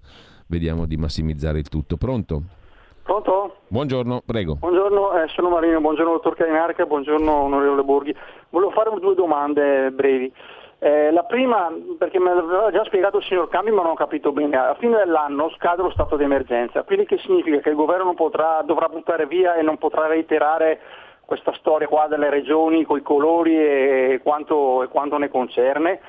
vediamo 0.48 0.84
di 0.84 0.96
massimizzare 0.96 1.58
il 1.60 1.68
tutto. 1.68 1.96
Pronto? 1.96 2.60
Pronto? 3.02 3.56
Buongiorno, 3.68 4.22
prego. 4.24 4.56
Buongiorno, 4.56 5.20
eh, 5.20 5.28
sono 5.28 5.48
Marino, 5.48 5.80
buongiorno 5.80 6.12
dottor 6.12 6.36
Cainarca, 6.36 6.86
buongiorno 6.86 7.32
onorevole 7.32 7.82
Borghi. 7.82 8.14
Volevo 8.50 8.70
fare 8.70 8.90
due 9.00 9.14
domande 9.14 9.90
brevi. 9.90 10.32
Eh, 10.78 11.12
la 11.12 11.24
prima, 11.24 11.72
perché 11.98 12.18
me 12.18 12.34
l'aveva 12.34 12.70
già 12.70 12.84
spiegato 12.84 13.18
il 13.18 13.24
signor 13.24 13.48
Cambi 13.48 13.70
ma 13.70 13.82
non 13.82 13.92
ho 13.92 13.94
capito 13.94 14.32
bene, 14.32 14.56
a 14.56 14.74
fine 14.78 14.96
dell'anno 14.96 15.50
scade 15.50 15.82
lo 15.82 15.90
stato 15.90 16.16
di 16.16 16.24
emergenza, 16.24 16.82
quindi 16.82 17.06
che 17.06 17.18
significa 17.18 17.58
che 17.58 17.68
il 17.68 17.76
governo 17.76 18.14
potrà, 18.14 18.62
dovrà 18.64 18.88
buttare 18.88 19.26
via 19.26 19.54
e 19.54 19.62
non 19.62 19.78
potrà 19.78 20.06
reiterare 20.06 20.80
questa 21.24 21.52
storia 21.54 21.86
qua 21.86 22.08
delle 22.08 22.30
regioni 22.30 22.84
con 22.84 22.98
i 22.98 23.02
colori 23.02 23.56
e 23.56 24.20
quanto, 24.22 24.82
e 24.82 24.88
quanto 24.88 25.18
ne 25.18 25.28
concerne? 25.28 26.00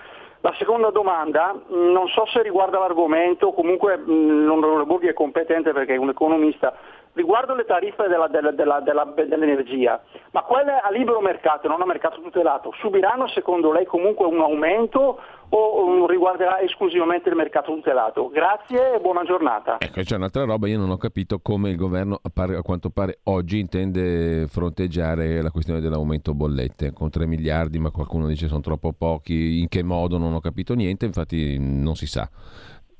La 0.44 0.54
seconda 0.58 0.90
domanda, 0.90 1.56
non 1.70 2.10
so 2.10 2.26
se 2.26 2.42
riguarda 2.42 2.78
l'argomento, 2.78 3.54
comunque 3.54 3.96
l'onorevole 3.96 4.84
Borghi 4.84 5.08
è 5.08 5.14
competente 5.14 5.72
perché 5.72 5.94
è 5.94 5.98
un 5.98 6.10
economista, 6.10 6.76
riguardo 7.14 7.56
le 7.56 7.66
tariffe 7.66 8.08
della, 8.08 8.28
della, 8.28 8.52
della, 8.52 9.14
dell'energia, 9.16 10.02
ma 10.32 10.42
quelle 10.42 10.80
a 10.80 10.90
libero 10.90 11.22
mercato, 11.22 11.68
non 11.68 11.82
a 11.82 11.86
mercato 11.86 12.22
tutelato, 12.22 12.74
subiranno 12.80 13.28
secondo 13.28 13.72
lei 13.72 13.86
comunque 13.86 14.26
un 14.26 14.42
aumento 14.42 15.20
o 15.56 16.08
riguarderà 16.08 16.60
esclusivamente 16.62 17.30
il 17.30 17.36
mercato 17.36 17.74
tutelato? 17.74 18.30
Grazie 18.30 18.96
e 18.96 19.00
buona 19.00 19.24
giornata. 19.24 19.78
Ecco, 19.80 20.02
c'è 20.02 20.16
un'altra 20.16 20.46
roba, 20.46 20.68
io 20.68 20.80
non 20.80 20.90
ho 20.90 20.98
capito 20.98 21.40
come 21.40 21.70
il 21.70 21.76
governo 21.76 22.20
a 22.22 22.62
quanto 22.64 22.90
pare 22.90 23.20
oggi 23.26 23.60
intende 23.60 24.48
fronteggiare 24.48 25.42
la 25.44 25.52
questione 25.52 25.80
dell'aumento 25.80 26.34
bollette 26.34 26.92
con 26.92 27.12
3 27.12 27.28
miliardi, 27.28 27.78
ma 27.78 27.92
qualcuno 27.92 28.28
dice 28.28 28.48
sono 28.48 28.62
troppo 28.62 28.94
pochi, 28.94 29.60
in 29.60 29.68
che 29.68 29.84
modo 29.84 30.18
non 30.18 30.34
ho 30.34 30.40
capito 30.40 30.74
niente, 30.74 31.06
infatti 31.06 31.58
non 31.60 31.96
si 31.96 32.08
sa. 32.08 32.28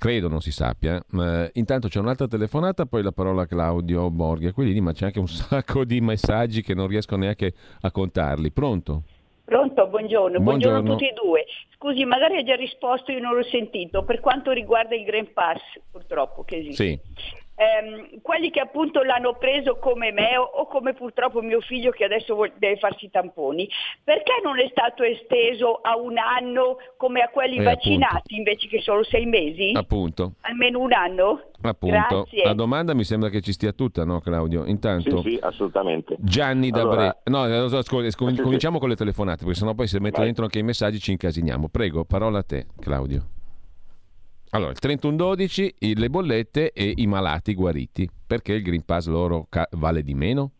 Credo 0.04 0.28
non 0.28 0.42
si 0.42 0.52
sappia. 0.52 1.02
Eh, 1.14 1.52
intanto 1.54 1.88
c'è 1.88 1.98
un'altra 1.98 2.28
telefonata, 2.28 2.86
poi 2.86 3.02
la 3.02 3.14
parola 3.14 3.44
a 3.44 3.46
Claudio 3.46 4.10
Borghi. 4.10 4.52
Quindi 4.52 4.82
ma 4.82 4.92
c'è 4.92 5.06
anche 5.06 5.20
un 5.20 5.30
sacco 5.32 5.86
di 5.86 6.02
messaggi 6.02 6.62
che 6.62 6.74
non 6.74 6.88
riesco 6.88 7.16
neanche 7.16 7.54
a 7.80 7.90
contarli. 7.90 8.52
Pronto? 8.52 9.04
Pronto, 9.46 9.88
buongiorno. 9.88 10.42
buongiorno. 10.42 10.42
buongiorno, 10.42 10.90
a 10.90 10.92
tutti 10.92 11.08
e 11.08 11.14
due. 11.14 11.46
Scusi, 11.76 12.04
magari 12.04 12.36
ha 12.36 12.44
già 12.44 12.56
risposto, 12.56 13.14
io 13.14 13.22
non 13.22 13.34
l'ho 13.34 13.46
sentito. 13.46 14.04
Per 14.04 14.20
quanto 14.20 14.52
riguarda 14.52 14.94
il 14.94 15.06
Green 15.06 15.32
Pass, 15.32 15.62
purtroppo 15.90 16.44
che 16.44 16.58
esiste. 16.58 16.84
Sì 16.84 17.00
ehm, 17.56 18.22
quelli 18.22 18.50
che 18.50 18.60
appunto 18.60 19.02
l'hanno 19.04 19.36
preso 19.36 19.78
come 19.78 20.12
me 20.12 20.38
o, 20.38 20.44
o, 20.44 20.68
come 20.68 20.94
purtroppo 20.94 21.42
mio 21.42 21.62
figlio 21.62 21.92
che 21.92 22.04
adesso 22.04 22.36
vuol, 22.36 22.52
deve 22.58 22.78
farsi 22.78 23.06
i 23.06 23.10
tamponi, 23.10 23.68
perché 24.04 24.34
non 24.44 24.60
è 24.60 24.68
stato 24.70 25.04
esteso 25.04 25.80
a 25.82 25.98
un 25.98 26.18
anno 26.18 26.78
come 26.98 27.22
a 27.22 27.30
quelli 27.30 27.58
eh, 27.58 27.64
vaccinati 27.64 28.06
appunto. 28.06 28.36
invece 28.36 28.68
che 28.68 28.82
solo 28.82 29.04
sei 29.04 29.26
mesi? 29.26 29.72
Appunto. 29.74 30.34
Almeno 30.42 30.80
un 30.80 30.94
anno? 30.94 31.42
Appunto. 31.62 31.96
Grazie. 31.96 32.44
La 32.44 32.54
domanda 32.54 32.94
mi 32.94 33.04
sembra 33.04 33.30
che 33.30 33.42
ci 33.42 33.54
stia 33.54 33.72
tutta, 33.72 34.04
no 34.04 34.20
Claudio? 34.20 34.66
Intanto... 34.66 35.22
Sì, 35.22 35.32
sì, 35.32 35.40
assolutamente. 35.42 36.16
Gianni 36.20 36.70
da 36.70 36.82
allora... 36.82 37.22
No, 37.26 37.44
ascolti, 37.44 38.12
scol- 38.12 38.40
cominciamo 38.42 38.80
con 38.80 38.90
le 38.90 38.96
telefonate, 38.96 39.44
perché 39.44 39.60
sennò 39.60 39.74
poi 39.74 39.88
se 39.88 40.00
metto 40.00 40.18
Vai. 40.18 40.26
dentro 40.26 40.44
anche 40.44 40.60
i 40.60 40.64
messaggi 40.64 41.00
ci 41.00 41.12
incasiniamo. 41.12 41.70
Prego, 41.70 42.04
parola 42.04 42.40
a 42.40 42.44
te, 42.44 42.66
Claudio. 42.80 43.43
Allora, 44.56 44.70
il 44.72 44.78
31-12, 44.80 45.98
le 45.98 46.10
bollette 46.10 46.74
e 46.74 46.94
i 46.98 47.08
malati 47.08 47.56
guariti. 47.56 48.08
Perché 48.28 48.54
il 48.54 48.62
Green 48.62 48.86
Pass 48.86 49.08
loro 49.08 49.48
ca- 49.50 49.68
vale 49.72 50.04
di 50.04 50.14
meno? 50.14 50.52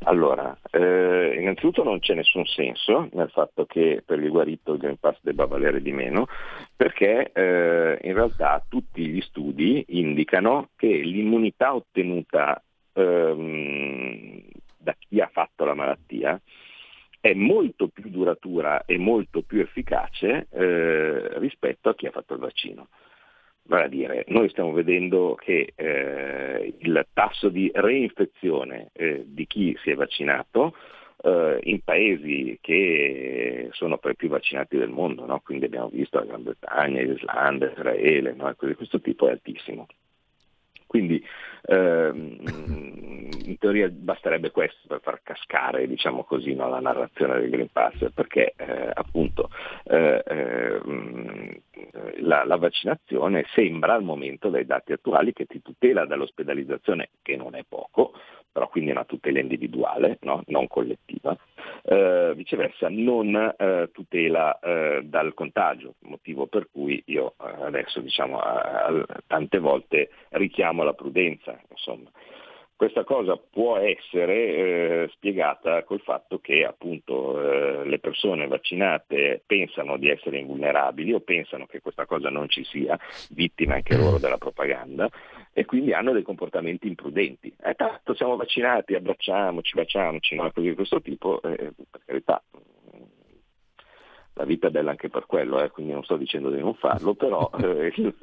Allora, 0.00 0.56
eh, 0.70 1.38
innanzitutto 1.40 1.82
non 1.82 2.00
c'è 2.00 2.12
nessun 2.12 2.44
senso 2.44 3.08
nel 3.12 3.30
fatto 3.30 3.64
che 3.64 4.02
per 4.04 4.20
il 4.20 4.28
guarito 4.28 4.74
il 4.74 4.78
Green 4.78 4.98
Pass 4.98 5.16
debba 5.22 5.46
valere 5.46 5.80
di 5.80 5.90
meno, 5.90 6.26
perché 6.76 7.32
eh, 7.32 7.98
in 8.02 8.12
realtà 8.12 8.62
tutti 8.68 9.06
gli 9.06 9.22
studi 9.22 9.82
indicano 9.88 10.68
che 10.76 10.86
l'immunità 10.86 11.74
ottenuta 11.74 12.62
ehm, 12.92 14.42
da 14.76 14.94
chi 14.98 15.18
ha 15.20 15.30
fatto 15.32 15.64
la 15.64 15.74
malattia 15.74 16.38
è 17.26 17.34
molto 17.34 17.88
più 17.88 18.08
duratura 18.08 18.84
e 18.84 18.98
molto 18.98 19.42
più 19.42 19.60
efficace 19.60 20.46
eh, 20.50 21.38
rispetto 21.38 21.88
a 21.88 21.94
chi 21.94 22.06
ha 22.06 22.12
fatto 22.12 22.34
il 22.34 22.40
vaccino. 22.40 22.88
Vale 23.64 23.84
a 23.84 23.88
dire, 23.88 24.24
noi 24.28 24.48
stiamo 24.48 24.72
vedendo 24.72 25.34
che 25.34 25.72
eh, 25.74 26.74
il 26.78 27.06
tasso 27.12 27.48
di 27.48 27.68
reinfezione 27.74 28.90
eh, 28.92 29.24
di 29.26 29.44
chi 29.48 29.76
si 29.82 29.90
è 29.90 29.94
vaccinato 29.94 30.76
eh, 31.24 31.58
in 31.64 31.80
paesi 31.82 32.58
che 32.60 33.70
sono 33.72 33.98
tra 33.98 34.12
i 34.12 34.16
più 34.16 34.28
vaccinati 34.28 34.76
del 34.76 34.90
mondo, 34.90 35.26
no? 35.26 35.40
quindi 35.40 35.64
abbiamo 35.64 35.88
visto 35.88 36.18
la 36.18 36.26
Gran 36.26 36.44
Bretagna, 36.44 37.00
Islanda, 37.00 37.68
Israele, 37.68 38.34
no? 38.34 38.54
di 38.60 38.74
questo 38.74 39.00
tipo 39.00 39.26
è 39.26 39.32
altissimo. 39.32 39.88
Quindi 40.86 41.20
in 41.68 43.58
teoria 43.58 43.88
basterebbe 43.88 44.50
questo 44.50 44.86
per 44.86 45.00
far 45.00 45.20
cascare 45.22 45.86
diciamo 45.86 46.24
così, 46.24 46.54
no, 46.54 46.68
la 46.68 46.80
narrazione 46.80 47.40
del 47.40 47.50
Green 47.50 47.70
Pass, 47.70 48.10
perché 48.12 48.54
eh, 48.56 48.90
appunto 48.92 49.50
eh, 49.84 50.22
eh, 50.26 51.62
la, 52.18 52.44
la, 52.44 52.56
vaccinazione 52.56 53.44
sembra 53.54 53.94
al 53.94 54.02
momento 54.02 54.48
dai 54.48 54.66
dati 54.66 54.92
attuali 54.92 55.32
che 55.32 55.46
ti 55.46 55.62
tutela 55.62 56.06
dall'ospedalizzazione, 56.06 57.10
che 57.22 57.36
non 57.36 57.54
è 57.54 57.64
poco, 57.68 58.12
però 58.50 58.68
quindi 58.68 58.90
è 58.90 58.94
una 58.94 59.04
tutela 59.04 59.38
individuale, 59.38 60.18
no? 60.22 60.42
non 60.46 60.66
collettiva, 60.66 61.36
eh, 61.88 62.32
viceversa 62.34 62.88
non 62.90 63.54
eh, 63.56 63.90
tutela 63.92 64.58
eh, 64.58 65.02
dal 65.04 65.34
contagio, 65.34 65.94
motivo 66.00 66.46
per 66.46 66.68
cui 66.70 67.00
io 67.06 67.34
eh, 67.40 67.64
adesso 67.64 68.00
diciamo, 68.00 68.40
tante 69.26 69.58
volte 69.58 70.10
richiamo 70.30 70.82
la 70.82 70.94
prudenza. 70.94 71.58
Insomma. 71.70 72.10
Questa 72.76 73.04
cosa 73.04 73.38
può 73.38 73.78
essere 73.78 74.34
eh, 74.34 75.08
spiegata 75.12 75.82
col 75.84 76.02
fatto 76.02 76.40
che 76.40 76.62
appunto 76.62 77.40
eh, 77.40 77.86
le 77.86 77.98
persone 77.98 78.46
vaccinate 78.48 79.42
pensano 79.46 79.96
di 79.96 80.10
essere 80.10 80.40
invulnerabili 80.40 81.14
o 81.14 81.20
pensano 81.20 81.64
che 81.64 81.80
questa 81.80 82.04
cosa 82.04 82.28
non 82.28 82.50
ci 82.50 82.64
sia, 82.64 82.98
vittime 83.30 83.76
anche 83.76 83.96
loro 83.96 84.18
della 84.18 84.36
propaganda, 84.36 85.08
e 85.58 85.64
quindi 85.64 85.94
hanno 85.94 86.12
dei 86.12 86.22
comportamenti 86.22 86.86
imprudenti. 86.86 87.50
Eh, 87.64 87.72
tanto 87.72 88.14
siamo 88.14 88.36
vaccinati, 88.36 88.94
abbracciamoci, 88.94 89.72
baciamoci, 89.74 90.34
no? 90.34 90.52
cose 90.52 90.68
di 90.68 90.74
questo 90.74 91.00
tipo, 91.00 91.40
eh, 91.40 91.72
per 91.90 92.02
carità, 92.04 92.42
la 94.34 94.44
vita 94.44 94.66
è 94.66 94.70
bella 94.70 94.90
anche 94.90 95.08
per 95.08 95.24
quello, 95.24 95.62
eh, 95.62 95.70
quindi 95.70 95.94
non 95.94 96.04
sto 96.04 96.18
dicendo 96.18 96.50
di 96.50 96.58
non 96.58 96.74
farlo, 96.74 97.14
però 97.14 97.50
eh, 97.58 97.90
il, 97.96 98.14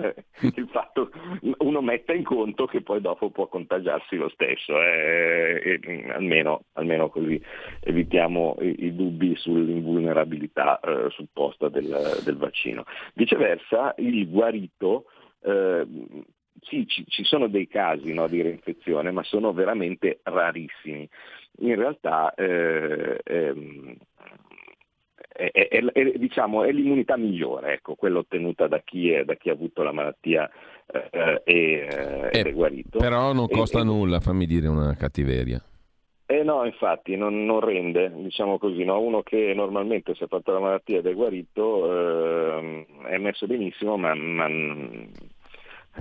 il, 0.42 0.68
fatto 0.70 1.10
uno 1.58 1.82
metta 1.82 2.14
in 2.14 2.24
conto 2.24 2.68
che 2.68 2.84
poi 2.84 3.02
dopo 3.02 3.32
può 3.32 3.48
contagiarsi 3.48 4.16
lo 4.16 4.30
stesso, 4.30 4.80
eh, 4.80 5.80
e, 5.82 6.12
almeno, 6.12 6.66
almeno, 6.74 7.10
così 7.10 7.42
evitiamo 7.80 8.58
i, 8.60 8.86
i 8.86 8.96
dubbi 8.96 9.36
sull'invulnerabilità 9.36 10.80
eh, 10.82 11.10
supposta 11.10 11.68
del, 11.68 12.22
del, 12.24 12.38
vaccino. 12.38 12.84
Viceversa, 13.16 13.96
il 13.98 14.30
guarito 14.30 15.06
eh, 15.42 15.84
sì, 16.64 16.88
ci, 16.88 17.06
ci, 17.08 17.24
sono 17.24 17.48
dei 17.48 17.68
casi 17.68 18.14
no, 18.14 18.28
di 18.28 18.42
reinfezione, 18.42 19.12
ma 19.12 19.24
sono 19.24 19.54
veramente 19.54 20.20
rarissimi. 20.24 21.08
In 21.60 21.76
realtà 21.76 22.34
eh, 22.34 23.20
ehm, 23.24 23.96
è, 25.34 25.52
è, 25.52 25.84
è, 25.84 26.12
diciamo, 26.18 26.64
è, 26.64 26.72
l'immunità 26.72 27.18
migliore, 27.18 27.74
ecco, 27.74 27.96
quella 27.96 28.20
ottenuta 28.20 28.68
da 28.68 28.80
chi, 28.80 29.12
da 29.26 29.36
chi, 29.36 29.50
ha 29.50 29.54
avuto 29.54 29.84
la 29.84 29.92
malattia 29.92 30.50
eh, 30.86 31.42
e, 31.44 31.88
eh, 31.90 32.30
ed 32.32 32.48
è 32.48 32.54
guarito. 32.54 33.00
Però 33.00 33.34
non 33.34 33.48
costa 33.48 33.80
e, 33.80 33.84
nulla, 33.84 34.20
fammi 34.20 34.46
dire 34.46 34.68
una 34.68 34.96
cattiveria. 34.96 35.62
Eh 36.26 36.42
no, 36.42 36.66
infatti 36.66 37.16
non, 37.16 37.46
non 37.46 37.60
rende, 37.60 38.12
diciamo 38.16 38.58
così, 38.58 38.84
no? 38.86 39.00
uno 39.00 39.22
che 39.24 39.54
normalmente 39.54 40.16
si 40.16 40.24
è 40.24 40.28
fatto 40.28 40.54
la 40.54 40.60
malattia 40.60 41.00
ed 41.00 41.06
è 41.06 41.14
guarito 41.14 41.92
eh, 41.92 42.86
è 43.08 43.18
messo 43.18 43.46
benissimo, 43.46 43.98
ma, 43.98 44.16
ma 44.16 44.48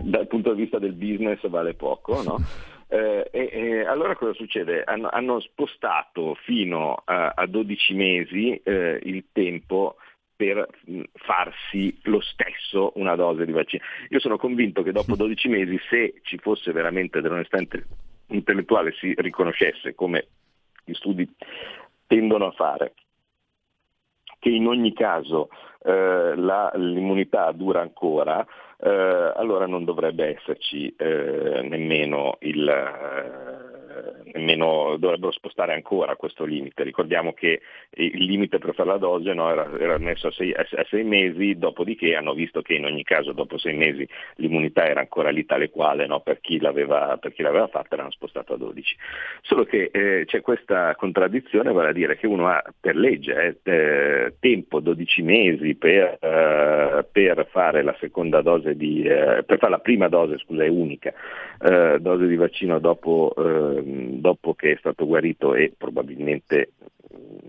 dal 0.01 0.26
punto 0.26 0.55
di 0.55 0.62
vista 0.62 0.78
del 0.78 0.95
business 0.95 1.47
vale 1.49 1.74
poco, 1.74 2.22
no? 2.22 2.38
Eh, 2.93 3.26
e, 3.30 3.49
e, 3.51 3.86
allora 3.86 4.14
cosa 4.16 4.34
succede? 4.34 4.84
Hanno, 4.84 5.09
hanno 5.11 5.40
spostato 5.40 6.34
fino 6.45 7.01
a, 7.07 7.32
a 7.34 7.47
12 7.47 7.95
mesi 7.95 8.55
eh, 8.62 9.01
il 9.05 9.28
tempo 9.32 9.97
per 10.36 10.68
farsi 11.14 11.97
lo 12.03 12.20
stesso 12.20 12.93
una 12.97 13.14
dose 13.14 13.47
di 13.47 13.53
vaccino. 13.53 13.82
Io 14.11 14.20
sono 14.20 14.36
convinto 14.36 14.82
che 14.82 14.93
dopo 14.93 15.14
12 15.16 15.49
mesi, 15.49 15.80
se 15.88 16.20
ci 16.22 16.36
fosse 16.36 16.70
veramente 16.72 17.22
dell'onestà 17.22 17.59
intellettuale, 18.26 18.93
si 18.93 19.14
riconoscesse 19.16 19.95
come 19.95 20.26
gli 20.84 20.93
studi 20.93 21.26
tendono 22.07 22.49
a 22.49 22.53
fare, 22.53 22.93
che 24.38 24.51
in 24.51 24.66
ogni 24.66 24.93
caso 24.93 25.49
eh, 25.82 26.34
la, 26.36 26.70
l'immunità 26.74 27.53
dura 27.53 27.80
ancora, 27.80 28.45
eh, 28.84 29.32
allora 29.36 29.66
non 29.66 29.84
dovrebbe 29.84 30.36
esserci 30.36 30.92
eh, 30.96 31.62
nemmeno 31.62 32.36
il, 32.40 32.68
eh, 32.68 33.51
nemmeno 34.32 34.96
dovrebbero 34.98 35.32
spostare 35.32 35.74
ancora 35.74 36.16
questo 36.16 36.44
limite. 36.44 36.82
Ricordiamo 36.82 37.32
che 37.32 37.61
il 37.90 38.24
limite 38.24 38.59
per 38.59 38.74
fare 38.74 38.88
la 38.88 38.96
dose 38.96 39.32
no, 39.32 39.50
era, 39.50 39.70
era, 39.78 39.98
messo 39.98 40.28
a 40.28 40.32
sei, 40.32 40.53
a 40.53 40.66
sei, 40.88 41.05
mesi, 41.05 41.57
dopodiché 41.59 42.14
hanno 42.14 42.32
visto 42.34 42.62
che 42.62 42.74
in 42.74 42.84
ogni 42.84 43.03
caso 43.03 43.32
dopo 43.32 43.59
sei 43.59 43.74
mesi 43.74 44.07
l'immunità 44.36 44.86
era 44.86 45.00
ancora 45.00 45.30
lì 45.30 45.44
tale 45.44 45.70
quale, 45.70 46.07
no, 46.07 46.20
per, 46.20 46.40
chi 46.40 46.59
per, 46.59 47.32
chi 47.32 47.42
l'aveva 47.42 47.66
fatta 47.68 47.96
l'hanno 47.96 48.11
spostato 48.11 48.55
a 48.55 48.57
12. 48.57 48.96
Solo 49.42 49.64
che 49.64 49.90
eh, 49.92 50.24
c'è 50.26 50.40
questa 50.40 50.94
contraddizione, 50.96 51.72
vale 51.72 51.90
a 51.90 51.92
dire 51.92 52.16
che 52.16 52.26
uno 52.26 52.48
ha 52.48 52.62
per 52.80 52.96
legge 52.96 53.59
eh, 53.62 54.34
tempo 54.38 54.80
12 54.80 55.22
mesi 55.22 55.74
per, 55.74 56.18
eh, 56.20 57.07
per, 57.11 57.46
fare 57.50 57.82
la 57.82 57.96
seconda 58.00 58.40
dose 58.40 58.76
di, 58.76 59.03
eh, 59.03 59.42
per 59.44 59.59
fare 59.59 59.70
la 59.70 59.78
prima 59.78 60.09
dose, 60.09 60.38
scusa, 60.38 60.64
è 60.64 60.68
unica, 60.68 61.12
eh, 61.61 61.98
dose 62.00 62.26
di 62.26 62.36
vaccino 62.36 62.78
dopo 62.78 63.32
Ehm, 63.36 63.91
dopo 64.20 64.55
che 64.55 64.72
è 64.72 64.76
stato 64.78 65.07
guarito 65.07 65.55
e 65.55 65.72
probabilmente 65.76 66.72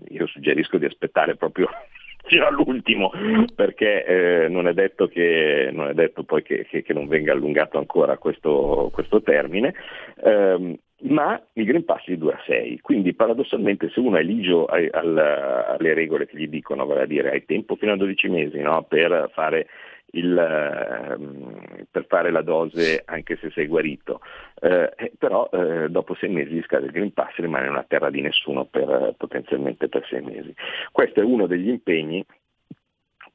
io 0.08 0.26
suggerisco 0.26 0.78
di 0.78 0.84
aspettare 0.84 1.36
proprio 1.36 1.68
fino 2.26 2.46
all'ultimo 2.46 3.10
perché 3.54 4.04
eh, 4.04 4.48
non, 4.48 4.68
è 4.68 4.72
detto 4.72 5.08
che, 5.08 5.70
non 5.72 5.88
è 5.88 5.94
detto 5.94 6.24
poi 6.24 6.42
che, 6.42 6.66
che, 6.66 6.82
che 6.82 6.92
non 6.92 7.06
venga 7.06 7.32
allungato 7.32 7.78
ancora 7.78 8.16
questo, 8.18 8.90
questo 8.92 9.22
termine. 9.22 9.74
Um, 10.22 10.76
ma 11.06 11.38
il 11.54 11.64
Green 11.66 11.84
Pass 11.84 12.06
di 12.06 12.16
2 12.16 12.32
a 12.32 12.42
6, 12.46 12.80
quindi 12.80 13.14
paradossalmente 13.14 13.90
se 13.90 14.00
uno 14.00 14.16
è 14.16 14.22
ligio 14.22 14.64
ai, 14.64 14.88
al, 14.90 15.18
alle 15.18 15.92
regole 15.92 16.26
che 16.26 16.38
gli 16.38 16.48
dicono, 16.48 16.86
vale 16.86 17.02
a 17.02 17.06
dire 17.06 17.30
hai 17.30 17.44
tempo 17.44 17.76
fino 17.76 17.92
a 17.92 17.96
12 17.96 18.28
mesi 18.28 18.58
no, 18.60 18.84
per 18.84 19.30
fare 19.34 19.66
il, 20.14 20.36
eh, 20.36 21.86
per 21.90 22.06
fare 22.06 22.30
la 22.30 22.42
dose 22.42 23.02
anche 23.04 23.36
se 23.40 23.50
sei 23.50 23.66
guarito, 23.66 24.20
eh, 24.60 24.92
eh, 24.96 25.12
però 25.18 25.48
eh, 25.52 25.88
dopo 25.90 26.14
sei 26.14 26.30
mesi 26.30 26.62
scade 26.62 26.86
il 26.86 26.92
Green 26.92 27.12
Pass 27.12 27.34
rimane 27.36 27.68
una 27.68 27.84
terra 27.86 28.10
di 28.10 28.20
nessuno 28.20 28.64
per, 28.64 29.14
potenzialmente 29.16 29.88
per 29.88 30.06
sei 30.08 30.22
mesi. 30.22 30.54
Questo 30.90 31.20
è 31.20 31.24
uno 31.24 31.46
degli 31.46 31.68
impegni 31.68 32.24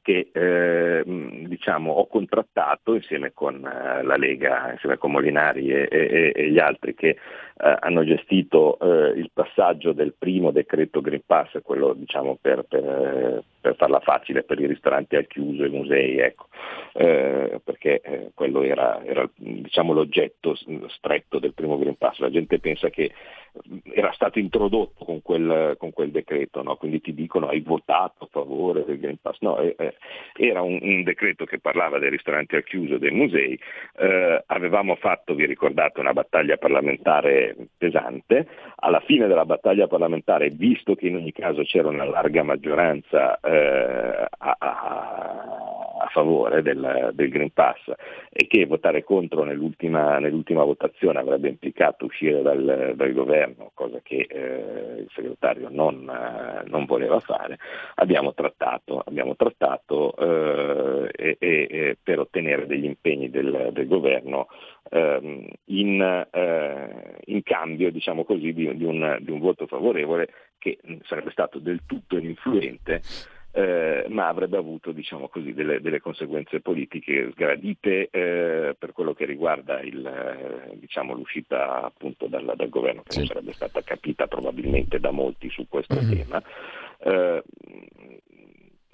che 0.02 0.30
eh, 0.32 1.02
diciamo, 1.46 1.92
ho 1.92 2.06
contrattato 2.06 2.94
insieme 2.94 3.32
con 3.32 3.56
eh, 3.56 4.02
la 4.02 4.16
Lega, 4.16 4.72
insieme 4.72 4.96
con 4.96 5.10
Molinari 5.12 5.70
e, 5.70 5.88
e, 5.90 6.32
e 6.34 6.50
gli 6.50 6.58
altri 6.58 6.94
che 6.94 7.08
eh, 7.08 7.76
hanno 7.80 8.04
gestito 8.04 8.78
eh, 8.78 9.18
il 9.18 9.30
passaggio 9.32 9.92
del 9.92 10.14
primo 10.18 10.50
decreto 10.50 11.00
Green 11.00 11.22
Pass, 11.26 11.58
quello 11.62 11.92
diciamo, 11.92 12.38
per, 12.40 12.64
per, 12.66 13.44
per, 13.60 13.76
farla 13.76 14.00
facile 14.00 14.42
per 14.42 14.60
i 14.60 14.66
ristoranti 14.66 15.16
al 15.16 15.26
chiuso, 15.26 15.64
i 15.64 15.70
musei, 15.70 16.18
ecco, 16.18 16.46
eh, 16.94 17.60
perché 17.62 18.00
eh, 18.00 18.30
quello 18.34 18.62
era, 18.62 19.02
era 19.04 19.28
diciamo, 19.36 19.92
l'oggetto 19.92 20.56
stretto 20.88 21.38
del 21.38 21.54
primo 21.54 21.78
Green 21.78 21.96
Pass. 21.96 22.18
La 22.18 22.30
gente 22.30 22.58
pensa 22.58 22.88
che 22.90 23.12
era 23.92 24.12
stato 24.12 24.38
introdotto 24.38 25.04
con 25.04 25.22
quel, 25.22 25.74
con 25.78 25.92
quel 25.92 26.10
decreto, 26.10 26.62
no? 26.62 26.76
quindi 26.76 27.00
ti 27.00 27.12
dicono 27.12 27.48
hai 27.48 27.60
votato 27.60 28.24
a 28.24 28.28
favore 28.30 28.84
del 28.84 28.98
Green 28.98 29.18
Pass. 29.20 29.38
No, 29.40 29.58
eh, 29.58 29.74
eh, 29.78 29.94
era 30.34 30.62
un, 30.62 30.78
un, 30.80 31.02
decreto 31.02 31.44
che 31.44 31.58
parlava 31.58 31.98
dei 31.98 32.10
ristoranti 32.10 32.56
al 32.56 32.64
chiuso, 32.64 32.98
dei 32.98 33.10
musei, 33.10 33.58
eh, 33.98 34.42
avevamo 34.46 34.94
fatto, 34.96 35.34
vi 35.34 35.46
ricordate, 35.46 36.00
una 36.00 36.12
battaglia 36.12 36.56
parlamentare 36.56 37.56
pesante, 37.76 38.46
alla 38.76 39.00
fine 39.00 39.26
della 39.26 39.44
battaglia 39.44 39.88
parlamentare, 39.88 40.50
visto 40.50 40.94
che 40.94 41.08
in 41.08 41.16
ogni 41.16 41.32
caso 41.32 41.62
c'era 41.62 41.88
una 41.88 42.04
larga 42.04 42.42
maggioranza 42.42 43.38
eh, 43.50 44.26
a, 44.38 44.56
a, 44.58 46.08
favore 46.12 46.62
del, 46.62 47.10
del, 47.14 47.28
Green 47.28 47.52
Pass 47.52 47.78
e 48.30 48.46
che 48.48 48.66
votare 48.66 49.04
contro 49.04 49.44
nell'ultima, 49.44 50.18
nell'ultima 50.18 50.64
votazione 50.64 51.20
avrebbe 51.20 51.48
implicato 51.48 52.04
uscire 52.04 52.42
dal, 52.42 52.94
dal 52.96 53.12
governo, 53.12 53.70
cosa 53.74 54.00
che 54.02 54.26
eh, 54.28 55.00
il 55.02 55.08
segretario 55.14 55.68
non, 55.70 56.08
eh, 56.08 56.68
non, 56.68 56.84
voleva 56.84 57.20
fare, 57.20 57.58
abbiamo 57.96 58.34
trattato, 58.34 59.02
abbiamo 59.04 59.36
trattato 59.36 60.16
eh, 60.16 61.10
e, 61.16 61.36
e, 61.38 61.96
per 62.02 62.18
ottenere 62.18 62.66
degli 62.66 62.86
impegni 62.86 63.30
del, 63.30 63.70
del 63.72 63.86
governo 63.86 64.48
ehm, 64.90 65.46
in, 65.66 66.26
eh, 66.30 67.16
in, 67.26 67.42
cambio 67.42 67.92
diciamo 67.92 68.24
così, 68.24 68.52
di, 68.52 68.76
di, 68.76 68.84
un, 68.84 69.18
di 69.20 69.30
un 69.30 69.38
voto 69.38 69.66
favorevole 69.66 70.28
che 70.58 70.78
sarebbe 71.04 71.30
stato 71.30 71.58
del 71.58 71.80
tutto 71.86 72.16
ininfluente 72.16 73.00
eh, 73.52 74.06
ma 74.08 74.28
avrebbe 74.28 74.56
avuto 74.56 74.92
diciamo 74.92 75.28
così, 75.28 75.52
delle, 75.52 75.80
delle, 75.80 76.00
conseguenze 76.00 76.60
politiche 76.60 77.30
sgradite 77.32 78.08
eh, 78.10 78.76
per 78.78 78.92
quello 78.92 79.12
che 79.12 79.24
riguarda 79.24 79.80
il, 79.80 80.06
eh, 80.06 80.76
diciamo, 80.78 81.14
l'uscita 81.14 81.82
appunto 81.82 82.26
dal, 82.26 82.52
dal 82.56 82.68
governo, 82.68 83.02
che 83.02 83.12
sì. 83.12 83.18
non 83.18 83.26
sarebbe 83.26 83.52
stata 83.52 83.82
capita 83.82 84.26
probabilmente 84.26 85.00
da 85.00 85.10
molti 85.10 85.50
su 85.50 85.66
questo 85.68 85.96
mm-hmm. 86.00 86.10
tema. 86.10 86.42
Eh, 86.98 87.42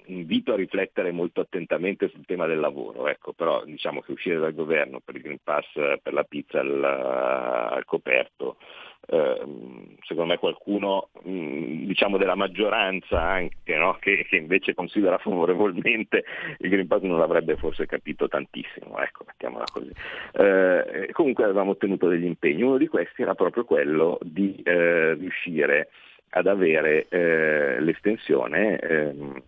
invito 0.09 0.53
a 0.53 0.55
riflettere 0.55 1.11
molto 1.11 1.41
attentamente 1.41 2.07
sul 2.07 2.25
tema 2.25 2.47
del 2.47 2.59
lavoro, 2.59 3.07
ecco, 3.07 3.33
però 3.33 3.63
diciamo 3.65 4.01
che 4.01 4.13
uscire 4.13 4.37
dal 4.37 4.53
governo 4.53 5.01
per 5.03 5.15
il 5.15 5.21
Green 5.21 5.39
Pass, 5.43 5.65
per 6.01 6.13
la 6.13 6.23
pizza 6.23 6.61
al, 6.61 6.83
al 6.83 7.85
coperto, 7.85 8.55
Ehm, 8.55 8.86
secondo 9.07 10.25
me 10.25 10.37
qualcuno 10.37 11.09
mm, 11.25 11.85
diciamo 11.85 12.17
della 12.17 12.35
maggioranza 12.35 13.21
anche 13.21 13.75
no? 13.77 13.97
che, 13.99 14.25
che, 14.29 14.35
invece 14.35 14.73
considera 14.73 15.17
favorevolmente 15.17 16.25
il 16.59 16.69
Green 16.69 16.87
Pass 16.87 17.01
non 17.01 17.17
l'avrebbe 17.17 17.55
forse 17.55 17.85
capito 17.85 18.27
tantissimo, 18.27 18.99
ecco, 18.99 19.23
mettiamola 19.25 19.63
così. 19.71 19.91
Eh, 20.33 21.09
comunque 21.13 21.45
avevamo 21.45 21.71
ottenuto 21.71 22.07
degli 22.09 22.25
impegni, 22.25 22.63
uno 22.63 22.77
di 22.77 22.87
questi 22.87 23.21
era 23.21 23.33
proprio 23.33 23.63
quello 23.63 24.17
di 24.21 24.59
eh, 24.63 25.13
riuscire 25.13 25.89
ad 26.29 26.47
avere 26.47 27.07
eh, 27.09 27.79
l'estensione 27.79 28.77
ehm, 28.77 29.41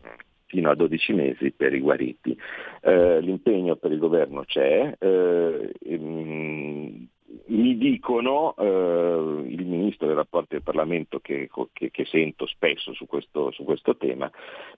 fino 0.46 0.70
a 0.70 0.76
12 0.76 1.14
mesi 1.14 1.52
per 1.52 1.74
i 1.74 1.80
guariti. 1.80 2.38
Eh, 2.82 3.20
l'impegno 3.22 3.76
per 3.76 3.92
il 3.92 4.00
governo 4.00 4.44
c'è, 4.46 4.96
eh, 4.98 5.74
ehm, 5.84 7.08
mi 7.48 7.78
dicono, 7.78 8.56
eh, 8.58 9.44
il 9.48 9.66
ministro 9.66 10.08
dei 10.08 10.16
rapporti 10.16 10.56
del 10.56 10.64
Parlamento 10.64 11.20
che, 11.20 11.50
che, 11.74 11.92
che 11.92 12.06
sento 12.06 12.46
spesso 12.48 12.94
su 12.94 13.06
questo, 13.06 13.52
su 13.52 13.64
questo, 13.64 13.96
tema, 13.98 14.30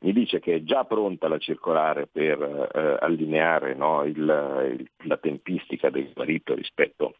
mi 0.01 0.11
dice 0.13 0.39
che 0.39 0.55
è 0.55 0.63
già 0.63 0.83
pronta 0.83 1.27
la 1.27 1.37
circolare 1.37 2.07
per 2.07 2.41
eh, 2.73 2.97
allineare 2.99 3.73
no, 3.73 4.03
il, 4.03 4.17
il, 4.17 4.89
la 5.03 5.17
tempistica 5.17 5.89
del 5.89 6.11
guarito 6.13 6.53
rispetto, 6.53 7.15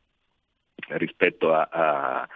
rispetto 0.87 1.53
a, 1.53 1.67
a 1.71 2.27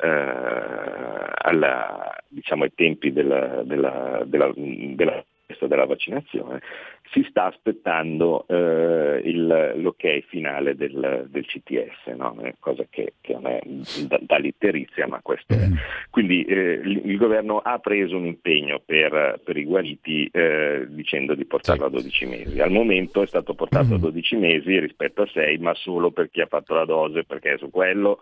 eh, 0.00 1.32
alla, 1.40 2.16
diciamo, 2.28 2.64
ai 2.64 2.72
tempi 2.74 3.12
della, 3.12 3.62
della, 3.62 4.22
della, 4.24 4.52
della 4.54 5.24
della 5.66 5.86
vaccinazione, 5.86 6.60
si 7.10 7.24
sta 7.28 7.46
aspettando 7.46 8.44
eh, 8.48 9.20
il, 9.24 9.72
l'ok 9.76 10.20
finale 10.26 10.74
del, 10.74 11.26
del 11.28 11.46
CTS, 11.46 12.14
no? 12.16 12.36
cosa 12.58 12.84
che, 12.88 13.14
che, 13.20 13.32
non 13.32 13.46
è 13.46 13.60
da, 14.06 14.18
da 14.20 14.36
litterizia, 14.36 15.06
ma 15.06 15.20
questo 15.22 15.54
è. 15.54 15.68
Mm. 15.68 15.72
Quindi 16.10 16.44
eh, 16.44 16.80
il, 16.84 17.02
il, 17.06 17.16
governo 17.16 17.58
ha 17.58 17.78
preso 17.78 18.16
un 18.16 18.26
impegno 18.26 18.80
per, 18.84 19.40
per 19.42 19.56
i 19.56 19.64
guariti 19.64 20.28
eh, 20.30 20.86
dicendo 20.88 21.34
di 21.34 21.46
portarlo 21.46 21.86
a 21.86 21.90
12 21.90 22.26
mesi. 22.26 22.60
Al 22.60 22.70
momento 22.70 23.22
è 23.22 23.26
stato 23.26 23.54
portato 23.54 23.94
a 23.94 23.98
12 23.98 24.36
mm. 24.36 24.40
mesi 24.40 24.78
rispetto 24.78 25.22
a 25.22 25.26
6, 25.26 25.58
ma 25.58 25.74
solo 25.74 26.10
per 26.10 26.30
chi 26.30 26.40
ha 26.40 26.46
fatto 26.46 26.74
la 26.74 26.84
dose, 26.84 27.24
perché 27.24 27.56
su 27.58 27.70
quello 27.70 28.20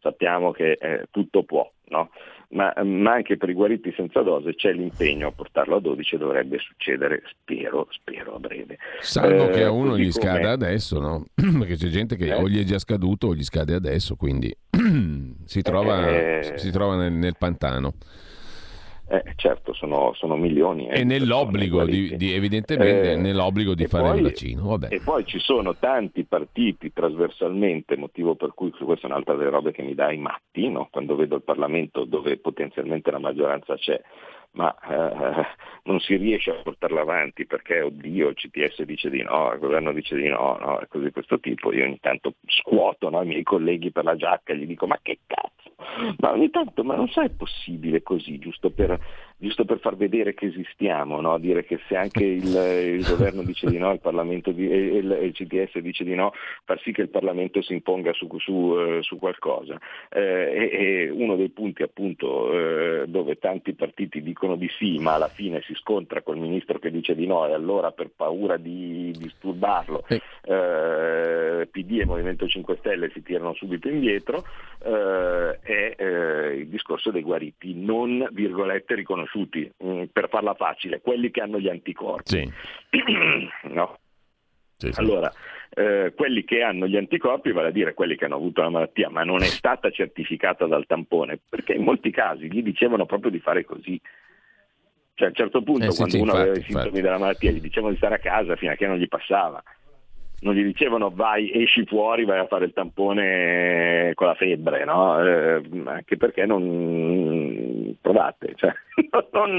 sappiamo 0.00 0.52
che 0.52 0.72
eh, 0.72 1.06
tutto 1.10 1.42
può. 1.42 1.70
No? 1.88 2.10
ma, 2.48 2.72
ma, 2.84 3.14
anche 3.14 3.36
per 3.36 3.48
i 3.48 3.54
guariti 3.54 3.92
senza 3.96 4.22
dose 4.22 4.54
c'è 4.54 4.72
l'impegno 4.72 5.28
a 5.28 5.32
portarlo 5.32 5.76
a 5.76 5.80
12 5.80 6.14
e 6.14 6.18
dovrebbe 6.18 6.58
succedere, 6.58 7.22
spero, 7.28 7.88
spero 7.90 8.36
a 8.36 8.38
breve. 8.38 8.78
Salvo 9.00 9.48
eh, 9.48 9.52
che 9.52 9.64
a 9.64 9.70
uno 9.70 9.98
gli 9.98 10.12
scada 10.12 10.52
adesso, 10.52 11.00
no? 11.00 11.26
Perché 11.34 11.76
c'è 11.76 11.88
gente 11.88 12.16
che 12.16 12.26
eh. 12.26 12.34
o 12.34 12.48
gli 12.48 12.60
è 12.60 12.64
già 12.64 12.78
scaduto 12.78 13.28
o 13.28 13.34
gli 13.34 13.42
scade 13.42 13.74
adesso, 13.74 14.14
quindi 14.14 14.54
si 15.44 15.62
trova, 15.62 16.08
eh. 16.08 16.52
si 16.56 16.70
trova 16.70 16.96
nel, 16.96 17.12
nel 17.12 17.34
pantano. 17.36 17.94
Eh, 19.08 19.22
certo, 19.36 19.72
sono, 19.72 20.12
sono 20.14 20.36
milioni. 20.36 20.88
Eh, 20.88 21.00
e 21.00 21.04
nell'obbligo, 21.04 21.84
di, 21.84 22.16
di, 22.16 22.32
evidentemente, 22.32 23.12
eh, 23.12 23.16
nell'obbligo 23.16 23.74
di 23.74 23.86
fare 23.86 24.08
poi, 24.08 24.16
il 24.16 24.22
vaccino. 24.24 24.68
Vabbè. 24.68 24.88
E 24.90 25.00
poi 25.00 25.24
ci 25.24 25.38
sono 25.38 25.76
tanti 25.76 26.24
partiti 26.24 26.92
trasversalmente, 26.92 27.96
motivo 27.96 28.34
per 28.34 28.52
cui 28.54 28.70
questa 28.70 29.06
è 29.06 29.10
un'altra 29.10 29.36
delle 29.36 29.50
robe 29.50 29.70
che 29.70 29.82
mi 29.82 29.94
dà 29.94 30.10
i 30.10 30.18
matti, 30.18 30.68
no? 30.68 30.88
quando 30.90 31.14
vedo 31.14 31.36
il 31.36 31.42
Parlamento 31.42 32.04
dove 32.04 32.36
potenzialmente 32.38 33.12
la 33.12 33.20
maggioranza 33.20 33.76
c'è, 33.76 34.00
ma 34.56 34.74
eh, 34.88 35.46
non 35.84 36.00
si 36.00 36.16
riesce 36.16 36.50
a 36.50 36.62
portarla 36.62 37.02
avanti 37.02 37.46
perché, 37.46 37.80
oddio, 37.82 38.28
il 38.28 38.34
CTS 38.34 38.82
dice 38.82 39.10
di 39.10 39.22
no, 39.22 39.52
il 39.52 39.58
governo 39.58 39.92
dice 39.92 40.16
di 40.16 40.28
no, 40.28 40.56
no 40.58 40.80
e 40.80 40.88
così 40.88 41.10
questo 41.10 41.38
tipo. 41.38 41.72
Io 41.72 41.84
ogni 41.84 42.00
tanto 42.00 42.34
scuoto 42.46 43.08
no, 43.10 43.22
i 43.22 43.26
miei 43.26 43.42
colleghi 43.42 43.92
per 43.92 44.04
la 44.04 44.16
giacca 44.16 44.52
e 44.52 44.58
gli 44.58 44.66
dico 44.66 44.86
ma 44.86 44.98
che 45.02 45.20
cazzo, 45.26 45.72
ma 46.18 46.32
ogni 46.32 46.50
tanto 46.50 46.82
ma 46.82 46.96
non 46.96 47.08
sai 47.08 47.26
è 47.26 47.30
possibile 47.30 48.02
così, 48.02 48.38
giusto 48.38 48.70
per 48.70 48.98
giusto 49.38 49.64
per 49.64 49.78
far 49.80 49.96
vedere 49.96 50.32
che 50.34 50.46
esistiamo, 50.46 51.20
no? 51.20 51.38
dire 51.38 51.64
che 51.64 51.78
se 51.86 51.96
anche 51.96 52.24
il, 52.24 52.46
il, 52.46 53.06
governo 53.06 53.42
dice 53.42 53.68
di 53.68 53.76
no, 53.76 53.92
il 53.92 54.00
Parlamento 54.00 54.50
di, 54.50 54.68
e 54.70 54.76
il, 54.76 55.18
il, 55.22 55.32
CDS 55.32 55.78
dice 55.78 56.04
di 56.04 56.14
no, 56.14 56.32
far 56.64 56.80
sì 56.80 56.92
che 56.92 57.02
il 57.02 57.10
Parlamento 57.10 57.60
si 57.60 57.74
imponga 57.74 58.12
su, 58.14 58.28
su, 58.38 58.74
eh, 58.78 59.02
su 59.02 59.18
qualcosa. 59.18 59.78
Eh, 60.10 60.70
e, 60.72 61.10
uno 61.10 61.36
dei 61.36 61.50
punti 61.50 61.82
appunto 61.82 62.52
eh, 62.52 63.06
dove 63.06 63.38
tanti 63.38 63.74
partiti 63.74 64.22
dicono 64.22 64.56
di 64.56 64.68
sì, 64.78 64.98
ma 64.98 65.14
alla 65.14 65.28
fine 65.28 65.60
si 65.62 65.74
scontra 65.74 66.22
col 66.22 66.38
ministro 66.38 66.78
che 66.78 66.90
dice 66.90 67.14
di 67.14 67.26
no 67.26 67.46
e 67.46 67.52
allora 67.52 67.92
per 67.92 68.10
paura 68.16 68.56
di 68.56 69.12
disturbarlo 69.16 70.04
eh, 70.08 71.68
PD 71.70 72.00
e 72.00 72.06
Movimento 72.06 72.46
5 72.46 72.76
Stelle 72.78 73.10
si 73.12 73.22
tirano 73.22 73.52
subito 73.54 73.88
indietro, 73.88 74.44
eh, 74.82 75.58
è 75.60 75.94
eh, 75.96 76.56
il 76.56 76.68
discorso 76.68 77.10
dei 77.10 77.22
guariti 77.22 77.74
non 77.74 78.26
virgolette 78.32 78.94
riconosciuti 78.94 79.24
conosciuti, 79.26 79.70
mh, 79.76 79.88
mm, 79.88 80.02
per 80.12 80.28
farla 80.28 80.54
facile, 80.54 81.00
quelli 81.00 81.30
che 81.30 81.40
hanno 81.40 81.58
gli 81.58 81.68
anticorpi. 81.68 82.28
Sì. 82.28 82.52
no? 83.72 83.98
Sì, 84.76 84.92
sì. 84.92 85.00
Allora, 85.00 85.30
eh, 85.70 86.12
quelli 86.14 86.44
che 86.44 86.62
hanno 86.62 86.86
gli 86.86 86.96
anticorpi, 86.96 87.52
vale 87.52 87.68
a 87.68 87.72
dire 87.72 87.94
quelli 87.94 88.16
che 88.16 88.26
hanno 88.26 88.36
avuto 88.36 88.62
la 88.62 88.70
malattia, 88.70 89.08
ma 89.10 89.24
non 89.24 89.42
è 89.42 89.46
stata 89.46 89.90
certificata 89.90 90.66
dal 90.66 90.86
tampone, 90.86 91.38
perché 91.48 91.74
in 91.74 91.82
molti 91.82 92.10
casi 92.10 92.50
gli 92.50 92.62
dicevano 92.62 93.06
proprio 93.06 93.30
di 93.30 93.40
fare 93.40 93.64
così. 93.64 94.00
Cioè 95.14 95.28
a 95.28 95.30
un 95.30 95.36
certo 95.36 95.62
punto, 95.62 95.86
eh, 95.86 95.94
quando 95.94 96.14
sì, 96.14 96.20
uno 96.20 96.32
infatti, 96.32 96.42
aveva 96.42 96.58
i 96.58 96.62
sintomi 96.62 96.84
infatti. 96.84 97.02
della 97.02 97.18
malattia, 97.18 97.50
gli 97.50 97.60
dicevano 97.60 97.92
di 97.92 97.98
stare 97.98 98.14
a 98.16 98.18
casa 98.18 98.56
fino 98.56 98.72
a 98.72 98.74
che 98.74 98.86
non 98.86 98.98
gli 98.98 99.08
passava 99.08 99.62
non 100.40 100.54
gli 100.54 100.62
dicevano 100.62 101.10
vai, 101.10 101.50
esci 101.52 101.84
fuori, 101.86 102.24
vai 102.24 102.38
a 102.38 102.46
fare 102.46 102.66
il 102.66 102.72
tampone 102.72 104.12
con 104.14 104.26
la 104.26 104.34
febbre, 104.34 104.84
no? 104.84 105.24
eh, 105.24 105.62
anche 105.86 106.16
perché 106.16 106.44
non 106.44 107.75
provate, 108.00 108.52
cioè, 108.56 108.72
non, 109.32 109.56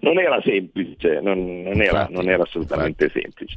non, 0.00 0.18
era 0.18 0.40
semplice, 0.42 1.20
non, 1.20 1.62
non 1.62 1.80
era, 1.80 2.08
era, 2.10 2.42
assolutamente 2.42 3.08
semplice. 3.10 3.56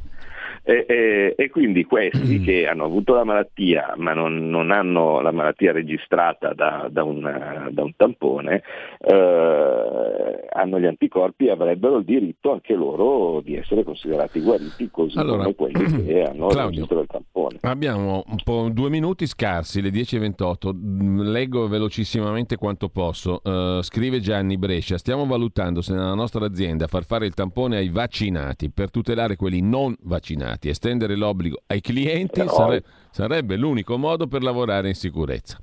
E, 0.64 0.84
e, 0.88 1.34
e, 1.36 1.50
quindi 1.50 1.84
questi 1.84 2.38
mm. 2.38 2.44
che 2.44 2.68
hanno 2.68 2.84
avuto 2.84 3.14
la 3.14 3.24
malattia 3.24 3.94
ma 3.96 4.12
non, 4.12 4.48
non 4.48 4.70
hanno 4.70 5.20
la 5.20 5.32
malattia 5.32 5.72
registrata 5.72 6.52
da, 6.54 6.86
da, 6.88 7.02
un, 7.02 7.68
da 7.68 7.82
un, 7.82 7.92
tampone 7.96 8.62
eh, 9.00 10.46
hanno 10.52 10.78
gli 10.78 10.86
anticorpi 10.86 11.46
e 11.46 11.50
avrebbero 11.50 11.96
il 11.96 12.04
diritto 12.04 12.52
anche 12.52 12.74
loro 12.74 13.40
di 13.40 13.56
essere 13.56 13.82
considerati 13.82 14.40
guariti 14.40 14.88
così 14.88 15.18
allora, 15.18 15.42
come 15.42 15.54
quelli 15.56 16.04
che 16.04 16.22
hanno 16.30 16.46
Claudio, 16.46 16.60
il 16.60 16.68
registro 16.68 16.96
del 16.98 17.06
tampone. 17.08 17.58
Abbiamo 17.62 18.22
un 18.24 18.38
po' 18.44 18.68
due 18.70 18.88
minuti 18.88 19.26
scarsi, 19.26 19.82
le 19.82 19.90
10.28, 19.90 21.28
leggo 21.28 21.66
velocissimamente 21.66 22.56
quanto 22.56 22.88
posso. 22.88 23.40
Uh, 23.42 23.82
scrive 23.82 24.20
Gianni 24.20 24.56
Brescia, 24.58 24.96
stiamo 24.96 25.26
valutando 25.26 25.80
se 25.80 25.92
nella 25.92 26.14
nostra 26.14 26.44
azienda 26.44 26.86
far 26.86 27.04
fare 27.04 27.26
il 27.26 27.34
tampone 27.34 27.78
ai 27.78 27.88
vaccinati 27.88 28.70
per 28.70 28.92
tutelare 28.92 29.34
quelli 29.34 29.60
non 29.60 29.96
vaccinati 30.02 30.51
vaccinati. 30.52 30.68
Estendere 30.68 31.16
l'obbligo 31.16 31.62
ai 31.66 31.80
clienti 31.80 32.46
sare- 32.46 32.84
sarebbe 33.10 33.56
l'unico 33.56 33.96
modo 33.96 34.26
per 34.26 34.42
lavorare 34.42 34.88
in 34.88 34.94
sicurezza. 34.94 35.58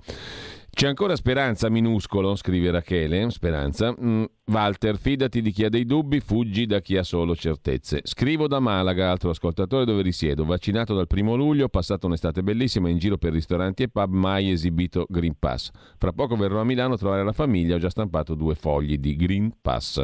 C'è 0.72 0.88
ancora 0.88 1.16
speranza 1.16 1.70
minuscolo, 1.70 2.36
scrive 2.36 2.72
Rachele, 2.72 3.30
speranza. 3.32 3.94
Mm, 4.02 4.24
Walter, 4.46 4.98
fidati 4.98 5.42
di 5.42 5.52
chi 5.52 5.66
ha 5.66 5.70
dei 5.70 5.86
dubbi, 5.86 6.22
fuggi 6.22 6.66
da 6.66 6.80
chi 6.80 6.96
ha 6.96 7.04
solo 7.04 7.36
certezze. 7.36 8.02
Scrivo 8.04 8.48
da 8.48 8.60
Malaga, 8.60 9.12
altro 9.12 9.32
ascoltatore 9.32 9.84
dove 9.84 10.02
risiedo. 10.02 10.46
Vaccinato 10.46 10.96
dal 10.96 11.08
primo 11.08 11.36
luglio, 11.36 11.68
passato 11.70 12.08
un'estate 12.08 12.42
bellissima 12.44 12.90
in 12.90 12.98
giro 12.98 13.18
per 13.18 13.34
ristoranti 13.34 13.84
e 13.84 13.90
pub, 13.90 14.12
mai 14.12 14.52
esibito 14.52 15.06
Green 15.10 15.36
Pass. 15.38 15.70
Fra 15.98 16.14
poco 16.14 16.36
verrò 16.36 16.62
a 16.62 16.64
Milano 16.64 16.94
a 16.94 16.98
trovare 16.98 17.24
la 17.24 17.34
famiglia, 17.34 17.76
ho 17.76 17.80
già 17.80 17.90
stampato 17.90 18.34
due 18.34 18.56
fogli 18.56 18.98
di 18.98 19.16
Green 19.16 19.52
Pass. 19.62 20.04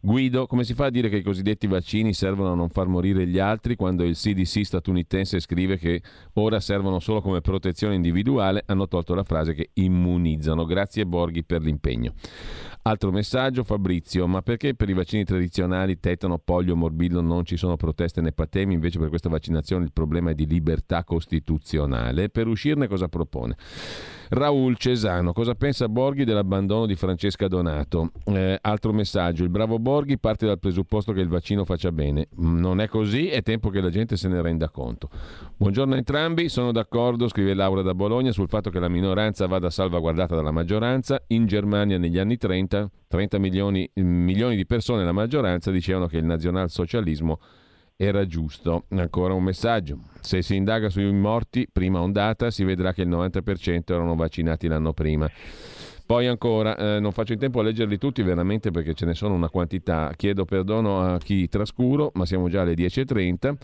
Guido, 0.00 0.46
come 0.46 0.64
si 0.64 0.74
fa 0.74 0.86
a 0.86 0.90
dire 0.90 1.08
che 1.08 1.16
i 1.16 1.22
cosiddetti 1.22 1.66
vaccini 1.66 2.14
servono 2.14 2.52
a 2.52 2.54
non 2.54 2.68
far 2.68 2.86
morire 2.86 3.26
gli 3.26 3.38
altri 3.38 3.76
quando 3.76 4.04
il 4.04 4.14
CDC 4.14 4.64
statunitense 4.64 5.40
scrive 5.40 5.76
che 5.76 6.00
ora 6.34 6.60
servono 6.60 6.98
solo 7.00 7.20
come 7.20 7.40
protezione 7.40 7.94
individuale? 7.94 8.62
Hanno 8.66 8.88
tolto 8.88 9.14
la 9.14 9.24
frase 9.24 9.52
che 9.52 9.70
immunizzano 9.74 10.11
immunizzano. 10.12 10.64
Grazie 10.64 11.06
Borghi 11.06 11.44
per 11.44 11.62
l'impegno. 11.62 12.12
Altro 12.84 13.12
messaggio, 13.12 13.62
Fabrizio, 13.62 14.26
ma 14.26 14.42
perché 14.42 14.74
per 14.74 14.88
i 14.88 14.92
vaccini 14.92 15.24
tradizionali 15.24 16.00
tetano, 16.00 16.38
polio, 16.38 16.74
morbillo 16.74 17.20
non 17.20 17.44
ci 17.44 17.56
sono 17.56 17.76
proteste 17.76 18.20
né 18.20 18.32
patemi, 18.32 18.74
invece 18.74 18.98
per 18.98 19.08
questa 19.08 19.28
vaccinazione 19.28 19.84
il 19.84 19.92
problema 19.92 20.30
è 20.30 20.34
di 20.34 20.46
libertà 20.46 21.04
costituzionale? 21.04 22.28
Per 22.28 22.48
uscirne 22.48 22.88
cosa 22.88 23.08
propone? 23.08 23.56
Raul 24.34 24.78
Cesano, 24.78 25.34
cosa 25.34 25.54
pensa 25.54 25.90
Borghi 25.90 26.24
dell'abbandono 26.24 26.86
di 26.86 26.94
Francesca 26.96 27.48
Donato? 27.48 28.12
Eh, 28.24 28.56
altro 28.62 28.90
messaggio, 28.94 29.44
il 29.44 29.50
bravo 29.50 29.78
Borghi 29.78 30.16
parte 30.16 30.46
dal 30.46 30.58
presupposto 30.58 31.12
che 31.12 31.20
il 31.20 31.28
vaccino 31.28 31.66
faccia 31.66 31.92
bene. 31.92 32.28
Non 32.36 32.80
è 32.80 32.88
così, 32.88 33.28
è 33.28 33.42
tempo 33.42 33.68
che 33.68 33.82
la 33.82 33.90
gente 33.90 34.16
se 34.16 34.28
ne 34.28 34.40
renda 34.40 34.70
conto. 34.70 35.10
Buongiorno 35.54 35.92
a 35.92 35.98
entrambi, 35.98 36.48
sono 36.48 36.72
d'accordo, 36.72 37.28
scrive 37.28 37.52
Laura 37.52 37.82
da 37.82 37.94
Bologna, 37.94 38.32
sul 38.32 38.48
fatto 38.48 38.70
che 38.70 38.78
la 38.78 38.88
minoranza 38.88 39.46
vada 39.46 39.68
salvaguardata 39.68 40.34
dalla 40.34 40.50
maggioranza. 40.50 41.22
In 41.26 41.44
Germania 41.44 41.98
negli 41.98 42.18
anni 42.18 42.38
30, 42.38 42.90
30 43.08 43.38
milioni, 43.38 43.86
milioni 43.96 44.56
di 44.56 44.64
persone, 44.64 45.04
la 45.04 45.12
maggioranza, 45.12 45.70
dicevano 45.70 46.06
che 46.06 46.16
il 46.16 46.24
nazionalsocialismo 46.24 47.38
era 48.02 48.26
giusto. 48.26 48.84
Ancora 48.90 49.32
un 49.32 49.44
messaggio. 49.44 49.98
Se 50.20 50.42
si 50.42 50.56
indaga 50.56 50.88
sui 50.88 51.10
morti, 51.12 51.68
prima 51.70 52.00
ondata, 52.00 52.50
si 52.50 52.64
vedrà 52.64 52.92
che 52.92 53.02
il 53.02 53.08
90% 53.08 53.92
erano 53.92 54.16
vaccinati 54.16 54.66
l'anno 54.66 54.92
prima. 54.92 55.30
Poi 56.04 56.26
ancora, 56.26 56.76
eh, 56.76 57.00
non 57.00 57.12
faccio 57.12 57.32
in 57.32 57.38
tempo 57.38 57.60
a 57.60 57.62
leggerli 57.62 57.98
tutti 57.98 58.22
veramente 58.22 58.70
perché 58.70 58.92
ce 58.94 59.06
ne 59.06 59.14
sono 59.14 59.34
una 59.34 59.48
quantità. 59.48 60.12
Chiedo 60.16 60.44
perdono 60.44 61.00
a 61.00 61.18
chi 61.18 61.48
trascuro, 61.48 62.10
ma 62.14 62.26
siamo 62.26 62.48
già 62.48 62.62
alle 62.62 62.74
10.30. 62.74 63.54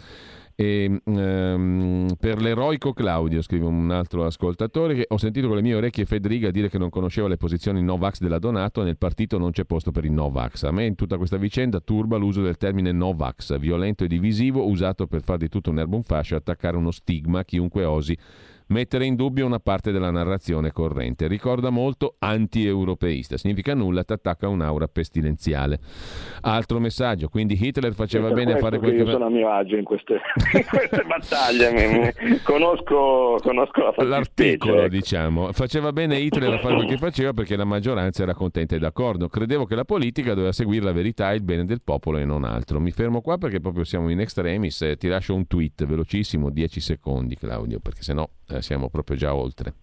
E, 0.60 1.00
um, 1.04 2.16
per 2.18 2.42
l'eroico 2.42 2.92
Claudio, 2.92 3.42
scrive 3.42 3.64
un 3.64 3.92
altro 3.92 4.24
ascoltatore, 4.24 4.96
che 4.96 5.04
ho 5.08 5.16
sentito 5.16 5.46
con 5.46 5.54
le 5.54 5.62
mie 5.62 5.76
orecchie 5.76 6.04
Federica 6.04 6.50
dire 6.50 6.68
che 6.68 6.78
non 6.78 6.90
conosceva 6.90 7.28
le 7.28 7.36
posizioni 7.36 7.80
Novax 7.80 8.18
della 8.18 8.40
Donato 8.40 8.80
e 8.80 8.84
nel 8.84 8.96
partito 8.96 9.38
non 9.38 9.52
c'è 9.52 9.62
posto 9.62 9.92
per 9.92 10.04
il 10.04 10.10
Novax. 10.10 10.64
A 10.64 10.72
me 10.72 10.84
in 10.84 10.96
tutta 10.96 11.16
questa 11.16 11.36
vicenda 11.36 11.78
turba 11.78 12.16
l'uso 12.16 12.42
del 12.42 12.56
termine 12.56 12.90
Novax, 12.90 13.56
violento 13.56 14.02
e 14.02 14.08
divisivo, 14.08 14.66
usato 14.66 15.06
per 15.06 15.22
far 15.22 15.36
di 15.36 15.48
tutto 15.48 15.70
un 15.70 15.78
erbo 15.78 15.94
un 15.94 16.02
fascio 16.02 16.34
e 16.34 16.38
attaccare 16.38 16.76
uno 16.76 16.90
stigma 16.90 17.38
a 17.38 17.44
chiunque 17.44 17.84
osi 17.84 18.18
mettere 18.68 19.04
in 19.04 19.14
dubbio 19.14 19.46
una 19.46 19.60
parte 19.60 19.92
della 19.92 20.10
narrazione 20.10 20.72
corrente. 20.72 21.26
Ricorda 21.26 21.70
molto 21.70 22.16
anti-europeista, 22.18 23.36
significa 23.36 23.74
nulla, 23.74 24.04
ti 24.04 24.12
attacca 24.12 24.48
un'aura 24.48 24.88
pestilenziale. 24.88 25.78
Altro 26.42 26.78
messaggio, 26.78 27.28
quindi 27.28 27.58
Hitler 27.60 27.94
faceva 27.94 28.30
bene 28.30 28.54
a 28.54 28.56
fare 28.58 28.78
quel 28.78 28.92
che... 28.92 28.96
Io 28.98 29.10
sono 29.10 29.26
a 29.26 29.30
mio 29.30 29.50
agio 29.50 29.76
in 29.76 29.84
queste, 29.84 30.14
in 30.54 30.64
queste 30.64 31.04
battaglie, 31.04 32.14
conosco, 32.42 33.38
conosco 33.42 33.82
la 33.82 33.92
L'articolo, 34.04 34.80
ecco. 34.82 34.88
diciamo. 34.88 35.52
Faceva 35.52 35.92
bene 35.92 36.18
Hitler 36.18 36.54
a 36.54 36.58
fare 36.58 36.74
quel 36.76 36.86
che 36.86 36.96
faceva 36.96 37.32
perché 37.32 37.56
la 37.56 37.64
maggioranza 37.64 38.22
era 38.22 38.34
contenta 38.34 38.76
e 38.76 38.78
d'accordo. 38.78 39.28
Credevo 39.28 39.64
che 39.64 39.74
la 39.74 39.84
politica 39.84 40.34
doveva 40.34 40.52
seguire 40.52 40.84
la 40.84 40.92
verità 40.92 41.32
e 41.32 41.36
il 41.36 41.42
bene 41.42 41.64
del 41.64 41.82
popolo 41.82 42.18
e 42.18 42.24
non 42.24 42.44
altro. 42.44 42.80
Mi 42.80 42.90
fermo 42.90 43.20
qua 43.20 43.38
perché 43.38 43.60
proprio 43.60 43.84
siamo 43.84 44.10
in 44.10 44.20
extremis. 44.20 44.94
Ti 44.98 45.08
lascio 45.08 45.34
un 45.34 45.46
tweet 45.46 45.84
velocissimo, 45.84 46.50
10 46.50 46.80
secondi 46.80 47.36
Claudio, 47.36 47.80
perché 47.80 48.02
sennò 48.02 48.28
eh, 48.58 48.62
siamo 48.62 48.88
proprio 48.88 49.16
già 49.16 49.34
oltre. 49.34 49.74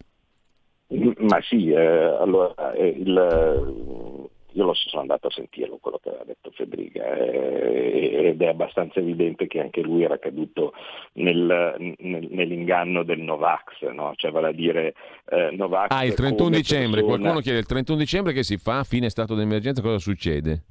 Ma 0.88 1.40
sì, 1.42 1.70
eh, 1.70 1.76
allora 1.76 2.72
eh, 2.74 2.86
il, 2.86 4.28
io 4.56 4.64
lo 4.64 4.72
sono 4.74 5.02
andato 5.02 5.26
a 5.26 5.30
sentirlo 5.30 5.76
quello 5.78 5.98
che 6.02 6.08
aveva 6.08 6.24
detto 6.24 6.50
Federica 6.50 7.04
eh, 7.14 8.28
ed 8.28 8.40
è 8.40 8.46
abbastanza 8.46 9.00
evidente 9.00 9.46
che 9.46 9.60
anche 9.60 9.82
lui 9.82 10.02
era 10.02 10.18
caduto 10.18 10.72
nel, 11.14 11.94
nel, 11.98 12.28
nell'inganno 12.30 13.02
del 13.02 13.20
Novax, 13.20 13.82
no? 13.92 14.12
cioè 14.16 14.30
vale 14.30 14.48
a 14.48 14.52
dire 14.52 14.94
eh, 15.28 15.50
Novax. 15.56 15.88
Ah, 15.90 16.04
il 16.04 16.14
31 16.14 16.50
dicembre, 16.50 17.00
persona... 17.00 17.18
qualcuno 17.18 17.40
chiede 17.40 17.58
il 17.58 17.66
31 17.66 17.98
dicembre 17.98 18.32
che 18.32 18.42
si 18.42 18.56
fa, 18.56 18.82
fine 18.84 19.10
stato 19.10 19.34
d'emergenza, 19.34 19.82
cosa 19.82 19.98
succede? 19.98 20.62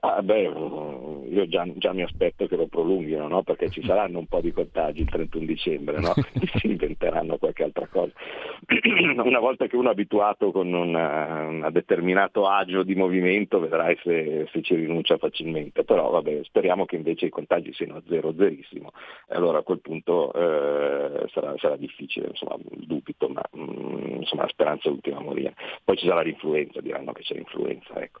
Ah, 0.00 0.22
beh, 0.22 0.48
io 1.30 1.46
già, 1.48 1.66
già, 1.76 1.92
mi 1.92 2.02
aspetto 2.02 2.46
che 2.46 2.56
lo 2.56 2.66
prolunghino, 2.66 3.28
no? 3.28 3.42
perché 3.42 3.68
ci 3.70 3.82
saranno 3.84 4.18
un 4.18 4.26
po' 4.26 4.40
di 4.40 4.52
contagi 4.52 5.02
il 5.02 5.10
31 5.10 5.44
dicembre, 5.44 6.00
no? 6.00 6.12
si 6.58 6.66
inventeranno 6.66 7.38
qualche 7.38 7.64
altra 7.64 7.86
cosa. 7.86 8.12
Una 9.22 9.38
volta 9.38 9.66
che 9.66 9.76
uno 9.76 9.88
è 9.88 9.92
abituato 9.92 10.50
con 10.50 10.72
un 10.72 11.68
determinato 11.70 12.46
agio 12.46 12.82
di 12.82 12.94
movimento, 12.94 13.60
vedrai 13.60 13.96
se, 14.02 14.48
se, 14.52 14.62
ci 14.62 14.74
rinuncia 14.74 15.16
facilmente, 15.16 15.84
però 15.84 16.10
vabbè, 16.10 16.40
speriamo 16.44 16.84
che 16.84 16.96
invece 16.96 17.26
i 17.26 17.30
contagi 17.30 17.72
siano 17.72 17.96
a 17.96 18.02
zero, 18.08 18.34
zerissimo, 18.36 18.92
e 19.28 19.34
allora 19.34 19.58
a 19.58 19.62
quel 19.62 19.80
punto 19.80 20.32
eh, 20.32 21.28
sarà, 21.28 21.54
sarà, 21.58 21.76
difficile, 21.76 22.28
insomma, 22.28 22.56
dubito, 22.60 23.28
ma 23.28 23.42
mh, 23.52 23.60
mm, 23.60 24.14
insomma, 24.20 24.42
la 24.42 24.48
speranza 24.48 24.88
è 24.88 24.92
l'ultima 24.92 25.18
a 25.18 25.22
morire. 25.22 25.54
Poi 25.84 25.96
ci 25.96 26.06
sarà 26.06 26.22
l'influenza, 26.22 26.80
diranno 26.80 27.12
che 27.12 27.22
c'è 27.22 27.34
l'influenza. 27.34 28.00
Ecco. 28.00 28.20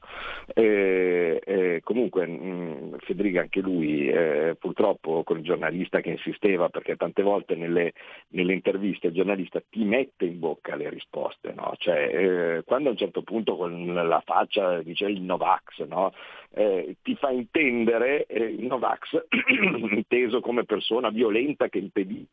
E, 0.54 1.40
e, 1.44 1.80
comunque 1.82 2.26
mh, 2.26 2.44
mm, 2.44 2.94
Federica 3.00 3.40
anche 3.40 3.60
lui 3.60 4.08
eh, 4.08 4.56
purtroppo 4.58 5.22
con 5.24 5.38
il 5.38 5.44
giornalista 5.44 6.00
che 6.00 6.10
insisteva 6.10 6.68
perché 6.68 6.96
tante 6.96 7.22
volte 7.22 7.54
nelle, 7.54 7.92
nelle, 8.28 8.52
interviste 8.52 9.08
il 9.08 9.14
giornalista 9.14 9.62
ti 9.68 9.84
mette 9.84 10.24
in 10.24 10.38
bocca 10.38 10.76
le 10.76 10.88
risposte, 10.90 11.52
no? 11.54 11.74
cioè, 11.78 12.56
eh, 12.58 12.62
quando 12.64 12.88
a 12.88 12.92
un 12.92 12.98
certo 12.98 13.22
punto 13.22 13.56
con 13.56 13.92
la 13.92 14.22
faccia 14.24 14.82
dice 14.82 15.06
il 15.06 15.22
Novax, 15.22 15.84
no? 15.86 16.12
eh, 16.54 16.96
ti 17.02 17.14
fa 17.16 17.30
intendere 17.30 18.26
eh, 18.26 18.42
il 18.42 18.66
Novax 18.66 19.26
inteso 19.90 20.40
come 20.40 20.64
persona 20.64 21.10
violenta 21.10 21.68
che 21.68 21.78
impedì 21.78 22.26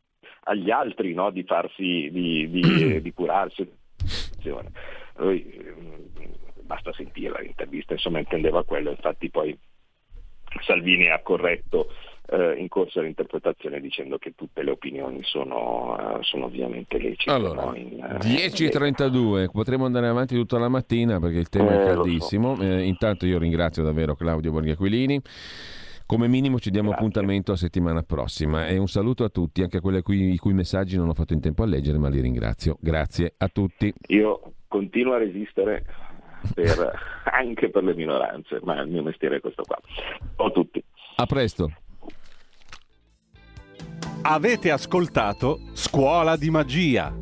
agli 0.43 0.71
altri 0.71 1.13
no? 1.13 1.29
di 1.29 1.43
farsi, 1.43 2.09
di, 2.11 2.49
di, 2.49 3.01
di 3.01 3.13
curarsi. 3.13 3.67
Lui, 5.17 5.73
basta 6.65 6.91
sentire 6.93 7.41
l'intervista, 7.41 7.93
insomma 7.93 8.19
intendeva 8.19 8.63
quello, 8.63 8.89
infatti 8.89 9.29
poi 9.29 9.57
Salvini 10.61 11.09
ha 11.09 11.19
corretto 11.21 11.89
eh, 12.27 12.55
in 12.57 12.67
corso 12.67 12.99
all'interpretazione 12.99 13.79
dicendo 13.79 14.17
che 14.17 14.33
tutte 14.35 14.63
le 14.63 14.71
opinioni 14.71 15.19
sono, 15.23 15.95
uh, 16.17 16.23
sono 16.23 16.45
ovviamente 16.45 16.97
lecite. 16.97 17.31
Allora, 17.31 17.65
no? 17.65 17.75
in, 17.75 17.99
uh, 18.01 18.25
10.32, 18.25 19.49
potremo 19.51 19.85
andare 19.85 20.07
avanti 20.07 20.35
tutta 20.35 20.57
la 20.57 20.69
mattina 20.69 21.19
perché 21.19 21.37
il 21.37 21.49
tema 21.49 21.71
eh, 21.71 21.81
è 21.81 21.85
caldissimo. 21.85 22.55
So. 22.55 22.63
Eh, 22.63 22.83
intanto 22.83 23.25
io 23.25 23.37
ringrazio 23.37 23.83
davvero 23.83 24.15
Claudio 24.15 24.51
Borghi 24.51 24.75
Come 26.07 26.27
minimo 26.27 26.59
ci 26.59 26.71
diamo 26.71 26.89
Grazie. 26.89 27.05
appuntamento 27.05 27.51
a 27.51 27.55
settimana 27.57 28.01
prossima 28.01 28.67
e 28.67 28.77
un 28.77 28.87
saluto 28.87 29.23
a 29.23 29.29
tutti, 29.29 29.61
anche 29.61 29.77
a 29.77 29.81
quelli 29.81 30.01
cui, 30.01 30.33
i 30.33 30.37
cui 30.37 30.53
messaggi 30.53 30.97
non 30.97 31.09
ho 31.09 31.13
fatto 31.13 31.33
in 31.33 31.41
tempo 31.41 31.63
a 31.63 31.67
leggere, 31.67 31.97
ma 31.99 32.09
li 32.09 32.21
ringrazio. 32.21 32.77
Grazie 32.79 33.33
a 33.37 33.47
tutti. 33.49 33.93
Io 34.07 34.53
continuo 34.67 35.13
a 35.13 35.19
resistere 35.19 35.85
per, 36.53 36.99
anche 37.31 37.69
per 37.69 37.83
le 37.83 37.93
minoranze, 37.93 38.59
ma 38.63 38.81
il 38.81 38.89
mio 38.89 39.03
mestiere 39.03 39.37
è 39.37 39.39
questo 39.41 39.63
qua. 39.63 39.79
Ciao 40.35 40.47
a 40.47 40.51
tutti. 40.51 40.83
A 41.17 41.25
presto. 41.25 41.71
Avete 44.23 44.71
ascoltato 44.71 45.59
Scuola 45.73 46.35
di 46.35 46.49
Magia. 46.49 47.13